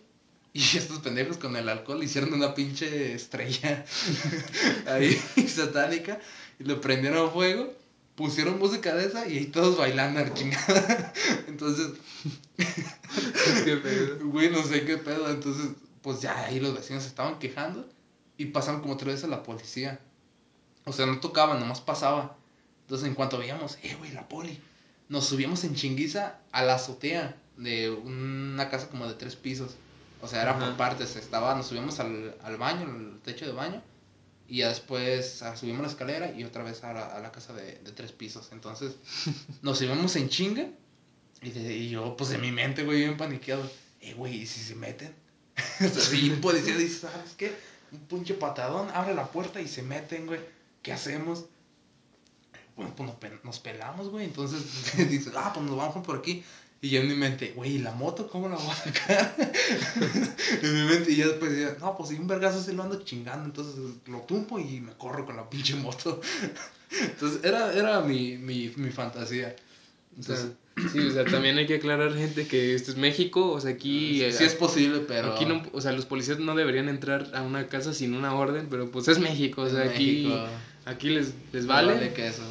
Y 0.54 0.60
estos 0.78 1.00
pendejos 1.00 1.38
con 1.38 1.56
el 1.58 1.68
alcohol 1.70 2.02
hicieron 2.04 2.34
una 2.34 2.54
pinche 2.56 3.14
estrella 3.14 3.84
ahí 4.88 5.14
satánica. 5.48 6.20
Y 6.60 6.64
le 6.64 6.76
prendieron 6.76 7.32
fuego. 7.32 7.74
Pusieron 8.16 8.58
música 8.60 8.96
de 8.96 9.08
esa 9.08 9.28
y 9.28 9.38
ahí 9.40 9.46
todos 9.48 9.78
bailando 9.78 10.22
a 10.22 10.24
la 10.24 10.34
chingada. 10.34 11.14
Entonces, 11.48 11.90
Qué 13.66 13.76
pedo. 13.78 14.26
güey, 14.30 14.50
no 14.50 14.64
sé 14.64 14.86
qué 14.86 14.98
pedo. 14.98 15.30
Entonces, 15.30 15.72
pues 16.02 16.22
ya 16.22 16.46
ahí 16.46 16.60
los 16.62 16.74
vecinos 16.74 17.06
estaban 17.06 17.40
quejando. 17.40 17.88
Y 18.38 18.46
pasaron 18.48 18.82
como 18.82 18.98
tres 18.98 19.16
veces 19.16 19.30
la 19.30 19.44
policía. 19.44 20.00
O 20.86 20.94
sea, 20.94 21.06
no 21.06 21.20
tocaban, 21.20 21.60
nomás 21.60 21.82
pasaba. 21.82 22.38
Entonces, 22.82 23.08
en 23.08 23.16
cuanto 23.16 23.38
veíamos, 23.38 23.78
eh, 23.84 23.96
güey, 23.98 24.12
la 24.12 24.28
poli. 24.28 24.60
Nos 25.10 25.26
subíamos 25.28 25.64
en 25.64 25.76
chinguiza 25.76 26.40
a 26.52 26.64
la 26.64 26.76
azotea 26.76 27.38
de 27.58 27.90
una 27.90 28.70
casa 28.70 28.90
como 28.90 29.08
de 29.08 29.14
tres 29.16 29.36
pisos. 29.36 29.76
O 30.22 30.28
sea, 30.28 30.42
era 30.42 30.52
Ajá. 30.56 30.66
por 30.66 30.78
partes. 30.78 31.16
Estaba, 31.16 31.56
nos 31.56 31.68
subíamos 31.68 32.00
al, 32.00 32.36
al 32.44 32.58
baño, 32.58 32.84
al 32.90 33.20
techo 33.24 33.46
de 33.46 33.52
baño. 33.52 33.82
Y 34.48 34.58
ya 34.58 34.70
después 34.70 35.42
ah, 35.42 35.56
subimos 35.58 35.82
la 35.82 35.88
escalera 35.88 36.32
y 36.32 36.44
otra 36.44 36.62
vez 36.64 36.84
a 36.84 36.94
la, 36.94 37.06
a 37.08 37.20
la 37.20 37.32
casa 37.32 37.54
de, 37.54 37.80
de 37.80 37.92
tres 37.92 38.12
pisos. 38.12 38.50
Entonces, 38.52 38.96
nos 39.62 39.78
subimos 39.80 40.16
en 40.16 40.30
chinga. 40.30 40.68
Y, 41.42 41.50
de- 41.52 41.76
y 41.76 41.90
yo, 41.90 42.16
pues 42.18 42.32
en 42.32 42.42
mi 42.42 42.52
mente, 42.52 42.84
güey, 42.84 43.00
bien 43.00 43.18
paniqueado. 43.18 43.68
Eh, 44.02 44.14
güey, 44.14 44.42
¿y 44.42 44.46
si 44.46 44.60
se 44.60 44.76
meten? 44.76 45.14
o 45.80 45.88
sea, 45.88 46.20
y 46.20 46.30
un 46.30 46.42
policía 46.42 46.78
dice, 46.78 47.00
¿sabes 47.08 47.34
qué? 47.38 47.56
Un 47.92 48.00
pinche 48.08 48.34
patadón, 48.34 48.90
abre 48.94 49.14
la 49.14 49.28
puerta 49.32 49.62
y 49.62 49.68
se 49.68 49.82
meten, 49.84 50.26
güey. 50.28 50.40
¿Qué 50.82 50.92
hacemos? 50.94 51.46
Bueno, 52.76 52.94
pues 52.96 53.08
nos, 53.08 53.18
pe- 53.18 53.40
nos 53.44 53.60
pelamos, 53.60 54.10
güey. 54.10 54.26
Entonces 54.26 54.64
dice, 55.10 55.32
ah, 55.36 55.52
pues 55.54 55.66
nos 55.66 55.78
vamos 55.78 56.06
por 56.06 56.18
aquí. 56.18 56.44
Y 56.82 56.90
yo 56.90 57.02
en 57.02 57.08
mi 57.08 57.16
mente, 57.16 57.54
güey, 57.56 57.76
¿y 57.76 57.80
la 57.80 57.92
moto 57.94 58.28
cómo 58.30 58.48
la 58.50 58.58
voy 58.58 58.70
a 58.70 58.76
sacar? 58.76 59.36
en 60.62 60.74
mi 60.74 60.84
mente, 60.94 61.12
y 61.12 61.16
ya 61.16 61.28
después 61.28 61.52
decía, 61.52 61.78
no, 61.80 61.96
pues 61.98 62.10
si 62.10 62.16
un 62.16 62.28
vergazo 62.28 62.62
se 62.62 62.74
lo 62.74 62.84
ando 62.84 63.02
chingando, 63.04 63.46
entonces 63.46 63.76
lo 64.06 64.20
tumpo 64.22 64.60
y 64.60 64.82
me 64.82 64.92
corro 64.94 65.26
con 65.26 65.36
la 65.38 65.50
pinche 65.50 65.76
moto. 65.76 66.22
entonces 67.02 67.44
era, 67.44 67.74
era 67.74 68.02
mi, 68.02 68.38
mi, 68.38 68.72
mi 68.76 68.92
fantasía. 68.92 69.56
Entonces, 70.18 70.52
sí, 70.92 71.00
o 71.00 71.12
sea, 71.12 71.26
también 71.26 71.58
hay 71.58 71.66
que 71.66 71.76
aclarar, 71.76 72.14
gente, 72.14 72.48
que 72.48 72.76
esto 72.76 72.92
es 72.92 72.98
México, 72.98 73.52
o 73.52 73.60
sea, 73.60 73.72
aquí... 73.72 74.18
sí 74.32 74.44
eh, 74.44 74.48
es 74.48 74.56
posible, 74.56 75.00
pero... 75.08 75.34
Aquí 75.34 75.46
no, 75.46 75.64
o 75.72 75.82
sea, 75.82 75.92
los 75.92 76.06
policías 76.06 76.40
no 76.40 76.56
deberían 76.56 76.90
entrar 76.90 77.32
a 77.34 77.42
una 77.42 77.68
casa 77.68 77.94
sin 77.94 78.14
una 78.14 78.36
orden, 78.36 78.68
pero 78.70 78.92
pues 78.92 79.08
es 79.08 79.20
México, 79.20 79.64
o 79.64 79.70
sea, 79.70 79.84
aquí, 79.84 80.26
México, 80.28 80.46
aquí 80.86 81.10
les, 81.10 81.34
les 81.54 81.66
vale. 81.66 82.14
que 82.14 82.28
eso. 82.28 82.44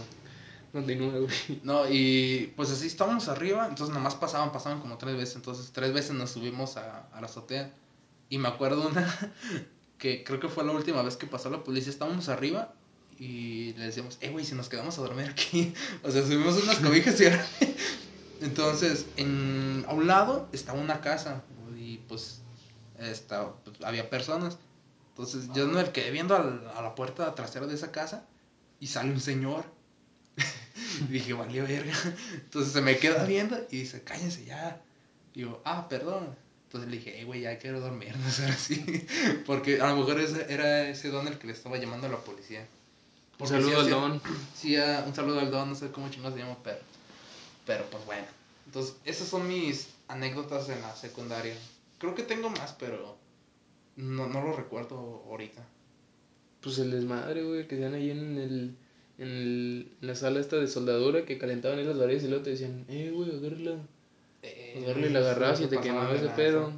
Continúa, 0.72 1.18
güey. 1.18 1.60
No, 1.62 1.88
y 1.88 2.52
pues 2.56 2.70
así 2.70 2.88
estábamos 2.88 3.28
arriba, 3.28 3.66
entonces 3.68 3.94
nomás 3.94 4.16
pasaban, 4.16 4.50
pasaban 4.50 4.80
como 4.80 4.98
tres 4.98 5.16
veces, 5.16 5.37
entonces 5.37 5.70
tres 5.72 5.92
veces 5.92 6.12
nos 6.12 6.30
subimos 6.30 6.76
a, 6.76 7.06
a 7.12 7.20
la 7.20 7.26
azotea. 7.26 7.72
Y 8.28 8.38
me 8.38 8.48
acuerdo 8.48 8.88
una 8.88 9.06
que 9.98 10.24
creo 10.24 10.40
que 10.40 10.48
fue 10.48 10.64
la 10.64 10.72
última 10.72 11.02
vez 11.02 11.16
que 11.16 11.26
pasó 11.26 11.50
la 11.50 11.62
policía, 11.62 11.90
estábamos 11.90 12.28
arriba 12.28 12.74
y 13.18 13.72
le 13.74 13.87
decíamos, 13.87 14.18
eh, 14.20 14.30
güey, 14.30 14.44
si 14.44 14.54
nos 14.54 14.68
quedamos 14.68 14.98
a 14.98 15.02
dormir 15.02 15.28
aquí. 15.30 15.72
o 16.02 16.10
sea, 16.10 16.22
subimos 16.22 16.60
unas 16.62 16.78
cobijas 16.78 17.20
y 17.20 17.26
ahora... 17.26 17.46
Entonces, 18.40 19.07
en, 19.16 19.85
a 19.88 19.92
un 19.92 20.07
lado 20.07 20.49
estaba 20.53 20.79
una 20.81 21.01
casa 21.01 21.42
y 21.79 21.99
pues, 22.09 22.40
estaba, 22.99 23.57
pues, 23.64 23.77
había 23.83 24.11
personas. 24.11 24.59
Entonces, 25.11 25.49
yo 25.55 25.66
me 25.68 25.85
quedé 25.92 26.11
viendo 26.11 26.35
al- 26.35 26.66
a 26.77 26.83
la 26.83 26.94
puerta 26.94 27.35
trasera 27.35 27.66
de 27.66 27.75
esa 27.75 27.92
casa 27.92 28.25
y 28.81 28.88
sale 28.88 29.11
un 29.12 29.20
señor. 29.20 29.64
y 31.01 31.05
dije, 31.12 31.33
valió 31.33 31.64
verga. 31.66 31.94
Entonces 32.35 32.73
se 32.73 32.81
me 32.81 32.99
queda 32.99 33.25
viendo 33.25 33.57
y 33.70 33.79
dice, 33.81 34.03
cállense 34.03 34.44
ya. 34.44 34.81
Y 35.35 35.40
yo, 35.42 35.61
ah, 35.64 35.88
perdón. 35.88 36.29
Entonces 36.66 36.90
le 36.90 36.97
dije, 36.97 37.14
hey, 37.16 37.25
güey, 37.25 37.42
ya 37.42 37.57
quiero 37.59 37.79
dormir, 37.81 38.16
no 38.16 38.29
sé 38.31 38.44
así. 38.47 39.07
Porque 39.47 39.81
a 39.81 39.87
lo 39.90 39.97
mejor 39.99 40.20
ese, 40.20 40.53
era 40.53 40.88
ese 40.88 41.09
don 41.11 41.29
el 41.29 41.38
que 41.38 41.47
le 41.47 41.53
estaba 41.53 41.77
llamando 41.79 42.09
a 42.09 42.11
la 42.11 42.16
policía. 42.18 42.61
Un 42.62 43.38
Porque 43.38 43.55
saludo 43.55 43.68
sí 43.70 43.75
al 43.77 43.83
hacía- 43.83 43.94
don. 43.94 44.20
Sí, 44.57 44.77
ah, 44.77 45.05
un 45.07 45.14
saludo 45.14 45.38
al 45.38 45.51
don, 45.53 45.68
no 45.68 45.75
sé 45.77 45.90
cómo 45.92 46.09
chingados 46.11 46.35
se 46.35 46.40
llama, 46.44 46.57
pero. 46.64 46.79
Pero 47.66 47.85
pues 47.90 48.05
bueno. 48.07 48.27
Entonces, 48.66 48.96
esas 49.05 49.29
son 49.29 49.46
mis 49.46 49.88
anécdotas 50.09 50.68
en 50.68 50.81
la 50.81 50.94
secundaria. 50.94 51.55
Creo 51.98 52.14
que 52.14 52.22
tengo 52.22 52.50
más, 52.50 52.74
pero. 52.79 53.16
No, 53.96 54.27
no 54.27 54.42
lo 54.42 54.53
recuerdo 54.55 55.24
ahorita. 55.29 55.62
Pues 56.61 56.79
el 56.79 56.90
desmadre, 56.90 57.44
güey, 57.44 57.68
que 57.68 57.77
hacían 57.77 57.94
ahí 57.94 58.11
en 58.11 58.38
el, 58.38 58.77
en 59.18 59.29
el, 59.29 59.92
en 60.00 60.09
la 60.09 60.14
sala 60.14 60.40
esta 60.40 60.57
de 60.57 60.66
soldadura 60.66 61.24
que 61.24 61.38
calentaban 61.38 61.79
ahí 61.79 61.85
las 61.85 61.98
varillas 61.98 62.24
y 62.24 62.29
luego 62.29 62.42
te 62.42 62.50
decían, 62.50 62.85
eh, 62.88 63.12
güey, 63.14 63.31
agárrala. 63.37 63.77
Eh, 64.42 64.74
Agarrarle 64.79 65.09
y 65.09 65.12
la 65.12 65.18
agarrabas 65.20 65.61
y 65.61 65.66
te 65.66 65.81
quemaba 65.81 66.14
ese 66.14 66.29
pedo. 66.31 66.72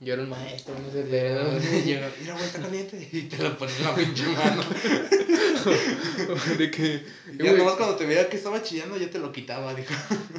Yo 0.00 0.12
era 0.14 0.22
el 0.22 0.28
maestro 0.28 0.76
en 0.76 0.84
ese 0.86 1.02
pedo. 1.02 1.58
Llega, 1.58 2.08
mira, 2.20 2.34
güey, 2.34 2.44
está 2.46 2.60
caliente. 2.60 3.08
Y 3.12 3.22
te 3.22 3.36
lo 3.38 3.58
ponía 3.58 3.76
en 3.78 3.84
la 3.84 3.94
pinche 3.96 4.26
mano. 4.28 4.62
de 6.56 6.70
que, 6.70 7.04
Y 7.38 7.42
ya 7.42 7.52
nomás 7.52 7.74
cuando 7.74 7.96
te 7.96 8.06
veía 8.06 8.28
que 8.28 8.36
estaba 8.36 8.62
chillando, 8.62 8.96
ya 8.96 9.10
te 9.10 9.18
lo 9.18 9.32
quitaba, 9.32 9.74
dijo. 9.74 9.92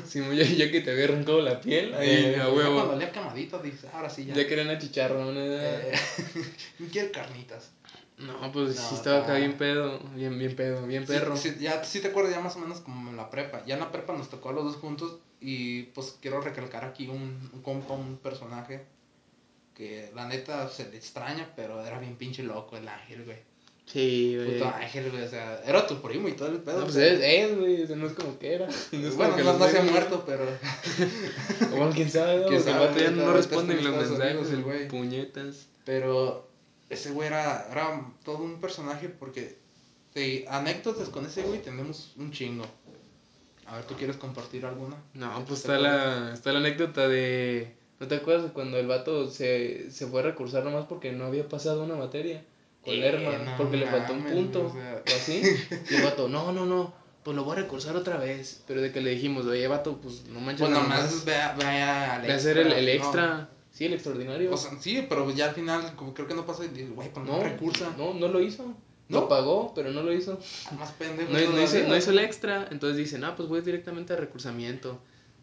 sí, 0.08 0.22
ya, 0.34 0.44
ya 0.46 0.72
que 0.72 0.80
te 0.82 0.92
había 0.92 1.06
arrancado 1.06 1.42
la 1.42 1.60
piel, 1.60 1.94
ahí, 1.94 2.08
Eh, 2.10 2.36
a 2.36 2.38
ya 2.38 2.44
Cuando 2.46 2.56
huevo. 2.56 2.94
olía 2.94 3.12
quemadito, 3.12 3.60
dices, 3.60 3.86
ahora 3.94 4.10
sí 4.10 4.26
ya. 4.26 4.34
Ya 4.36 4.48
que 4.48 4.54
eran 4.54 4.80
chicharrones. 4.80 5.60
Eh, 5.62 5.94
quiere 6.92 7.12
carnitas. 7.12 7.72
No, 8.18 8.52
pues 8.52 8.76
No, 8.76 8.82
sí 8.90 8.96
estaba 8.96 9.24
acá 9.24 9.36
bien 9.36 9.54
pedo, 9.58 10.00
bien, 10.16 10.38
bien 10.40 10.56
pedo, 10.56 10.86
bien 10.88 11.06
perro. 11.06 11.36
Sí, 11.38 11.52
sí, 11.52 11.64
ya 11.64 11.84
sí 11.84 12.00
te 12.02 12.10
acuerdas 12.10 12.34
ya 12.34 12.42
más 12.42 12.56
o 12.56 12.60
menos 12.60 12.80
como 12.80 13.10
en 13.10 13.18
la 13.18 13.30
prepa. 13.30 13.64
Ya 13.66 13.76
en 13.76 13.80
la 13.82 13.92
prepa 13.92 14.14
nos 14.14 14.30
tocó 14.30 14.50
a 14.50 14.54
los 14.54 14.64
dos 14.66 14.76
juntos 14.76 15.20
y 15.40 15.84
pues 15.84 16.16
quiero 16.22 16.42
recalcar 16.42 16.84
aquí 16.84 17.08
un, 17.08 17.50
un 17.54 17.62
compa, 17.62 17.94
un 17.94 18.18
personaje 18.18 18.84
que 19.80 20.12
la 20.14 20.28
neta 20.28 20.68
se 20.68 20.90
le 20.90 20.98
extraña, 20.98 21.54
pero 21.56 21.82
era 21.86 22.00
bien 22.00 22.18
pinche 22.18 22.44
loco 22.44 22.76
el 22.76 22.86
ángel, 22.86 23.24
güey. 23.24 23.38
Sí, 23.86 24.36
güey. 24.36 24.60
Puto 24.60 24.76
ángel, 24.76 25.10
güey, 25.10 25.24
o 25.24 25.30
sea, 25.30 25.62
era 25.66 25.88
tu 25.88 26.02
primo 26.02 26.28
y 26.28 26.34
todo 26.34 26.50
el 26.50 26.58
pedo. 26.58 26.80
No, 26.80 26.84
pues 26.84 26.98
es, 26.98 27.22
es, 27.24 27.58
güey, 27.58 27.84
o 27.84 27.88
sea, 27.88 27.96
no 27.96 28.08
es 28.08 28.12
como 28.12 28.38
que 28.38 28.56
era. 28.56 28.68
No 28.92 29.08
es 29.08 29.16
bueno, 29.16 29.32
como 29.32 29.38
que 29.38 29.44
no, 29.46 29.58
no 29.58 29.68
se 29.70 29.80
ha 29.80 29.84
muerto, 29.84 30.26
pero 30.28 30.44
O 31.72 31.78
bueno, 31.78 31.92
quién 31.96 32.12
sabe, 32.12 32.44
o 32.44 32.60
sea, 32.60 32.74
el 32.74 32.88
vato 32.88 33.00
ya 33.00 33.12
no 33.12 33.38
está 33.38 33.56
en 33.56 33.84
los 33.86 34.10
mensajes, 34.10 34.52
el 34.52 34.64
güey. 34.64 34.90
puñetas. 34.90 35.70
pero 35.86 36.50
ese 36.90 37.12
güey 37.12 37.30
era, 37.30 37.70
era 37.72 38.06
todo 38.26 38.40
un 38.40 38.60
personaje 38.60 39.08
porque 39.08 39.60
de 40.14 40.46
anécdotas 40.50 41.08
con 41.08 41.26
ese 41.26 41.44
güey 41.44 41.62
tenemos 41.62 42.16
un 42.18 42.34
chingo. 42.34 42.66
A 43.66 43.78
ver, 43.78 43.86
¿tú 43.86 43.94
quieres 43.96 44.18
compartir 44.18 44.66
alguna? 44.66 44.98
No, 45.14 45.38
¿Qué 45.38 45.46
pues 45.46 45.62
está 45.62 45.78
la, 45.78 46.34
está 46.34 46.52
la 46.52 46.60
anécdota 46.60 47.08
de... 47.08 47.79
¿No 48.00 48.08
te 48.08 48.16
acuerdas 48.16 48.46
de 48.46 48.50
cuando 48.52 48.78
el 48.78 48.88
vato 48.88 49.30
se, 49.30 49.92
se 49.92 50.08
fue 50.08 50.22
a 50.22 50.24
recursar 50.24 50.64
nomás 50.64 50.86
porque 50.86 51.12
no 51.12 51.26
había 51.26 51.48
pasado 51.50 51.84
una 51.84 51.96
materia? 51.96 52.44
Con 52.84 52.94
Eh, 52.94 52.98
Lerma, 52.98 53.38
no 53.40 53.58
porque 53.58 53.78
le 53.78 53.88
faltó 53.88 54.14
un 54.14 54.24
punto, 54.24 54.68
o 54.68 54.72
sea. 54.72 55.04
o 55.06 55.16
así. 55.16 55.42
Y 55.90 55.96
el 55.96 56.04
vato, 56.04 56.30
no, 56.30 56.54
no, 56.54 56.66
no, 56.66 56.94
pues 57.24 57.36
lo 57.36 57.44
voy 57.44 57.58
a 57.58 57.62
recursar 57.62 57.96
otra 57.98 58.16
vez. 58.18 58.64
Pero 58.68 58.82
de 58.82 58.92
que 58.94 59.02
le 59.02 59.10
dijimos, 59.12 59.46
oye, 59.46 59.68
vato, 59.68 59.98
pues 60.02 60.24
no 60.28 60.40
manches, 60.40 60.68
Pues 60.68 60.72
nomás 60.80 61.26
vea, 61.26 61.56
vea 61.60 62.16
al 62.16 62.22
de 62.22 62.32
hacer 62.34 62.58
el, 62.58 62.72
el 62.72 62.86
no. 62.86 62.92
extra. 62.92 63.50
Sí, 63.72 63.86
el 63.86 63.94
extraordinario. 63.94 64.54
O 64.54 64.58
sea, 64.58 64.72
sí, 64.80 65.06
pero 65.08 65.30
ya 65.32 65.50
al 65.50 65.56
final, 65.56 65.94
como 65.96 66.14
creo 66.14 66.28
que 66.28 66.34
no 66.36 66.46
pasa, 66.46 66.66
y 66.66 66.70
dice, 66.70 66.90
güey, 66.90 67.12
pues 67.14 67.26
no, 67.26 67.38
no, 67.38 67.44
recursa. 67.44 67.94
no, 67.98 68.14
no 68.14 68.28
lo 68.30 68.42
hizo. 68.42 68.64
¿No? 69.10 69.22
Lo 69.22 69.28
pagó, 69.28 69.74
pero 69.74 69.92
no 69.92 70.04
lo 70.04 70.14
hizo. 70.14 70.40
Más 70.78 70.92
pendejo. 70.92 71.32
No, 71.32 71.40
no 71.40 71.62
hizo, 71.64 71.80
no 71.88 71.98
hizo 71.98 72.12
el 72.12 72.20
extra, 72.20 72.68
entonces 72.72 72.96
dicen, 72.98 73.24
ah, 73.24 73.36
pues 73.36 73.50
voy 73.50 73.62
directamente 73.62 74.14
a 74.14 74.16
recursamiento. 74.16 75.00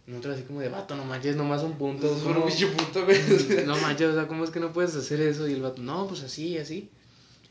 Nosotros 0.06 0.36
así 0.36 0.44
como 0.44 0.60
de 0.60 0.68
vato, 0.68 0.94
no 0.94 1.04
manches, 1.04 1.34
nomás 1.34 1.62
un 1.62 1.76
punto. 1.76 2.08
Pinche 2.46 2.68
punto. 2.68 3.04
No 3.66 3.76
manches, 3.78 4.08
o 4.08 4.14
sea, 4.14 4.28
¿cómo 4.28 4.44
es 4.44 4.50
que 4.50 4.60
no 4.60 4.72
puedes 4.72 4.94
hacer 4.94 5.20
eso? 5.20 5.48
Y 5.48 5.54
el 5.54 5.62
vato, 5.62 5.82
no, 5.82 6.06
pues 6.06 6.22
así, 6.22 6.58
así. 6.58 6.88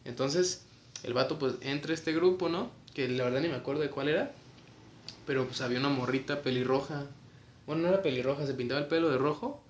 Entonces, 0.05 0.63
el 1.03 1.13
vato 1.13 1.37
pues 1.37 1.55
entra 1.61 1.91
a 1.91 1.95
este 1.95 2.13
grupo, 2.13 2.47
¿no? 2.47 2.71
Que 2.93 3.09
la 3.09 3.25
verdad 3.25 3.41
ni 3.41 3.49
me 3.49 3.55
acuerdo 3.55 3.81
de 3.81 3.89
cuál 3.89 4.07
era. 4.07 4.31
Pero 5.25 5.45
pues 5.45 5.59
había 5.61 5.79
una 5.79 5.89
morrita 5.89 6.41
pelirroja. 6.41 7.07
Bueno, 7.67 7.81
no 7.81 7.89
era 7.89 8.01
pelirroja, 8.01 8.45
se 8.45 8.53
pintaba 8.53 8.79
el 8.79 8.87
pelo 8.87 9.09
de 9.09 9.17
rojo. 9.17 9.61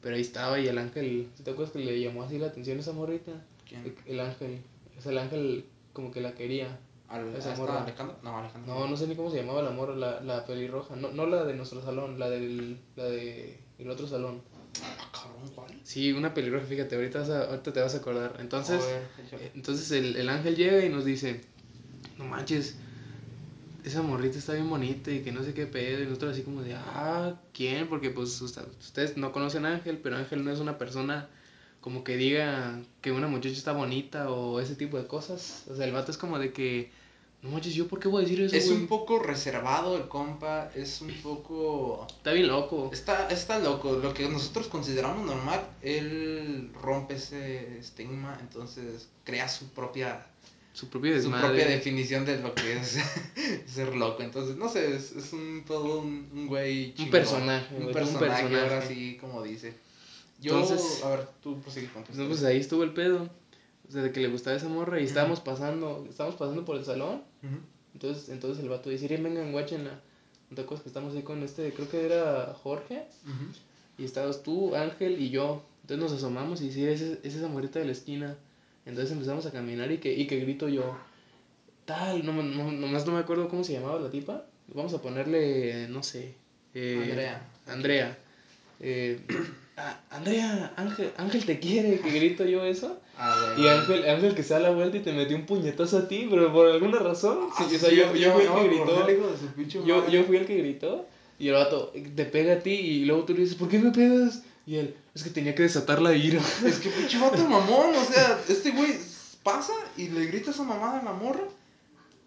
Pero 0.00 0.14
ahí 0.14 0.22
estaba 0.22 0.60
y 0.60 0.68
el 0.68 0.78
ángel, 0.78 1.28
¿te 1.42 1.50
acuerdas 1.50 1.72
que 1.72 1.78
le 1.80 1.98
llamó 1.98 2.22
así 2.22 2.38
la 2.38 2.48
atención 2.48 2.76
a 2.76 2.80
esa 2.82 2.92
morrita? 2.92 3.32
¿Quién? 3.66 3.94
El 4.06 4.20
ángel. 4.20 4.60
O 4.98 5.00
sea, 5.00 5.12
el 5.12 5.18
ángel 5.18 5.64
como 5.92 6.12
que 6.12 6.20
la 6.20 6.34
quería. 6.34 6.78
¿Al, 7.08 7.34
Esa 7.36 7.54
morra. 7.56 7.82
Alejandra? 7.82 8.16
No, 8.22 8.38
Alejandra. 8.38 8.74
No, 8.74 8.86
no 8.88 8.96
sé 8.96 9.06
ni 9.06 9.14
cómo 9.14 9.30
se 9.30 9.36
llamaba 9.36 9.62
la 9.62 9.70
morra, 9.70 9.94
la, 9.94 10.20
la 10.20 10.44
pelirroja. 10.46 10.96
No, 10.96 11.10
no 11.10 11.26
la 11.26 11.44
de 11.44 11.54
nuestro 11.54 11.82
salón, 11.82 12.18
la 12.18 12.30
del 12.30 12.78
la 12.96 13.04
de 13.04 13.58
el 13.78 13.90
otro 13.90 14.06
salón. 14.06 14.40
Ah, 14.82 15.10
cabrón, 15.12 15.50
¿cuál? 15.54 15.70
Sí, 15.84 16.12
una 16.12 16.32
pelirroja, 16.34 16.66
fíjate, 16.66 16.96
ahorita, 16.96 17.20
vas 17.20 17.30
a- 17.30 17.44
ahorita 17.50 17.72
te 17.72 17.80
vas 17.80 17.94
a 17.94 17.98
acordar. 17.98 18.36
Entonces, 18.40 18.80
Joder, 18.82 19.02
eh, 19.44 19.50
entonces 19.54 19.90
el, 19.92 20.16
el 20.16 20.28
ángel 20.28 20.56
llega 20.56 20.84
y 20.84 20.88
nos 20.88 21.04
dice, 21.04 21.42
no 22.18 22.24
manches, 22.24 22.76
esa 23.84 24.00
morrita 24.02 24.38
está 24.38 24.54
bien 24.54 24.68
bonita 24.70 25.10
y 25.10 25.20
que 25.20 25.30
no 25.30 25.42
sé 25.42 25.52
qué 25.52 25.66
pedo. 25.66 26.02
Y 26.02 26.06
nosotros 26.06 26.32
así 26.32 26.42
como 26.42 26.62
de, 26.62 26.74
ah, 26.74 27.34
¿quién? 27.52 27.86
Porque 27.88 28.10
pues 28.10 28.40
ustedes 28.40 29.16
no 29.18 29.30
conocen 29.30 29.66
a 29.66 29.74
Ángel, 29.74 29.98
pero 30.02 30.16
Ángel 30.16 30.42
no 30.44 30.50
es 30.50 30.58
una 30.58 30.78
persona 30.78 31.28
como 31.84 32.02
que 32.02 32.16
diga 32.16 32.80
que 33.02 33.12
una 33.12 33.26
muchacha 33.28 33.54
está 33.54 33.72
bonita 33.72 34.30
o 34.30 34.58
ese 34.58 34.74
tipo 34.74 34.96
de 34.96 35.06
cosas. 35.06 35.64
O 35.68 35.76
sea, 35.76 35.84
el 35.84 35.92
vato 35.92 36.10
es 36.10 36.16
como 36.16 36.38
de 36.38 36.50
que, 36.50 36.90
no 37.42 37.50
manches, 37.50 37.74
¿yo 37.74 37.88
por 37.88 38.00
qué 38.00 38.08
voy 38.08 38.22
a 38.22 38.26
decir 38.26 38.40
eso, 38.40 38.56
Es 38.56 38.68
güey? 38.68 38.78
un 38.80 38.86
poco 38.86 39.18
reservado 39.18 39.98
el 39.98 40.08
compa, 40.08 40.70
es 40.74 41.02
un 41.02 41.12
poco... 41.22 42.06
Está 42.08 42.32
bien 42.32 42.48
loco. 42.48 42.88
Está, 42.90 43.28
está 43.28 43.58
loco, 43.58 43.96
lo 44.02 44.14
que 44.14 44.26
nosotros 44.30 44.68
consideramos 44.68 45.26
normal, 45.26 45.60
él 45.82 46.70
rompe 46.80 47.16
ese 47.16 47.76
estigma, 47.80 48.38
entonces 48.40 49.10
crea 49.22 49.46
su 49.46 49.66
propia, 49.68 50.24
Su 50.72 50.88
propio 50.88 51.20
su 51.20 51.30
propia 51.30 51.66
definición 51.68 52.24
de 52.24 52.38
lo 52.38 52.54
que 52.54 52.78
es 52.78 52.98
ser 53.66 53.94
loco, 53.94 54.22
entonces 54.22 54.56
no 54.56 54.70
sé, 54.70 54.96
es, 54.96 55.12
es 55.12 55.34
un 55.34 55.64
todo 55.66 56.00
un, 56.00 56.30
un 56.32 56.46
güey 56.46 56.92
Un 56.92 56.94
chingón, 56.94 57.10
personaje, 57.10 57.66
un 57.74 57.76
güey, 57.76 57.88
un 57.88 57.92
personaje, 57.92 58.42
personaje. 58.42 58.60
ahora 58.74 58.88
sí, 58.88 59.18
como 59.20 59.42
dice. 59.42 59.83
Yo, 60.44 60.60
Entonces- 60.60 61.02
a 61.02 61.10
ver, 61.10 61.26
tú 61.42 61.60
prosigue 61.60 61.88
con 61.88 62.04
tu 62.04 62.12
No, 62.14 62.28
pues 62.28 62.42
ahí 62.44 62.58
estuvo 62.58 62.82
el 62.84 62.92
pedo. 62.92 63.28
O 63.88 63.92
sea, 63.92 64.02
de 64.02 64.12
que 64.12 64.20
le 64.20 64.28
gustaba 64.28 64.56
esa 64.56 64.68
morra 64.68 65.00
y 65.00 65.04
estábamos 65.04 65.40
pasando, 65.40 66.06
estábamos 66.08 66.38
pasando 66.38 66.64
por 66.64 66.76
el 66.76 66.84
salón. 66.84 67.22
Entonces, 67.92 68.28
entonces 68.28 68.62
el 68.62 68.68
vato 68.70 68.90
dice, 68.90 69.04
"Iren, 69.06 69.22
vengan, 69.22 69.52
guáchenla. 69.52 70.00
¿No 70.50 70.56
te 70.56 70.62
acuerdas 70.62 70.82
que 70.82 70.88
estamos 70.88 71.14
ahí 71.14 71.22
con 71.22 71.42
este, 71.42 71.72
creo 71.72 71.88
que 71.88 72.04
era 72.04 72.54
Jorge? 72.62 73.04
Y 73.98 74.04
estabas 74.04 74.42
tú, 74.42 74.74
Ángel 74.74 75.20
y 75.20 75.30
yo. 75.30 75.62
Entonces 75.82 76.02
nos 76.10 76.12
asomamos 76.18 76.60
y 76.62 76.72
sí, 76.72 76.84
es, 76.86 77.00
es 77.02 77.34
esa 77.34 77.48
morrita 77.48 77.78
de 77.78 77.84
la 77.86 77.92
esquina. 77.92 78.36
Entonces 78.86 79.12
empezamos 79.12 79.44
a 79.46 79.50
caminar 79.52 79.90
y 79.92 79.98
que, 79.98 80.12
y 80.14 80.26
que 80.26 80.40
grito 80.40 80.68
yo, 80.68 80.96
tal, 81.84 82.24
no, 82.24 82.32
no, 82.42 82.72
nomás 82.72 83.06
no 83.06 83.12
me 83.12 83.18
acuerdo 83.20 83.48
cómo 83.48 83.64
se 83.64 83.74
llamaba 83.74 84.00
la 84.00 84.10
tipa. 84.10 84.44
Vamos 84.74 84.94
a 84.94 85.02
ponerle, 85.02 85.88
no 85.88 86.02
sé. 86.02 86.34
eh, 86.74 86.98
Andrea. 87.10 87.46
Andrea. 87.66 88.18
Eh, 88.80 89.20
"Ah, 89.76 90.00
Andrea, 90.10 90.72
Ángel, 90.76 91.12
Ángel 91.16 91.44
te 91.44 91.58
quiere, 91.58 92.00
que 92.00 92.10
grito 92.10 92.44
yo 92.44 92.64
eso. 92.64 92.98
Ah. 93.18 93.54
Y 93.58 93.66
Ángel, 93.66 94.08
Ángel 94.08 94.34
que 94.34 94.42
se 94.42 94.54
da 94.54 94.60
la 94.60 94.70
vuelta 94.70 94.96
y 94.96 95.00
te 95.00 95.12
metió 95.12 95.36
un 95.36 95.46
puñetazo 95.46 95.98
a 95.98 96.08
ti, 96.08 96.26
pero 96.30 96.52
por 96.52 96.68
alguna 96.68 96.98
razón. 96.98 97.48
Ah, 97.56 97.66
sí, 97.68 97.76
o 97.76 97.78
sea, 97.78 97.90
sí, 97.90 97.96
yo, 97.96 98.14
yo 98.14 98.32
fui 98.32 98.44
el 98.44 98.52
que 98.52 98.68
gritó. 98.68 99.06
pinche 99.56 99.80
Yo, 99.84 100.08
yo 100.08 100.24
fui 100.24 100.36
el 100.36 100.46
que 100.46 100.56
gritó. 100.58 101.06
Y 101.38 101.48
el 101.48 101.54
vato 101.54 101.92
te 102.14 102.24
pega 102.26 102.54
a 102.54 102.58
ti 102.60 102.70
y 102.70 103.04
luego 103.04 103.24
tú 103.24 103.34
le 103.34 103.40
dices, 103.40 103.56
¿por 103.56 103.68
qué 103.68 103.78
me 103.78 103.90
pegas? 103.90 104.42
Y 104.66 104.76
él, 104.76 104.94
es 105.14 105.22
que 105.22 105.30
tenía 105.30 105.54
que 105.54 105.64
desatar 105.64 106.00
la 106.00 106.14
ira. 106.14 106.40
Es 106.64 106.78
que 106.78 106.90
pinche 106.90 107.18
vato 107.18 107.46
mamón, 107.48 107.94
o 107.94 108.04
sea, 108.04 108.40
este 108.48 108.70
güey 108.70 108.96
pasa 109.42 109.72
y 109.96 110.08
le 110.08 110.26
grita 110.26 110.52
esa 110.52 110.62
mamada 110.62 111.00
a 111.00 111.02
la 111.02 111.12
morra. 111.12 111.44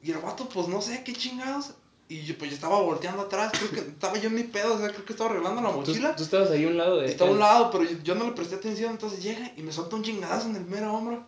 Y 0.03 0.11
el 0.11 0.19
vato, 0.19 0.47
pues 0.49 0.67
no 0.67 0.82
sé 0.82 1.03
qué 1.03 1.13
chingados. 1.13 1.71
Y 2.10 2.22
yo, 2.24 2.38
pues 2.38 2.51
yo 2.51 2.55
estaba 2.55 2.80
volteando 2.82 3.24
atrás, 3.24 3.51
creo 3.58 3.70
que 3.70 3.89
estaba 3.89 4.18
yo 4.18 4.28
en 4.30 4.36
mi 4.36 4.43
pedo, 4.43 4.76
o 4.76 4.80
sea, 4.80 4.89
creo 4.89 5.03
que 5.03 5.12
estaba 5.12 5.30
arreglando 5.30 5.62
la 5.62 5.72
Tú, 5.72 5.78
mochila. 5.80 6.16
tú 6.16 6.24
estabas 6.24 6.49
ahí 6.51 6.64
a 6.64 6.68
un 6.70 6.78
lado 6.78 6.99
de 7.01 7.08
Estaba 7.08 7.30
a 7.30 7.34
un 7.34 7.39
lado, 7.39 7.70
pero 7.72 7.84
yo, 7.84 7.97
yo 8.03 8.16
no 8.16 8.26
le 8.26 8.32
presté 8.32 8.55
atención, 8.55 8.91
entonces 8.91 9.22
llega 9.22 9.51
y 9.58 9.62
me 9.62 9.74
suelta 9.74 9.97
un 9.97 10.03
chingadazo 10.03 10.47
en 10.49 10.55
el 10.55 10.66
mero 10.66 10.93
hombro. 10.93 11.26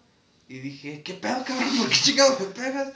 Y 0.48 0.60
dije, 0.60 1.02
¿qué 1.04 1.14
pedo, 1.16 1.44
cabrón? 1.46 1.78
¿Por 1.78 1.90
qué 1.90 1.96
chingados 1.96 2.40
me 2.40 2.46
pegas? 2.48 2.94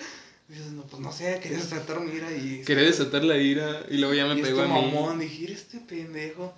Y 0.50 0.54
dices, 0.54 0.72
no, 0.72 0.84
pues 0.84 1.02
no 1.02 1.12
sé, 1.12 1.40
quería 1.42 1.58
desatar 1.58 2.00
mi 2.00 2.14
ira 2.16 2.32
y... 2.32 2.64
Quería 2.66 2.84
desatar 2.86 3.24
la 3.26 3.38
ira 3.38 3.84
y 3.90 3.98
luego 3.98 4.14
ya 4.14 4.26
me 4.28 4.40
y 4.40 4.42
pegó 4.42 4.62
este 4.64 4.72
a 4.72 4.76
mí. 4.76 4.92
mamón, 4.92 5.20
dije, 5.20 5.44
"Eres 5.44 5.60
este 5.62 5.80
pendejo. 5.80 6.54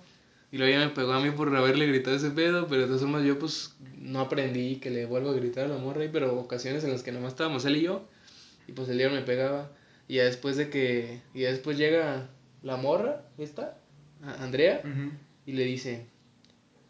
Y 0.52 0.58
luego 0.58 0.72
ya 0.72 0.86
me 0.86 0.92
pegó 0.94 1.12
a 1.12 1.20
mí 1.20 1.30
por 1.32 1.54
haberle 1.56 1.86
gritado 1.86 2.14
ese 2.16 2.30
pedo, 2.30 2.68
pero 2.68 2.82
de 2.82 2.86
todas 2.86 3.00
formas 3.02 3.24
yo 3.24 3.36
pues 3.38 3.74
no 3.98 4.20
aprendí 4.20 4.76
que 4.76 4.90
le 4.90 5.06
vuelvo 5.06 5.30
a 5.30 5.34
gritar 5.34 5.64
a 5.64 5.68
la 5.68 5.76
morra 5.78 6.02
ahí, 6.02 6.08
pero 6.12 6.38
ocasiones 6.38 6.84
en 6.84 6.92
las 6.92 7.02
que 7.02 7.10
nomás 7.10 7.32
estábamos 7.32 7.64
él 7.64 7.76
y 7.76 7.82
yo. 7.82 8.02
Y 8.68 8.72
pues 8.72 8.88
el 8.88 8.96
diario 8.98 9.16
me 9.16 9.22
pegaba. 9.22 9.70
Y 10.08 10.16
ya 10.16 10.24
después 10.24 10.56
de 10.56 10.70
que. 10.70 11.20
Y 11.34 11.40
ya 11.42 11.50
después 11.50 11.78
llega 11.78 12.28
la 12.62 12.76
morra, 12.76 13.24
esta, 13.38 13.78
Andrea, 14.40 14.82
y 15.44 15.52
le 15.52 15.64
dice: 15.64 16.06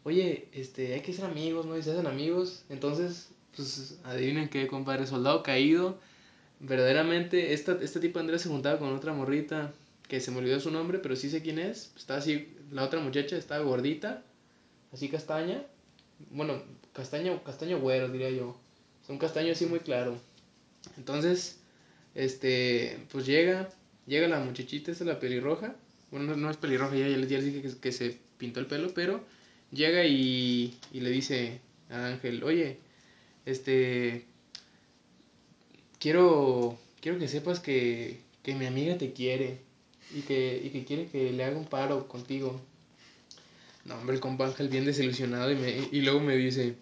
Oye, 0.03 0.47
este, 0.53 0.93
hay 0.93 1.01
que 1.01 1.13
ser 1.13 1.25
amigos, 1.25 1.65
¿no? 1.65 1.77
Y 1.77 1.83
se 1.83 1.91
hacen 1.91 2.07
amigos. 2.07 2.63
Entonces, 2.69 3.29
pues 3.55 3.99
adivinen 4.03 4.49
qué, 4.49 4.67
compadre, 4.67 5.07
soldado 5.07 5.43
caído. 5.43 5.99
Verdaderamente, 6.59 7.53
esta, 7.53 7.77
este 7.81 7.99
tipo 7.99 8.17
de 8.17 8.21
Andrea 8.21 8.39
se 8.39 8.49
juntaba 8.49 8.79
con 8.79 8.93
otra 8.93 9.13
morrita 9.13 9.73
que 10.07 10.19
se 10.19 10.31
me 10.31 10.37
olvidó 10.37 10.59
su 10.59 10.71
nombre, 10.71 10.99
pero 10.99 11.15
sí 11.15 11.29
sé 11.29 11.41
quién 11.41 11.59
es. 11.59 11.91
Estaba 11.95 12.19
así, 12.19 12.55
la 12.71 12.83
otra 12.83 12.99
muchacha 12.99 13.37
estaba 13.37 13.63
gordita, 13.63 14.23
así 14.93 15.09
castaña. 15.09 15.63
Bueno, 16.31 16.61
castaño, 16.93 17.43
castaño 17.43 17.79
güero, 17.79 18.09
diría 18.09 18.29
yo. 18.29 18.57
Sea, 19.05 19.13
un 19.13 19.19
castaño 19.19 19.51
así 19.51 19.65
muy 19.65 19.79
claro. 19.79 20.17
Entonces, 20.97 21.59
este, 22.17 22.97
pues 23.11 23.27
llega, 23.27 23.69
llega 24.07 24.27
la 24.27 24.39
muchachita, 24.39 24.91
esa 24.91 25.05
la 25.05 25.19
pelirroja. 25.19 25.75
Bueno, 26.09 26.35
no, 26.35 26.49
es 26.49 26.57
pelirroja, 26.57 26.95
ya, 26.95 27.07
ya 27.07 27.17
les 27.17 27.45
dije 27.45 27.61
que, 27.61 27.77
que 27.77 27.91
se 27.91 28.17
pintó 28.39 28.59
el 28.59 28.65
pelo, 28.65 28.91
pero 28.95 29.23
llega 29.71 30.03
y, 30.03 30.75
y 30.91 31.01
le 31.01 31.11
dice 31.11 31.59
a 31.91 32.07
Ángel, 32.07 32.43
oye, 32.43 32.79
este, 33.45 34.25
quiero, 35.99 36.79
quiero 37.01 37.19
que 37.19 37.27
sepas 37.27 37.59
que, 37.59 38.17
que 38.41 38.55
mi 38.55 38.65
amiga 38.65 38.97
te 38.97 39.13
quiere 39.13 39.59
y 40.11 40.21
que, 40.21 40.59
y 40.63 40.69
que 40.71 40.85
quiere 40.85 41.07
que 41.07 41.31
le 41.31 41.43
haga 41.43 41.57
un 41.57 41.67
paro 41.67 42.07
contigo. 42.07 42.59
No, 43.85 43.95
hombre, 43.95 44.15
el 44.15 44.21
compa 44.21 44.47
Ángel 44.47 44.69
bien 44.69 44.85
desilusionado 44.85 45.51
y, 45.51 45.55
me, 45.55 45.87
y 45.91 46.01
luego 46.01 46.19
me 46.19 46.35
dice, 46.35 46.77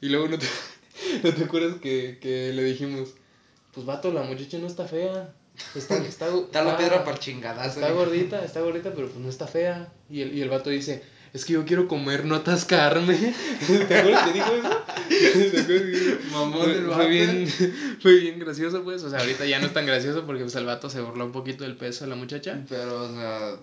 y 0.00 0.10
luego 0.10 0.28
no 0.28 0.38
te, 0.38 0.46
¿no 1.24 1.34
te 1.34 1.42
acuerdas 1.42 1.80
que, 1.80 2.18
que 2.20 2.52
le 2.52 2.62
dijimos, 2.62 3.14
pues 3.74 3.86
vato, 3.86 4.12
la 4.12 4.22
muchacha 4.22 4.58
no 4.58 4.66
está 4.66 4.86
fea, 4.86 5.32
está, 5.74 5.96
está, 6.06 6.28
Está 6.28 6.62
la 6.64 6.76
piedra 6.76 7.04
para 7.04 7.18
chingadazo. 7.18 7.80
Está 7.80 7.92
gordita, 7.92 8.44
está 8.44 8.60
gordita, 8.60 8.92
pero 8.94 9.08
pues 9.08 9.18
no 9.20 9.28
está 9.28 9.46
fea. 9.46 9.92
Y 10.10 10.22
el, 10.22 10.34
y 10.36 10.42
el 10.42 10.48
vato 10.48 10.70
dice, 10.70 11.02
es 11.32 11.44
que 11.44 11.54
yo 11.54 11.64
quiero 11.64 11.88
comer, 11.88 12.24
no 12.24 12.36
atascarme. 12.36 13.16
¿Te 13.88 13.98
acuerdas 13.98 14.26
que 14.28 14.32
dijo 14.32 14.52
eso? 14.52 16.18
Mamón 16.32 16.62
Fue, 16.62 16.72
el 16.72 16.84
fue 16.84 16.90
vato. 16.96 17.08
bien, 17.08 17.48
fue 18.00 18.14
bien 18.20 18.38
gracioso, 18.38 18.82
pues. 18.84 19.02
O 19.02 19.10
sea, 19.10 19.18
ahorita 19.20 19.44
ya 19.46 19.58
no 19.58 19.66
es 19.66 19.72
tan 19.72 19.86
gracioso 19.86 20.24
porque 20.26 20.42
pues 20.42 20.54
el 20.56 20.66
vato 20.66 20.88
se 20.90 21.00
burló 21.00 21.24
un 21.26 21.32
poquito 21.32 21.64
del 21.64 21.76
peso 21.76 22.04
de 22.04 22.10
la 22.10 22.16
muchacha. 22.16 22.60
Pero, 22.68 23.02
o 23.04 23.08
sea, 23.14 23.56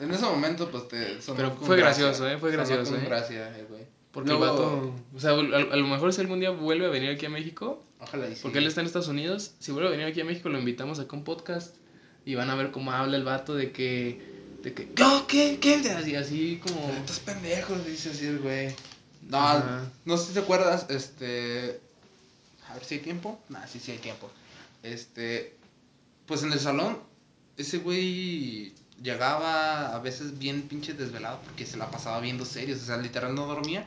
en 0.00 0.10
ese 0.10 0.24
momento, 0.24 0.70
pues 0.70 0.88
te 0.88 1.20
sonó 1.22 1.36
Pero 1.36 1.54
con 1.56 1.66
fue 1.66 1.76
gracia. 1.76 2.04
gracioso, 2.06 2.28
¿eh? 2.30 2.38
Fue 2.38 2.50
Sonó 2.50 2.64
gracioso, 2.64 2.92
con 2.92 3.00
¿eh? 3.02 3.06
gracia, 3.06 3.58
eh, 3.58 3.66
güey. 3.68 3.82
Porque 4.10 4.30
Luego- 4.30 4.44
el 4.44 4.50
vato, 4.50 4.94
o 5.14 5.20
sea, 5.20 5.30
a, 5.32 5.34
a 5.34 5.76
lo 5.76 5.86
mejor 5.86 6.12
si 6.12 6.20
algún 6.22 6.40
día 6.40 6.50
vuelve 6.50 6.86
a 6.86 6.88
venir 6.90 7.10
aquí 7.10 7.26
a 7.26 7.30
México, 7.30 7.84
Ojalá 8.00 8.28
y 8.28 8.34
sí. 8.34 8.40
porque 8.42 8.58
él 8.58 8.66
está 8.66 8.80
en 8.80 8.86
Estados 8.86 9.08
Unidos, 9.08 9.52
si 9.58 9.72
vuelve 9.72 9.88
a 9.88 9.90
venir 9.92 10.06
aquí 10.06 10.20
a 10.20 10.24
México 10.24 10.48
lo 10.48 10.58
invitamos 10.58 10.98
acá 10.98 11.16
a 11.16 11.18
un 11.18 11.24
podcast 11.24 11.74
y 12.24 12.34
van 12.34 12.50
a 12.50 12.54
ver 12.54 12.70
cómo 12.70 12.92
habla 12.92 13.16
el 13.16 13.24
vato 13.24 13.54
de 13.54 13.72
que, 13.72 14.20
de 14.62 14.74
que, 14.74 14.88
"No, 14.98 15.26
¿qué? 15.26 15.58
¿Qué? 15.60 15.76
Así, 15.90 16.14
así 16.14 16.60
como... 16.62 16.90
Estos 16.92 17.20
pendejos, 17.20 17.86
dice 17.86 18.10
así 18.10 18.26
el 18.26 18.40
güey. 18.40 18.74
No, 19.22 19.38
Ajá. 19.38 19.90
no 20.04 20.16
sé 20.16 20.28
si 20.28 20.32
te 20.34 20.40
acuerdas, 20.40 20.86
este... 20.90 21.80
A 22.68 22.74
ver 22.74 22.84
si 22.84 22.96
hay 22.96 23.00
tiempo. 23.00 23.38
Nah, 23.48 23.66
sí, 23.66 23.78
sí 23.80 23.92
hay 23.92 23.98
tiempo. 23.98 24.30
Este... 24.82 25.56
Pues 26.26 26.42
en 26.42 26.52
el 26.52 26.58
salón, 26.58 26.98
ese 27.56 27.78
güey 27.78 28.74
llegaba 29.02 29.94
a 29.94 29.98
veces 30.00 30.38
bien 30.38 30.62
pinche 30.62 30.94
desvelado 30.94 31.40
porque 31.44 31.64
se 31.64 31.76
la 31.76 31.90
pasaba 31.90 32.20
viendo 32.20 32.44
series. 32.44 32.82
O 32.82 32.86
sea, 32.86 32.96
literal 32.96 33.34
no 33.34 33.46
dormía 33.46 33.86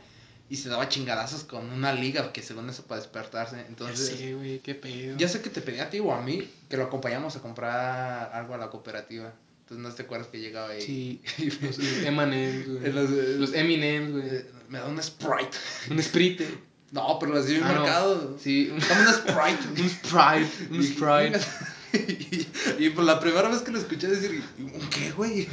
y 0.49 0.55
se 0.55 0.69
daba 0.69 0.89
chingadazos 0.89 1.43
con 1.43 1.69
una 1.71 1.93
liga 1.93 2.33
que 2.33 2.41
según 2.41 2.69
eso 2.69 2.83
para 2.83 2.99
despertarse. 3.01 3.63
Entonces... 3.67 4.07
sé, 4.17 4.33
güey, 4.33 4.59
qué 4.59 4.75
pedo. 4.75 5.15
Ya 5.17 5.27
sé 5.27 5.41
que 5.41 5.49
te 5.49 5.61
pedí 5.61 5.79
a 5.79 5.89
ti 5.89 5.99
o 5.99 6.11
a 6.13 6.21
mí 6.21 6.49
que 6.69 6.77
lo 6.77 6.83
acompañamos 6.85 7.35
a 7.35 7.39
comprar 7.41 8.31
algo 8.33 8.53
a 8.55 8.57
la 8.57 8.69
cooperativa. 8.69 9.31
Entonces 9.61 9.87
no 9.87 9.93
te 9.93 10.01
acuerdas 10.03 10.27
que 10.29 10.39
llegaba 10.39 10.69
ahí. 10.69 10.81
Sí, 10.81 11.21
los, 11.61 11.77
M&M's, 12.03 12.67
güey. 12.79 12.91
Los, 12.91 13.09
Los 13.11 13.53
Eminems, 13.53 14.11
güey. 14.13 14.25
eh, 14.27 14.45
me 14.67 14.79
da 14.79 14.87
un 14.87 15.01
Sprite. 15.01 15.55
Un 15.91 16.01
Sprite. 16.01 16.47
No, 16.91 17.17
pero 17.19 17.35
las 17.35 17.45
di 17.45 17.55
en 17.57 17.63
Ah, 17.63 17.73
no. 17.73 17.81
mercado. 17.81 18.37
Sí, 18.41 18.71
un, 18.73 18.79
Dame 18.79 19.07
un 19.07 19.13
Sprite. 19.13 19.81
un 19.83 19.89
Sprite. 19.89 20.73
Un 20.73 20.81
Y- 20.81 20.87
Sprite. 20.87 21.39
Y, 21.91 22.47
y 22.85 22.89
por 22.91 23.03
la 23.03 23.19
primera 23.19 23.49
vez 23.49 23.61
que 23.61 23.71
lo 23.71 23.79
escuché 23.79 24.05
decir, 24.07 24.43
¿un 24.59 24.89
qué, 24.91 25.09
güey? 25.11 25.47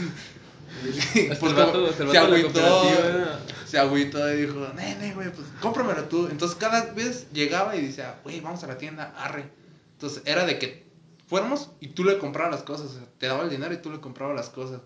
Hasta 1.31 1.41
Por 1.41 1.49
el 1.51 1.55
como- 1.55 1.67
vato, 1.67 1.87
hasta 1.87 2.03
el 2.05 2.11
se 2.11 2.19
vato 2.19 2.31
de 2.33 2.39
la 2.43 2.49
agüitó, 2.49 2.61
cooperativa. 2.61 3.41
se 3.67 3.79
agüitó 3.79 4.35
y 4.35 4.43
dijo, 4.43 4.69
nene, 4.75 5.15
güey, 5.15 5.33
pues 5.33 5.47
cómpramelo 5.61 6.05
tú. 6.05 6.29
Entonces 6.31 6.57
cada 6.57 6.93
vez 6.93 7.27
llegaba 7.33 7.77
y 7.77 7.87
decía, 7.87 8.21
güey, 8.25 8.41
vamos 8.41 8.63
a 8.65 8.67
la 8.67 8.79
tienda, 8.79 9.15
arre. 9.19 9.49
Entonces 9.93 10.23
era 10.27 10.45
de 10.45 10.59
que 10.59 10.87
fuéramos 11.27 11.71
y 11.81 11.89
tú 11.89 12.05
le 12.05 12.19
comprabas 12.19 12.53
las 12.53 12.63
cosas. 12.63 12.87
o 12.91 12.95
sea, 12.95 13.03
te 13.19 13.27
daba 13.27 13.43
el 13.45 13.51
dinero 13.51 13.73
y 13.75 13.79
tú 13.79 13.91
le 13.91 14.01
comprabas 14.01 14.37
las 14.37 14.49
cosas. 14.51 14.81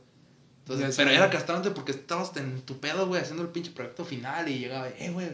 Entonces, 0.67 0.95
pero 0.97 1.11
era 1.11 1.31
castrante 1.31 1.71
porque 1.73 1.91
estabas 1.93 2.37
en 2.37 2.61
tu 2.63 2.79
pedo, 2.79 3.07
güey, 3.09 3.21
haciendo 3.21 3.43
el 3.43 3.49
pinche 3.49 3.73
proyecto 3.73 4.05
final 4.05 4.49
y 4.49 4.59
llegaba, 4.61 4.89
eh, 4.89 5.11
güey, 5.11 5.29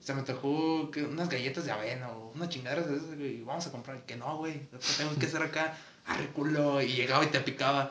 se 0.00 0.14
me 0.14 0.22
tocó 0.22 0.88
unas 1.10 1.28
galletas 1.28 1.64
de 1.64 1.72
avena 1.72 2.08
o 2.10 2.30
unas 2.36 2.50
chingaderas 2.50 2.88
de 2.88 2.96
esas, 2.96 3.16
güey, 3.16 3.38
y 3.38 3.42
vamos 3.42 3.66
a 3.66 3.72
comprar. 3.72 4.04
Que 4.06 4.14
no, 4.16 4.36
güey, 4.38 4.60
tengo 4.96 5.16
que 5.18 5.26
hacer 5.26 5.42
acá, 5.42 5.76
arre 6.06 6.28
culo. 6.28 6.80
Y 6.80 6.88
llegaba 6.92 7.24
y 7.24 7.28
te 7.28 7.40
picaba, 7.40 7.90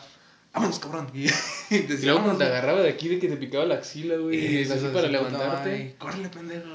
vámonos, 0.55 0.79
cabrón. 0.79 1.07
Y, 1.13 1.25
y 1.69 1.79
decía, 1.81 1.95
Y 1.99 2.05
luego 2.05 2.21
cuando 2.23 2.23
"Vámonos, 2.23 2.37
te 2.39 2.45
güey". 2.45 2.57
agarraba 2.57 2.81
de 2.81 2.89
aquí 2.89 3.07
de 3.09 3.19
que 3.19 3.27
te 3.27 3.37
picaba 3.37 3.65
la 3.65 3.75
axila, 3.75 4.15
güey. 4.17 4.63
Y 4.63 4.63
así 4.63 4.87
para 4.93 5.07
levantarte. 5.07 5.95
Córrele, 5.99 6.29
pendejo. 6.29 6.67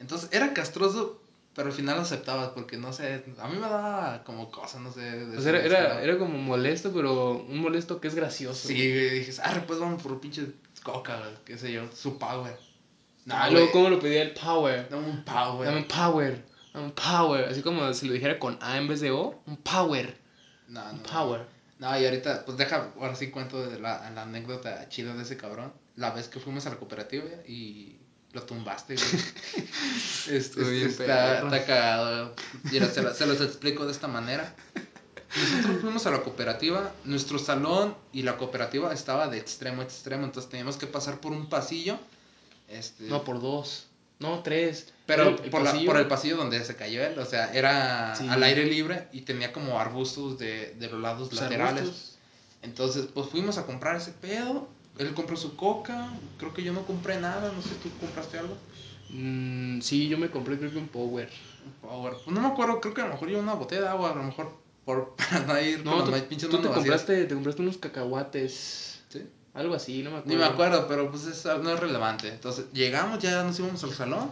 Entonces 0.00 0.28
era 0.32 0.52
castroso, 0.52 1.22
pero 1.54 1.68
al 1.68 1.72
final 1.74 1.96
lo 1.96 2.02
aceptabas 2.02 2.48
porque 2.50 2.76
no 2.76 2.92
sé, 2.92 3.24
a 3.38 3.48
mí 3.48 3.54
me 3.54 3.60
daba 3.68 4.22
como 4.24 4.50
cosa, 4.50 4.80
no 4.80 4.92
sé. 4.92 5.24
O 5.36 5.40
sea, 5.40 5.50
era, 5.52 5.64
era, 5.64 6.02
era 6.02 6.18
como 6.18 6.36
molesto, 6.38 6.92
pero 6.92 7.36
un 7.48 7.58
molesto 7.58 8.00
que 8.00 8.08
es 8.08 8.14
gracioso. 8.14 8.68
Sí, 8.68 8.74
güey, 8.74 9.10
dije, 9.20 9.32
arre, 9.42 9.60
pues 9.66 9.78
vamos 9.78 10.02
por 10.02 10.12
un 10.12 10.20
pinche 10.20 10.46
coca, 10.82 11.18
güey, 11.18 11.30
qué 11.44 11.56
sé 11.58 11.72
yo, 11.72 11.82
su 11.94 12.18
power. 12.18 12.56
No, 13.24 13.34
Ah, 13.36 13.42
güey, 13.42 13.52
luego, 13.52 13.70
¿cómo 13.72 13.88
lo 13.90 14.00
pedía 14.00 14.22
el 14.22 14.32
power? 14.32 14.88
dame 14.90 15.06
un 15.08 15.22
power. 15.24 15.66
Dame 15.68 15.78
un 15.78 15.84
power. 15.86 16.44
Dame 16.74 16.86
un 16.86 16.92
power. 16.92 17.44
Así 17.44 17.62
como 17.62 17.92
si 17.94 18.08
lo 18.08 18.14
dijera 18.14 18.40
con 18.40 18.58
A 18.60 18.78
en 18.78 18.88
vez 18.88 19.00
de 19.00 19.12
O. 19.12 19.40
Un 19.46 19.58
power. 19.58 20.16
No, 20.66 20.82
Un 20.90 20.96
no. 20.96 21.02
power. 21.04 21.42
No, 21.82 21.98
y 22.00 22.04
ahorita, 22.04 22.44
pues 22.44 22.56
deja, 22.56 22.92
ahora 23.00 23.16
sí 23.16 23.30
cuento 23.30 23.66
de 23.68 23.78
la, 23.80 24.08
la 24.10 24.22
anécdota 24.22 24.88
chida 24.88 25.14
de 25.14 25.22
ese 25.24 25.36
cabrón. 25.36 25.72
La 25.96 26.10
vez 26.12 26.28
que 26.28 26.38
fuimos 26.38 26.64
a 26.66 26.70
la 26.70 26.76
cooperativa 26.76 27.24
y 27.46 27.96
lo 28.32 28.42
tumbaste, 28.44 28.94
güey. 28.94 29.08
Es- 29.92 30.28
Estuvo 30.28 30.62
es- 30.64 30.70
bien 30.70 30.88
está, 30.88 31.40
está 31.40 31.66
cagado. 31.66 32.34
Mira, 32.70 32.88
se, 32.88 33.02
la- 33.02 33.12
se 33.14 33.26
los 33.26 33.40
explico 33.40 33.84
de 33.84 33.90
esta 33.92 34.06
manera. 34.08 34.54
Nosotros 35.36 35.80
fuimos 35.80 36.06
a 36.06 36.10
la 36.12 36.22
cooperativa, 36.22 36.92
nuestro 37.04 37.38
salón 37.38 37.96
y 38.12 38.22
la 38.22 38.36
cooperativa 38.36 38.92
estaba 38.92 39.28
de 39.28 39.38
extremo 39.38 39.80
a 39.82 39.84
extremo, 39.84 40.24
entonces 40.24 40.48
teníamos 40.50 40.76
que 40.76 40.86
pasar 40.86 41.20
por 41.20 41.32
un 41.32 41.48
pasillo. 41.48 41.98
Este, 42.68 43.04
No, 43.04 43.24
por 43.24 43.40
dos. 43.40 43.86
No, 44.22 44.42
tres. 44.42 44.92
pero 45.06 45.28
El- 45.28 45.44
el 45.44 45.50
por, 45.50 45.62
la- 45.62 45.72
por 45.84 45.96
el 45.98 46.06
pasillo 46.06 46.36
donde 46.36 46.64
se 46.64 46.76
cayó 46.76 47.04
él, 47.04 47.18
o 47.18 47.24
sea, 47.26 47.52
era 47.52 48.14
Sí. 48.16 48.26
al 48.28 48.42
aire 48.44 48.64
libre 48.64 49.08
y 49.12 49.22
tenía 49.22 49.52
como 49.52 49.78
arbustos 49.78 50.38
de, 50.38 50.74
de 50.78 50.88
los 50.88 51.00
lados 51.00 51.32
laterales. 51.32 51.82
arbustos. 51.82 52.18
Entonces, 52.62 53.06
pues 53.12 53.28
fuimos 53.28 53.58
a 53.58 53.66
comprar 53.66 53.96
ese 53.96 54.12
pedo. 54.12 54.68
Él 54.98 55.12
compró 55.14 55.36
su 55.36 55.56
coca. 55.56 56.08
Creo 56.38 56.54
que 56.54 56.62
yo 56.62 56.72
no 56.72 56.86
compré 56.86 57.18
nada. 57.20 57.50
No 57.52 57.60
sé, 57.60 57.70
¿tú 57.82 57.88
compraste 58.00 58.38
algo? 58.38 58.56
Mm, 59.10 59.80
sí, 59.80 60.08
yo 60.08 60.16
me 60.18 60.30
compré 60.30 60.56
creo 60.58 60.70
que 60.70 60.78
un 60.78 60.88
power. 60.88 61.28
Un 61.66 61.72
Power. 61.88 62.14
Pues 62.24 62.34
no 62.34 62.40
me 62.40 62.48
acuerdo. 62.48 62.80
Creo 62.80 62.94
que 62.94 63.00
a 63.00 63.06
lo 63.06 63.12
mejor 63.12 63.28
yo 63.28 63.38
una 63.40 63.54
botella 63.54 63.82
de 63.82 63.88
agua. 63.88 64.12
A 64.12 64.14
lo 64.14 64.22
mejor 64.22 64.56
por, 64.84 65.14
para 65.16 65.40
no 65.46 65.60
ir 65.60 65.84
No, 65.84 65.96
con 65.96 66.04
tú, 66.06 66.10
las 66.12 66.28
tú 66.28 66.36
te 66.36 66.56
vacías. 66.56 66.74
compraste, 66.74 67.24
te 67.24 67.34
compraste 67.34 67.62
unos 67.62 67.78
cacahuates. 67.78 68.91
Algo 69.54 69.74
así, 69.74 70.02
no 70.02 70.10
me 70.10 70.16
acuerdo. 70.18 70.30
Ni 70.30 70.36
me 70.36 70.44
acuerdo, 70.46 70.88
pero 70.88 71.10
pues 71.10 71.26
es, 71.26 71.44
no 71.44 71.70
es 71.74 71.78
relevante. 71.80 72.28
Entonces, 72.28 72.66
llegamos, 72.72 73.18
ya 73.18 73.42
nos 73.42 73.58
íbamos 73.58 73.82
al 73.84 73.92
salón. 73.92 74.30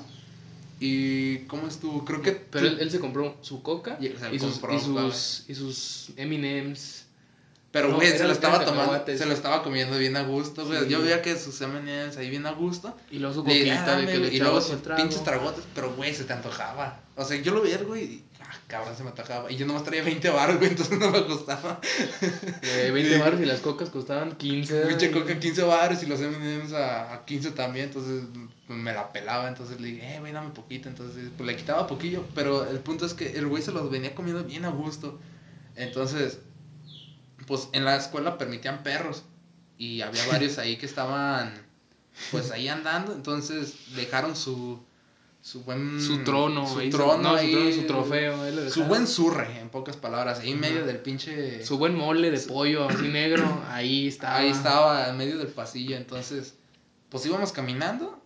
¿Y 0.78 1.40
cómo 1.40 1.66
estuvo? 1.68 2.04
Creo 2.04 2.22
que. 2.22 2.32
Pero 2.32 2.66
tú- 2.66 2.72
él, 2.74 2.80
él 2.80 2.90
se 2.90 3.00
compró 3.00 3.36
su 3.42 3.62
coca 3.62 3.98
Y- 4.00 4.08
sus, 4.38 4.58
compró, 4.58 4.74
y 4.74 4.80
sus, 4.80 5.44
y 5.48 5.54
sus 5.54 6.10
M&M's. 6.16 7.04
Pero, 7.70 7.88
No, 7.90 7.96
güey, 7.96 8.10
se 8.10 8.24
lo 8.24 8.32
estaba 8.32 8.64
tomando. 8.64 9.04
Se 9.06 9.26
lo 9.26 9.32
estaba 9.34 9.62
comiendo 9.62 9.96
bien 9.98 10.16
a 10.16 10.22
gusto, 10.24 10.66
güey. 10.66 10.80
Sí. 10.84 10.88
Yo 10.88 11.02
veía 11.02 11.22
que 11.22 11.36
sus 11.38 11.60
M&M's 11.60 12.16
ahí 12.16 12.28
bien 12.30 12.46
a 12.46 12.52
gusto. 12.52 12.96
Y 13.12 13.18
luego 13.18 13.34
su 13.34 13.44
coquita 13.44 13.84
"Ah, 13.94 13.96
de 13.96 14.06
que 14.06 14.12
dame", 14.12 14.26
le 14.28 14.34
y 14.34 14.40
luego 14.40 14.60
sus 14.60 14.82
trago. 14.82 15.00
pinches 15.02 15.22
tragotes, 15.22 15.64
pero 15.74 15.94
güey, 15.94 16.14
se 16.14 16.24
te 16.24 16.32
antojaba. 16.32 16.98
O 17.14 17.24
sea, 17.24 17.40
yo 17.40 17.52
lo 17.54 17.62
veía, 17.62 17.78
güey, 17.78 18.22
ah, 18.24 18.29
cabrón, 18.70 18.96
se 18.96 19.02
me 19.02 19.10
antojaba. 19.10 19.50
Y 19.50 19.56
yo 19.56 19.66
nomás 19.66 19.84
traía 19.84 20.02
20 20.02 20.30
baros, 20.30 20.58
güey, 20.58 20.70
entonces 20.70 20.98
no 20.98 21.10
me 21.10 21.20
gustaba. 21.20 21.80
Eh, 22.62 22.90
20 22.94 23.18
baros 23.18 23.40
y 23.40 23.44
las 23.44 23.60
cocas 23.60 23.90
costaban 23.90 24.36
15. 24.36 24.86
Pinche 24.86 25.10
coca 25.10 25.38
15 25.38 25.62
baros 25.64 26.02
y 26.02 26.06
los 26.06 26.20
M&M's 26.20 26.72
a, 26.72 27.12
a 27.12 27.24
15 27.24 27.50
también, 27.50 27.86
entonces 27.86 28.24
pues, 28.66 28.78
me 28.78 28.92
la 28.92 29.12
pelaba. 29.12 29.48
Entonces 29.48 29.80
le 29.80 29.88
dije, 29.88 30.14
eh, 30.14 30.20
güey, 30.20 30.32
dame 30.32 30.50
poquito. 30.50 30.88
Entonces, 30.88 31.28
pues 31.36 31.46
le 31.46 31.56
quitaba 31.56 31.86
poquillo, 31.86 32.24
pero 32.34 32.66
el 32.70 32.78
punto 32.78 33.04
es 33.04 33.14
que 33.14 33.36
el 33.36 33.48
güey 33.48 33.62
se 33.62 33.72
los 33.72 33.90
venía 33.90 34.14
comiendo 34.14 34.44
bien 34.44 34.64
a 34.64 34.70
gusto. 34.70 35.18
Entonces, 35.74 36.38
pues 37.46 37.68
en 37.72 37.84
la 37.84 37.96
escuela 37.96 38.38
permitían 38.38 38.82
perros 38.84 39.24
y 39.76 40.02
había 40.02 40.24
varios 40.30 40.58
ahí 40.58 40.76
que 40.76 40.86
estaban, 40.86 41.52
pues 42.30 42.52
ahí 42.52 42.68
andando. 42.68 43.12
Entonces 43.12 43.74
dejaron 43.96 44.36
su, 44.36 44.80
su 45.42 45.62
buen... 45.62 46.00
Su 46.00 46.22
trono, 46.22 46.66
su 46.66 46.78
ahí, 46.78 46.90
trono, 46.90 47.32
no, 47.32 47.38
su, 47.38 47.50
trono, 47.50 47.72
su 47.72 47.82
trofeo. 47.86 48.42
ahí 48.42 48.70
Su 48.70 48.84
buen 48.84 49.06
surre, 49.06 49.60
en 49.60 49.68
pocas 49.70 49.96
palabras, 49.96 50.40
ahí 50.40 50.50
en 50.50 50.58
Ajá. 50.58 50.68
medio 50.68 50.86
del 50.86 50.98
pinche... 50.98 51.64
Su 51.64 51.78
buen 51.78 51.94
mole 51.94 52.30
de 52.30 52.38
pollo 52.40 52.88
así 52.88 53.08
negro, 53.08 53.62
ahí 53.68 54.08
estaba. 54.08 54.36
Ahí 54.36 54.50
estaba, 54.50 55.08
en 55.08 55.16
medio 55.16 55.38
del 55.38 55.48
pasillo, 55.48 55.96
entonces, 55.96 56.54
pues 57.08 57.24
íbamos 57.26 57.52
caminando 57.52 58.20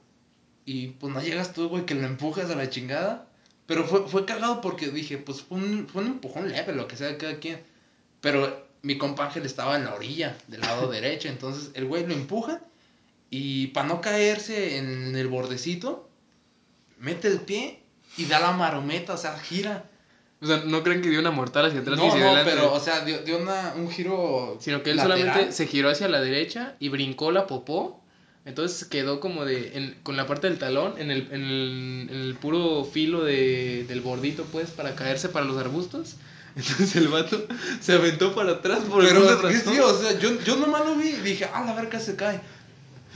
y 0.64 0.88
pues 0.88 1.12
no 1.12 1.20
llegas 1.20 1.52
tú, 1.52 1.68
güey, 1.68 1.86
que 1.86 1.94
lo 1.94 2.06
empujas 2.06 2.50
a 2.50 2.56
la 2.56 2.68
chingada. 2.70 3.28
Pero 3.66 3.84
fue, 3.84 4.06
fue 4.08 4.26
cagado 4.26 4.60
porque 4.60 4.90
dije, 4.90 5.16
pues 5.16 5.42
fue 5.42 5.58
un, 5.58 5.88
fue 5.88 6.02
un 6.02 6.08
empujón 6.08 6.50
leve, 6.50 6.74
lo 6.74 6.86
que 6.86 6.96
sea 6.96 7.08
de 7.08 7.16
cada 7.16 7.38
quien. 7.38 7.60
Pero 8.20 8.66
mi 8.82 8.98
compa 8.98 9.24
Ángel 9.24 9.46
estaba 9.46 9.76
en 9.76 9.84
la 9.84 9.94
orilla, 9.94 10.36
del 10.48 10.60
lado 10.60 10.88
derecho, 10.90 11.28
entonces 11.28 11.70
el 11.74 11.86
güey 11.86 12.06
lo 12.06 12.12
empuja 12.12 12.60
y 13.30 13.68
para 13.68 13.88
no 13.88 14.00
caerse 14.00 14.78
en 14.78 15.16
el 15.16 15.28
bordecito, 15.28 16.08
mete 17.04 17.28
el 17.28 17.38
pie 17.40 17.80
y 18.16 18.24
da 18.26 18.40
la 18.40 18.52
marometa, 18.52 19.12
o 19.12 19.16
sea, 19.18 19.38
gira. 19.38 19.84
O 20.42 20.46
sea, 20.46 20.62
no 20.64 20.82
creen 20.82 21.00
que 21.00 21.08
dio 21.08 21.20
una 21.20 21.30
mortal 21.30 21.66
hacia 21.66 21.80
atrás 21.80 21.96
No, 21.96 22.06
y 22.06 22.08
hacia 22.08 22.20
no, 22.20 22.26
adelante. 22.30 22.50
pero, 22.54 22.72
o 22.72 22.80
sea, 22.80 23.04
dio, 23.04 23.18
dio 23.22 23.38
una, 23.38 23.74
un 23.76 23.90
giro 23.90 24.58
Sino 24.60 24.82
que 24.82 24.90
él 24.90 24.96
lateral. 24.96 25.20
solamente 25.20 25.52
se 25.52 25.66
giró 25.66 25.88
hacia 25.90 26.08
la 26.08 26.20
derecha 26.20 26.74
y 26.80 26.88
brincó 26.90 27.30
la 27.30 27.46
popó. 27.46 28.00
Entonces 28.44 28.84
quedó 28.86 29.20
como 29.20 29.44
de. 29.46 29.72
en- 29.74 29.96
con 30.02 30.16
la 30.18 30.26
parte 30.26 30.48
del 30.48 30.58
talón, 30.58 30.94
en 30.98 31.10
el, 31.10 31.28
en 31.32 31.42
el, 31.44 32.08
en 32.10 32.16
el 32.20 32.34
puro 32.34 32.84
filo 32.84 33.24
de, 33.24 33.84
del 33.88 34.02
bordito, 34.02 34.44
pues, 34.52 34.70
para 34.70 34.94
caerse 34.94 35.30
para 35.30 35.46
los 35.46 35.56
arbustos. 35.56 36.16
Entonces 36.56 36.94
el 36.96 37.08
vato 37.08 37.46
se 37.80 37.94
aventó 37.94 38.34
para 38.34 38.52
atrás 38.52 38.80
por 38.80 39.02
Pero 39.04 39.22
que 39.22 39.48
razón. 39.48 39.72
sí, 39.74 39.80
o 39.80 39.94
sea, 39.98 40.18
yo, 40.18 40.38
yo 40.42 40.56
nomás 40.56 40.84
lo 40.84 40.94
vi 40.96 41.08
y 41.08 41.16
dije, 41.16 41.48
ah, 41.54 41.64
la 41.66 41.72
verga 41.74 41.98
se 41.98 42.16
cae. 42.16 42.40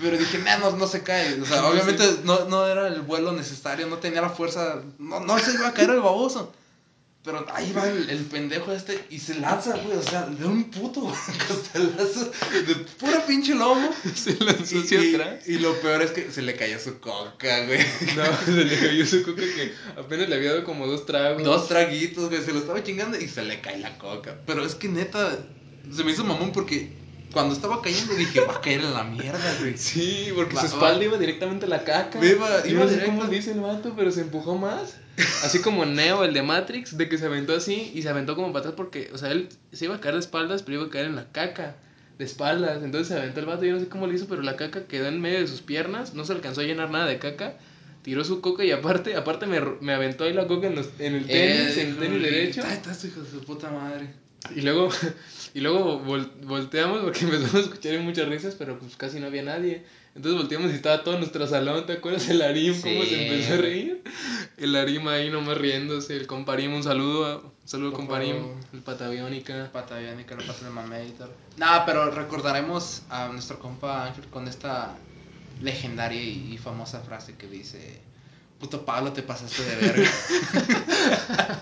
Pero 0.01 0.16
dije, 0.16 0.38
no, 0.61 0.70
no 0.76 0.86
se 0.86 1.03
cae. 1.03 1.40
O 1.40 1.44
sea, 1.46 1.66
obviamente 1.66 2.05
no, 2.24 2.44
no 2.46 2.66
era 2.66 2.86
el 2.88 3.03
vuelo 3.03 3.32
necesario, 3.32 3.86
no 3.88 3.99
tenía 3.99 4.20
la 4.20 4.30
fuerza, 4.30 4.82
no, 4.99 5.20
no 5.20 5.38
se 5.38 5.55
iba 5.55 5.68
a 5.68 5.74
caer 5.74 5.90
el 5.90 6.01
baboso. 6.01 6.53
Pero 7.24 7.44
ahí 7.53 7.72
va 7.72 7.86
el, 7.86 8.09
el 8.09 8.24
pendejo 8.24 8.72
este 8.72 9.05
y 9.11 9.18
se 9.18 9.34
lanza, 9.40 9.76
güey, 9.76 9.99
o 9.99 10.03
sea, 10.03 10.22
de 10.26 10.46
un 10.46 10.70
puto 10.70 11.03
costalazo 11.49 12.30
de 12.66 12.74
pura 12.99 13.26
pinche 13.26 13.55
lomo. 13.55 13.90
Se 14.14 14.36
lanzó 14.42 14.76
Y, 14.76 14.82
hacia 14.84 15.03
y- 15.05 15.14
atrás. 15.14 15.49
y 15.49 15.59
lo 15.59 15.74
peor 15.80 16.01
es 16.03 16.12
que 16.12 16.30
se 16.30 16.42
le 16.42 16.55
cayó 16.55 16.78
su 16.78 17.01
coca, 17.01 17.66
güey. 17.66 17.80
No, 18.16 18.24
se 18.44 18.53
le 18.64 18.78
cayó 18.78 19.05
su 19.05 19.22
coca 19.24 19.42
que 19.42 19.74
apenas 19.99 20.28
le 20.28 20.36
había 20.36 20.51
dado 20.53 20.64
como 20.64 20.86
dos 20.86 21.05
tragos. 21.07 21.42
Dos 21.42 21.68
traguitos, 21.68 22.30
güey, 22.30 22.42
se 22.42 22.53
lo 22.53 22.61
estaba 22.61 22.82
chingando 22.84 23.18
y 23.18 23.28
se 23.28 23.42
le 23.42 23.61
cae 23.61 23.78
la 23.78 23.99
coca. 23.99 24.36
Pero 24.46 24.64
es 24.64 24.74
que 24.76 24.88
neta, 24.88 25.36
se 25.94 26.05
me 26.05 26.12
hizo 26.12 26.24
mamón 26.24 26.53
porque 26.53 26.92
cuando 27.33 27.55
estaba 27.55 27.81
cayendo 27.83 28.14
dije, 28.14 28.41
va 28.41 28.55
a 28.57 28.61
caer 28.61 28.81
en 28.81 28.95
la 28.95 29.05
mierda, 29.05 29.57
güey. 29.61 29.76
Sí, 29.76 30.29
porque 30.35 30.55
Va- 30.55 30.61
su 30.62 30.66
espalda 30.68 30.99
va- 30.99 31.05
iba 31.05 31.18
directamente 31.18 31.66
a 31.66 31.68
la 31.68 31.85
caca. 31.85 32.18
Iba- 32.24 32.66
iba 32.66 32.85
no 32.85 32.89
sé 32.91 33.05
cómo 33.05 33.26
dice 33.26 33.53
el 33.53 33.61
vato, 33.61 33.93
pero 33.97 34.11
se 34.11 34.22
empujó 34.22 34.57
más. 34.57 34.97
Así 35.45 35.61
como 35.61 35.85
Neo, 35.85 36.22
el 36.24 36.33
de 36.33 36.43
Matrix, 36.43 36.97
de 36.97 37.09
que 37.09 37.18
se 37.18 37.26
aventó 37.26 37.55
así 37.55 37.91
y 37.95 38.03
se 38.03 38.09
aventó 38.09 38.35
como 38.37 38.49
para 38.49 38.61
atrás 38.61 38.74
porque, 38.76 39.11
o 39.12 39.18
sea, 39.18 39.31
él 39.33 39.49
se 39.72 39.85
iba 39.87 39.97
a 39.97 40.01
caer 40.01 40.14
de 40.14 40.20
espaldas, 40.20 40.62
pero 40.62 40.79
iba 40.79 40.87
a 40.87 40.91
caer 40.91 41.07
en 41.07 41.16
la 41.16 41.31
caca 41.33 41.76
de 42.18 42.24
espaldas. 42.24 42.83
Entonces 42.83 43.09
se 43.09 43.14
aventó 43.16 43.41
el 43.41 43.47
vato, 43.47 43.64
yo 43.64 43.72
no 43.74 43.81
sé 43.81 43.89
cómo 43.89 44.07
lo 44.07 44.12
hizo, 44.14 44.26
pero 44.29 44.43
la 44.43 44.57
caca 44.57 44.87
quedó 44.87 45.07
en 45.09 45.20
medio 45.20 45.41
de 45.41 45.47
sus 45.49 45.61
piernas, 45.61 46.14
no 46.14 46.24
se 46.24 46.33
alcanzó 46.33 46.61
a 46.61 46.64
llenar 46.64 46.91
nada 46.91 47.07
de 47.07 47.18
caca. 47.18 47.57
Tiró 48.03 48.24
su 48.24 48.41
coca 48.41 48.64
y 48.64 48.70
aparte, 48.70 49.16
aparte 49.16 49.47
me, 49.47 49.61
me 49.81 49.93
aventó 49.93 50.24
ahí 50.24 50.33
la 50.33 50.47
coca 50.47 50.68
en, 50.68 50.76
los- 50.76 50.89
en 51.01 51.14
el 51.16 51.26
tenis, 51.26 51.76
en 51.76 51.89
el 51.89 51.97
tenis 51.99 52.22
derecho. 52.22 52.62
Ahí 52.64 52.74
está 52.74 52.95
su 52.95 53.09
hijo 53.09 53.20
de 53.20 53.31
su 53.31 53.41
puta 53.43 53.70
madre. 53.70 54.09
Y 54.55 54.61
luego, 54.62 54.89
y 55.55 55.61
luego 55.61 56.03
vol- 56.05 56.30
volteamos 56.43 57.01
porque 57.03 57.20
empezamos 57.24 57.55
a 57.55 57.59
escuchar 57.61 57.99
muchas 58.01 58.28
risas, 58.28 58.55
pero 58.57 58.78
pues 58.78 58.97
casi 58.97 59.20
no 59.20 59.26
había 59.26 59.43
nadie. 59.43 59.84
Entonces 60.14 60.41
volteamos 60.41 60.72
y 60.72 60.74
estaba 60.74 61.05
todo 61.05 61.16
nuestro 61.18 61.47
salón, 61.47 61.86
¿te 61.86 61.93
acuerdas 61.95 62.28
el 62.28 62.43
Arim? 62.43 62.80
¿Cómo 62.80 63.05
se 63.05 63.22
empezó 63.22 63.55
a 63.55 63.57
reír? 63.59 64.03
El 64.57 64.74
Arim 64.74 65.07
ahí 65.07 65.30
nomás 65.30 65.59
riéndose, 65.59 66.16
el 66.16 66.26
Comparim, 66.26 66.74
un 66.74 66.82
saludo, 66.82 67.24
a- 67.26 67.36
un 67.36 67.53
saludo 67.64 67.93
Comparim, 67.93 68.36
el 68.72 68.80
Pataviónica. 68.80 69.70
Pata 69.72 69.99
bien 69.99 70.18
y 70.20 70.24
que 70.24 70.34
lo 70.34 70.45
pasen 70.45 70.64
de 70.64 70.70
mamé 70.70 71.07
y 71.07 71.12
tal. 71.12 71.30
Nah, 71.57 71.84
pero 71.84 72.11
recordaremos 72.11 73.03
a 73.11 73.28
nuestro 73.28 73.59
compa 73.61 74.07
Ángel 74.07 74.26
con 74.28 74.49
esta 74.49 74.97
legendaria 75.61 76.22
y 76.22 76.57
famosa 76.59 77.01
frase 77.01 77.36
que 77.36 77.47
dice: 77.47 78.01
Puto 78.59 78.84
Pablo, 78.84 79.12
te 79.12 79.22
pasaste 79.22 79.62
de 79.64 79.76
verga. 79.76 80.11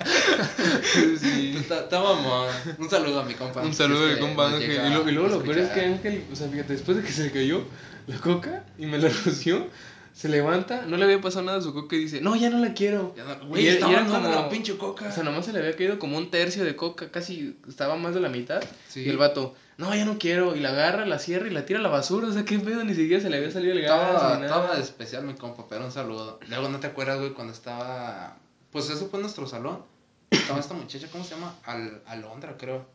Sí. 1.21 1.57
Está 1.59 2.01
mamón. 2.01 2.49
Un 2.79 2.91
saludo 2.91 3.21
a 3.21 3.25
mi 3.25 3.35
compa. 3.35 3.63
Un 3.63 3.75
saludo 3.75 3.99
si 3.99 4.05
es 4.05 4.11
de 4.11 4.15
que 4.17 4.21
compa 4.21 4.49
Ángel. 4.49 4.71
Y, 4.87 4.95
lo- 4.95 5.09
y 5.09 5.13
luego 5.13 5.29
a 5.29 5.39
lo 5.39 5.43
peor 5.43 5.59
es 5.59 5.71
que. 5.71 5.81
Ángel, 5.81 6.25
o 6.33 6.37
sea, 6.37 6.49
fíjate, 6.49 6.73
después 6.73 6.97
de 6.97 7.03
que 7.05 7.13
se 7.13 7.25
le 7.25 7.33
cayó 7.33 7.63
la 8.07 8.17
coca 8.19 8.65
y 8.79 8.87
me 8.87 8.99
la 8.99 9.09
roció, 9.25 9.67
se 10.13 10.29
levanta, 10.29 10.83
no 10.87 10.97
le 10.97 11.05
había 11.05 11.21
pasado 11.21 11.45
nada 11.45 11.59
a 11.59 11.61
su 11.63 11.75
coca 11.75 11.97
y 11.97 12.01
dice, 12.01 12.21
no, 12.21 12.37
ya 12.37 12.51
no 12.51 12.59
la 12.59 12.73
quiero. 12.75 13.15
No- 13.17 13.47
Güey, 13.49 13.65
y 13.65 13.69
estaba 13.69 13.93
era 13.93 14.05
como- 14.07 14.29
la 14.29 14.49
pinche 14.49 14.77
coca. 14.77 15.09
O 15.09 15.13
sea, 15.13 15.23
nomás 15.23 15.45
se 15.47 15.53
le 15.53 15.59
había 15.61 15.77
caído 15.77 15.99
como 15.99 16.17
un 16.17 16.31
tercio 16.31 16.65
de 16.65 16.77
coca, 16.77 17.11
casi 17.11 17.57
estaba 17.69 17.97
más 17.97 18.15
de 18.15 18.21
la 18.21 18.29
mitad. 18.29 18.63
Sí. 18.89 19.03
Y 19.03 19.09
el 19.11 19.17
vato, 19.19 19.55
no, 19.79 19.95
ya 19.95 20.05
no 20.05 20.19
quiero. 20.19 20.57
Y 20.57 20.61
la 20.61 20.71
agarra, 20.71 21.05
la 21.05 21.19
cierra 21.19 21.47
y 21.47 21.51
la 21.51 21.67
tira 21.67 21.79
a 21.79 21.83
la 21.83 21.89
basura. 21.89 22.29
O 22.29 22.33
sea, 22.33 22.45
qué 22.45 22.59
pedo, 22.59 22.83
ni 22.85 22.95
siquiera 22.95 23.23
se 23.23 23.29
le 23.29 23.37
había 23.37 23.51
salido 23.51 23.73
el 23.75 23.83
gas. 23.83 24.15
Estaba, 24.15 24.45
estaba 24.45 24.79
especial 24.79 25.25
mi 25.25 25.35
compa, 25.35 25.67
pero 25.69 25.85
un 25.85 25.93
saludo. 25.93 26.41
Luego, 26.49 26.69
¿no 26.69 26.81
te 26.81 26.87
acuerdas, 26.87 27.19
güey, 27.19 27.35
cuando 27.35 27.53
estaba... 27.53 28.39
Pues 28.73 28.89
eso 28.89 29.09
fue 29.09 29.21
nuestro 29.21 29.47
salón. 29.47 29.85
Estaba 30.31 30.61
esta 30.61 30.75
muchacha, 30.75 31.09
¿cómo 31.13 31.25
se 31.25 31.35
llama? 31.35 31.55
Al, 31.65 32.03
Alondra, 32.07 32.57
creo. 32.57 32.87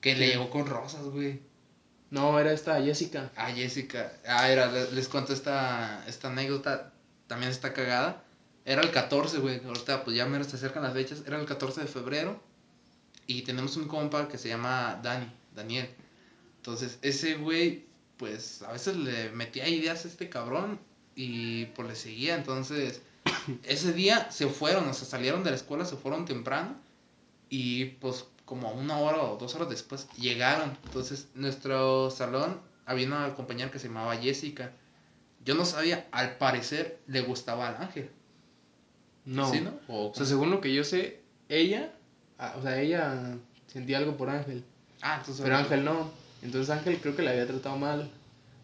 Que 0.00 0.14
le 0.14 0.28
llegó 0.28 0.50
con 0.50 0.66
rosas, 0.66 1.04
güey. 1.04 1.40
No, 2.10 2.38
era 2.38 2.52
esta 2.52 2.80
Jessica. 2.82 3.30
Ah, 3.36 3.50
Jessica. 3.50 4.12
Ah, 4.26 4.48
era, 4.50 4.70
les, 4.70 4.92
les 4.92 5.08
cuento 5.08 5.32
esta, 5.32 6.04
esta 6.06 6.28
anécdota. 6.28 6.92
También 7.26 7.50
está 7.50 7.72
cagada. 7.72 8.22
Era 8.64 8.82
el 8.82 8.90
14, 8.90 9.38
güey. 9.38 9.62
Ahorita, 9.64 10.04
pues 10.04 10.16
ya 10.16 10.24
menos 10.26 10.46
se 10.46 10.56
acercan 10.56 10.82
las 10.82 10.94
fechas. 10.94 11.22
Era 11.26 11.38
el 11.38 11.46
14 11.46 11.82
de 11.82 11.86
febrero. 11.86 12.40
Y 13.26 13.42
tenemos 13.42 13.76
un 13.76 13.88
compa 13.88 14.28
que 14.28 14.38
se 14.38 14.48
llama 14.48 15.00
Dani, 15.02 15.30
Daniel. 15.54 15.88
Entonces, 16.64 16.98
ese 17.02 17.34
güey, 17.34 17.84
pues 18.16 18.62
a 18.62 18.72
veces 18.72 18.96
le 18.96 19.28
metía 19.32 19.68
ideas 19.68 20.06
a 20.06 20.08
este 20.08 20.30
cabrón. 20.30 20.80
Y 21.14 21.66
pues 21.66 21.86
le 21.86 21.94
seguía. 21.94 22.36
Entonces, 22.36 23.02
ese 23.64 23.92
día 23.92 24.30
se 24.30 24.48
fueron, 24.48 24.88
o 24.88 24.94
sea, 24.94 25.06
salieron 25.06 25.44
de 25.44 25.50
la 25.50 25.56
escuela, 25.56 25.84
se 25.84 25.96
fueron 25.96 26.24
temprano. 26.24 26.74
Y 27.50 27.84
pues 28.00 28.24
como 28.46 28.72
una 28.72 28.96
hora 28.96 29.22
o 29.22 29.36
dos 29.36 29.54
horas 29.54 29.68
después 29.68 30.08
llegaron. 30.16 30.74
Entonces, 30.86 31.28
nuestro 31.34 32.10
salón 32.10 32.62
había 32.86 33.08
una 33.08 33.34
compañera 33.34 33.70
que 33.70 33.78
se 33.78 33.88
llamaba 33.88 34.16
Jessica. 34.16 34.72
Yo 35.44 35.54
no 35.54 35.66
sabía, 35.66 36.08
al 36.12 36.38
parecer 36.38 36.98
le 37.06 37.20
gustaba 37.20 37.68
al 37.68 37.76
ángel. 37.76 38.10
No. 39.26 39.50
¿Sí, 39.50 39.60
no? 39.60 39.78
¿O 39.88 40.08
O 40.08 40.14
sea, 40.14 40.24
según 40.24 40.50
lo 40.50 40.62
que 40.62 40.72
yo 40.72 40.82
sé, 40.82 41.20
ella, 41.50 41.92
ah, 42.38 42.54
o 42.58 42.62
sea, 42.62 42.80
ella 42.80 43.36
sentía 43.66 43.98
algo 43.98 44.16
por 44.16 44.30
Ángel. 44.30 44.64
Ah, 45.02 45.16
entonces. 45.18 45.42
Pero 45.42 45.58
Ángel 45.58 45.84
no. 45.84 46.23
Entonces 46.44 46.70
Ángel 46.70 46.98
creo 47.00 47.16
que 47.16 47.22
la 47.22 47.30
había 47.32 47.46
tratado 47.46 47.76
mal. 47.76 48.10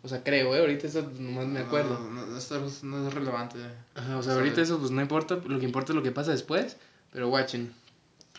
O 0.02 0.08
sea, 0.08 0.22
creo, 0.22 0.54
¿eh? 0.54 0.60
Ahorita 0.60 0.86
eso 0.86 1.10
nomás 1.18 1.46
me 1.46 1.60
acuerdo. 1.60 1.98
No, 1.98 2.26
no, 2.26 2.36
esto 2.38 2.58
no 2.82 3.06
es 3.08 3.12
relevante. 3.14 3.58
Ajá, 3.94 4.16
o 4.18 4.22
sea, 4.22 4.34
ahorita 4.34 4.62
eso 4.62 4.78
pues 4.78 4.90
no 4.90 5.02
importa, 5.02 5.36
lo 5.46 5.58
que 5.58 5.64
importa 5.66 5.92
es 5.92 5.96
lo 5.96 6.02
que 6.02 6.10
pasa 6.12 6.30
después, 6.30 6.76
pero 7.12 7.28
guachen, 7.28 7.72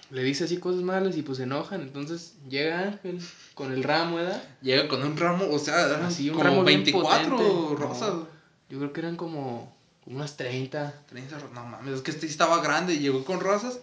le 0.10 0.24
dice 0.24 0.46
así 0.46 0.58
cosas 0.58 0.82
malas 0.82 1.18
y 1.18 1.22
pues 1.22 1.38
se 1.38 1.44
enojan, 1.44 1.82
entonces 1.82 2.34
llega 2.50 2.80
Ángel 2.80 3.20
con 3.54 3.72
el 3.72 3.84
ramo, 3.84 4.16
¿verdad? 4.18 4.42
Llega 4.62 4.88
con 4.88 5.04
un 5.04 5.16
ramo, 5.18 5.46
o 5.52 5.60
sea, 5.60 6.06
Así, 6.08 6.30
un 6.30 6.36
como 6.38 6.50
ramo 6.50 6.64
bien 6.64 6.84
24 6.84 7.38
potente. 7.38 7.76
rosas. 7.84 8.14
No. 8.14 8.28
Yo 8.70 8.78
creo 8.80 8.94
que 8.94 9.00
eran 9.02 9.16
como 9.16 9.76
unas 10.08 10.38
30. 10.38 10.94
30 11.10 11.38
ro- 11.38 11.50
no 11.54 11.64
mames, 11.66 11.94
es 11.96 12.02
que 12.02 12.10
este 12.12 12.26
estaba 12.26 12.62
grande 12.64 12.96
y 12.96 13.00
llegó 13.00 13.24
con 13.24 13.40
rosas. 13.40 13.80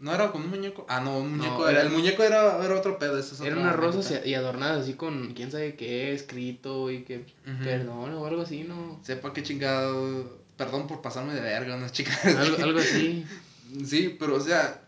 No 0.00 0.14
era 0.14 0.30
con 0.30 0.42
un 0.42 0.50
muñeco. 0.50 0.86
Ah, 0.88 1.00
no, 1.00 1.18
un 1.18 1.36
muñeco 1.38 1.68
era- 1.68 1.80
era. 1.80 1.88
El 1.88 1.94
muñeco 1.94 2.22
era, 2.22 2.64
era 2.64 2.76
otro 2.76 2.98
pedo. 2.98 3.18
Eso 3.18 3.34
es 3.34 3.40
unas 3.52 3.74
rosas 3.74 4.06
anécdota. 4.06 4.28
y, 4.28 4.34
adornadas 4.34 4.82
así 4.82 4.94
con 4.94 5.34
quién 5.34 5.50
sabe 5.50 5.74
qué, 5.74 6.12
escrito 6.14 6.90
y 6.90 7.02
que 7.02 7.26
perdón 7.64 8.14
o 8.14 8.26
algo 8.26 8.42
así, 8.42 8.62
¿no? 8.62 9.00
Sepa 9.02 9.32
qué 9.32 9.42
chingado. 9.42 10.38
Perdón 10.56 10.86
por 10.86 11.02
pasarme 11.02 11.34
de 11.34 11.40
verga, 11.40 11.74
unas 11.76 11.92
chicas. 11.92 12.24
Algo, 12.24 12.56
algo 12.62 12.78
así. 12.78 13.26
Sí, 13.84 14.16
pero 14.18 14.36
o 14.36 14.40
sea, 14.40 14.80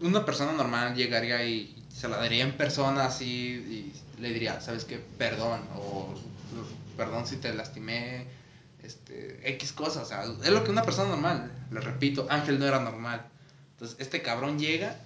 una 0.00 0.24
persona 0.24 0.52
normal 0.52 0.94
llegaría 0.94 1.44
y 1.44 1.74
se 1.88 2.08
la 2.08 2.16
daría 2.16 2.42
en 2.44 2.56
persona 2.56 3.06
así 3.06 3.26
y 3.26 3.92
le 4.20 4.32
diría, 4.32 4.60
¿sabes 4.60 4.84
qué? 4.84 4.98
Perdón, 5.18 5.60
o 5.76 6.12
perdón 6.96 7.26
si 7.26 7.36
te 7.36 7.54
lastimé, 7.54 8.26
este, 8.82 9.40
X 9.54 9.72
cosas, 9.72 10.04
o 10.04 10.06
sea, 10.06 10.24
es 10.24 10.50
lo 10.50 10.64
que 10.64 10.70
una 10.70 10.82
persona 10.82 11.10
normal, 11.10 11.50
le 11.70 11.80
repito, 11.80 12.26
Ángel 12.30 12.58
no 12.58 12.66
era 12.66 12.80
normal. 12.80 13.26
Entonces, 13.82 13.98
este 14.06 14.22
cabrón 14.22 14.60
llega 14.60 14.96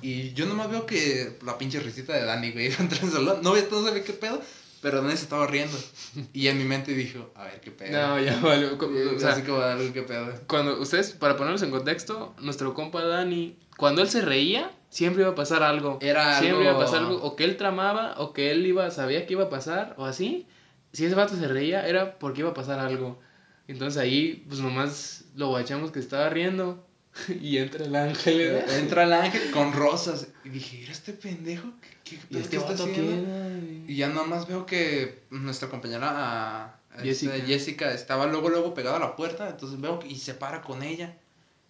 y 0.00 0.32
yo 0.32 0.46
nomás 0.46 0.70
veo 0.70 0.86
que 0.86 1.38
la 1.44 1.58
pinche 1.58 1.80
risita 1.80 2.12
de 2.12 2.24
Dani, 2.24 2.52
güey, 2.52 2.66
entre 2.78 3.00
el 3.04 3.10
salón, 3.10 3.40
no, 3.42 3.54
no 3.56 3.84
sabía 3.84 4.04
qué 4.04 4.12
pedo, 4.12 4.40
pero 4.80 5.02
Dani 5.02 5.16
se 5.16 5.24
estaba 5.24 5.48
riendo. 5.48 5.76
Y 6.32 6.46
en 6.46 6.56
mi 6.58 6.62
mente 6.62 6.92
dijo, 6.92 7.32
a 7.34 7.44
ver 7.46 7.60
qué 7.60 7.72
pedo. 7.72 7.90
No, 7.90 8.20
ya 8.20 8.38
vale. 8.38 8.66
O 9.16 9.18
sea, 9.18 9.30
así 9.32 9.42
como 9.42 9.60
algo 9.60 9.92
qué 9.92 10.02
pedo. 10.02 10.32
cuando 10.46 10.80
ustedes, 10.80 11.10
para 11.10 11.36
ponerlos 11.36 11.62
en 11.62 11.72
contexto, 11.72 12.32
nuestro 12.40 12.74
compa 12.74 13.02
Dani, 13.04 13.58
cuando 13.76 14.02
él 14.02 14.08
se 14.08 14.20
reía, 14.22 14.70
siempre 14.88 15.22
iba 15.22 15.32
a 15.32 15.34
pasar 15.34 15.64
algo. 15.64 15.98
Era 16.00 16.38
siempre 16.38 16.68
algo- 16.68 16.70
iba 16.70 16.80
a 16.80 16.84
pasar 16.86 17.00
algo, 17.00 17.16
o 17.24 17.34
que 17.34 17.42
él 17.42 17.56
tramaba, 17.56 18.14
o 18.20 18.32
que 18.32 18.52
él 18.52 18.64
iba, 18.64 18.88
sabía 18.92 19.26
que 19.26 19.32
iba 19.32 19.44
a 19.44 19.50
pasar, 19.50 19.96
o 19.98 20.04
así. 20.06 20.46
Si 20.92 21.04
ese 21.06 21.16
vato 21.16 21.34
se 21.34 21.48
reía, 21.48 21.88
era 21.88 22.20
porque 22.20 22.42
iba 22.42 22.50
a 22.50 22.54
pasar 22.54 22.78
algo. 22.78 23.18
Entonces 23.66 24.00
ahí, 24.00 24.44
pues 24.48 24.60
nomás 24.60 25.24
lo 25.34 25.48
guachamos 25.48 25.90
que 25.90 25.98
estaba 25.98 26.28
riendo. 26.28 26.86
Y 27.40 27.58
entra 27.58 27.84
el 27.84 27.94
ángel. 27.94 28.40
Eh, 28.40 28.64
Entra 28.78 29.04
el 29.04 29.12
ángel 29.12 29.50
con 29.50 29.72
rosas. 29.72 30.28
Y 30.44 30.48
dije, 30.48 30.82
¿era 30.82 30.92
este 30.92 31.12
pendejo? 31.12 31.68
¿Qué, 31.80 31.90
qué, 32.04 32.16
Y 32.16 32.28
qué 32.28 32.38
este 32.40 32.56
está 32.56 32.72
haciendo? 32.72 33.86
Y 33.86 33.96
ya 33.96 34.08
nomás 34.08 34.48
veo 34.48 34.66
que 34.66 35.22
nuestra 35.30 35.68
compañera 35.68 36.78
este, 36.96 37.08
Jessica. 37.08 37.46
Jessica. 37.46 37.92
estaba 37.92 38.26
luego 38.26 38.48
luego 38.48 38.74
pegada 38.74 38.96
a 38.96 39.00
la 39.00 39.16
puerta, 39.16 39.48
entonces 39.48 39.80
veo 39.80 39.98
que 39.98 40.08
y 40.08 40.16
se 40.16 40.34
para 40.34 40.62
con 40.62 40.82
ella. 40.82 41.16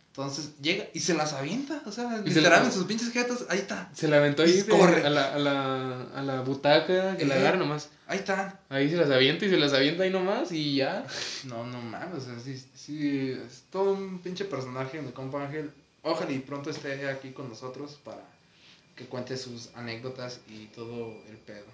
Entonces 0.09 0.53
llega 0.61 0.89
y 0.93 1.01
se 1.01 1.15
las 1.15 1.33
avienta, 1.33 1.83
o 1.87 1.93
sea, 1.93 2.23
Y 2.27 2.31
se 2.33 2.71
sus 2.71 2.85
pinches 2.85 3.11
jetas, 3.13 3.47
ahí 3.49 3.61
está, 3.61 3.91
Se 3.95 4.09
la 4.09 4.19
aventó 4.19 4.43
ahí 4.43 4.59
Y 4.59 4.63
corre. 4.69 5.07
a, 5.07 5.09
la, 5.09 5.33
a, 5.33 5.39
la, 5.39 6.03
a 6.15 6.23
la 6.23 6.43
butaca, 6.43 7.17
que 7.17 7.25
la 7.25 7.37
agarra 7.37 7.57
nomás. 7.57 7.89
Ahí 8.13 8.19
están. 8.19 8.59
Ahí 8.69 8.89
se 8.91 8.97
las 8.97 9.11
avienta 9.11 9.45
y 9.47 9.51
se 9.51 9.57
las 9.57 9.73
avienta 9.73 10.03
ahí 10.05 10.11
nomás 10.11 10.53
y 10.53 10.77
ya. 10.77 11.07
No, 11.45 11.67
no 11.67 11.81
mames, 11.81 12.23
o 12.23 12.27
sea, 12.27 12.39
sí, 12.39 12.63
sí, 12.75 13.31
es 13.33 13.65
todo 13.71 13.93
un 13.95 14.19
pinche 14.21 14.45
personaje, 14.45 15.01
mi 15.03 15.13
compa 15.13 15.45
Ángel. 15.45 15.71
Ojalá 16.03 16.31
y 16.33 16.39
pronto 16.41 16.71
esté 16.71 17.09
aquí 17.09 17.31
con 17.31 17.49
nosotros 17.49 17.99
para 18.05 18.23
que 18.97 19.07
cuente 19.07 19.37
sus 19.37 19.71
anécdotas 19.75 20.41
y 20.49 20.67
todo 20.67 21.15
el 21.31 21.37
pedo. 21.39 21.65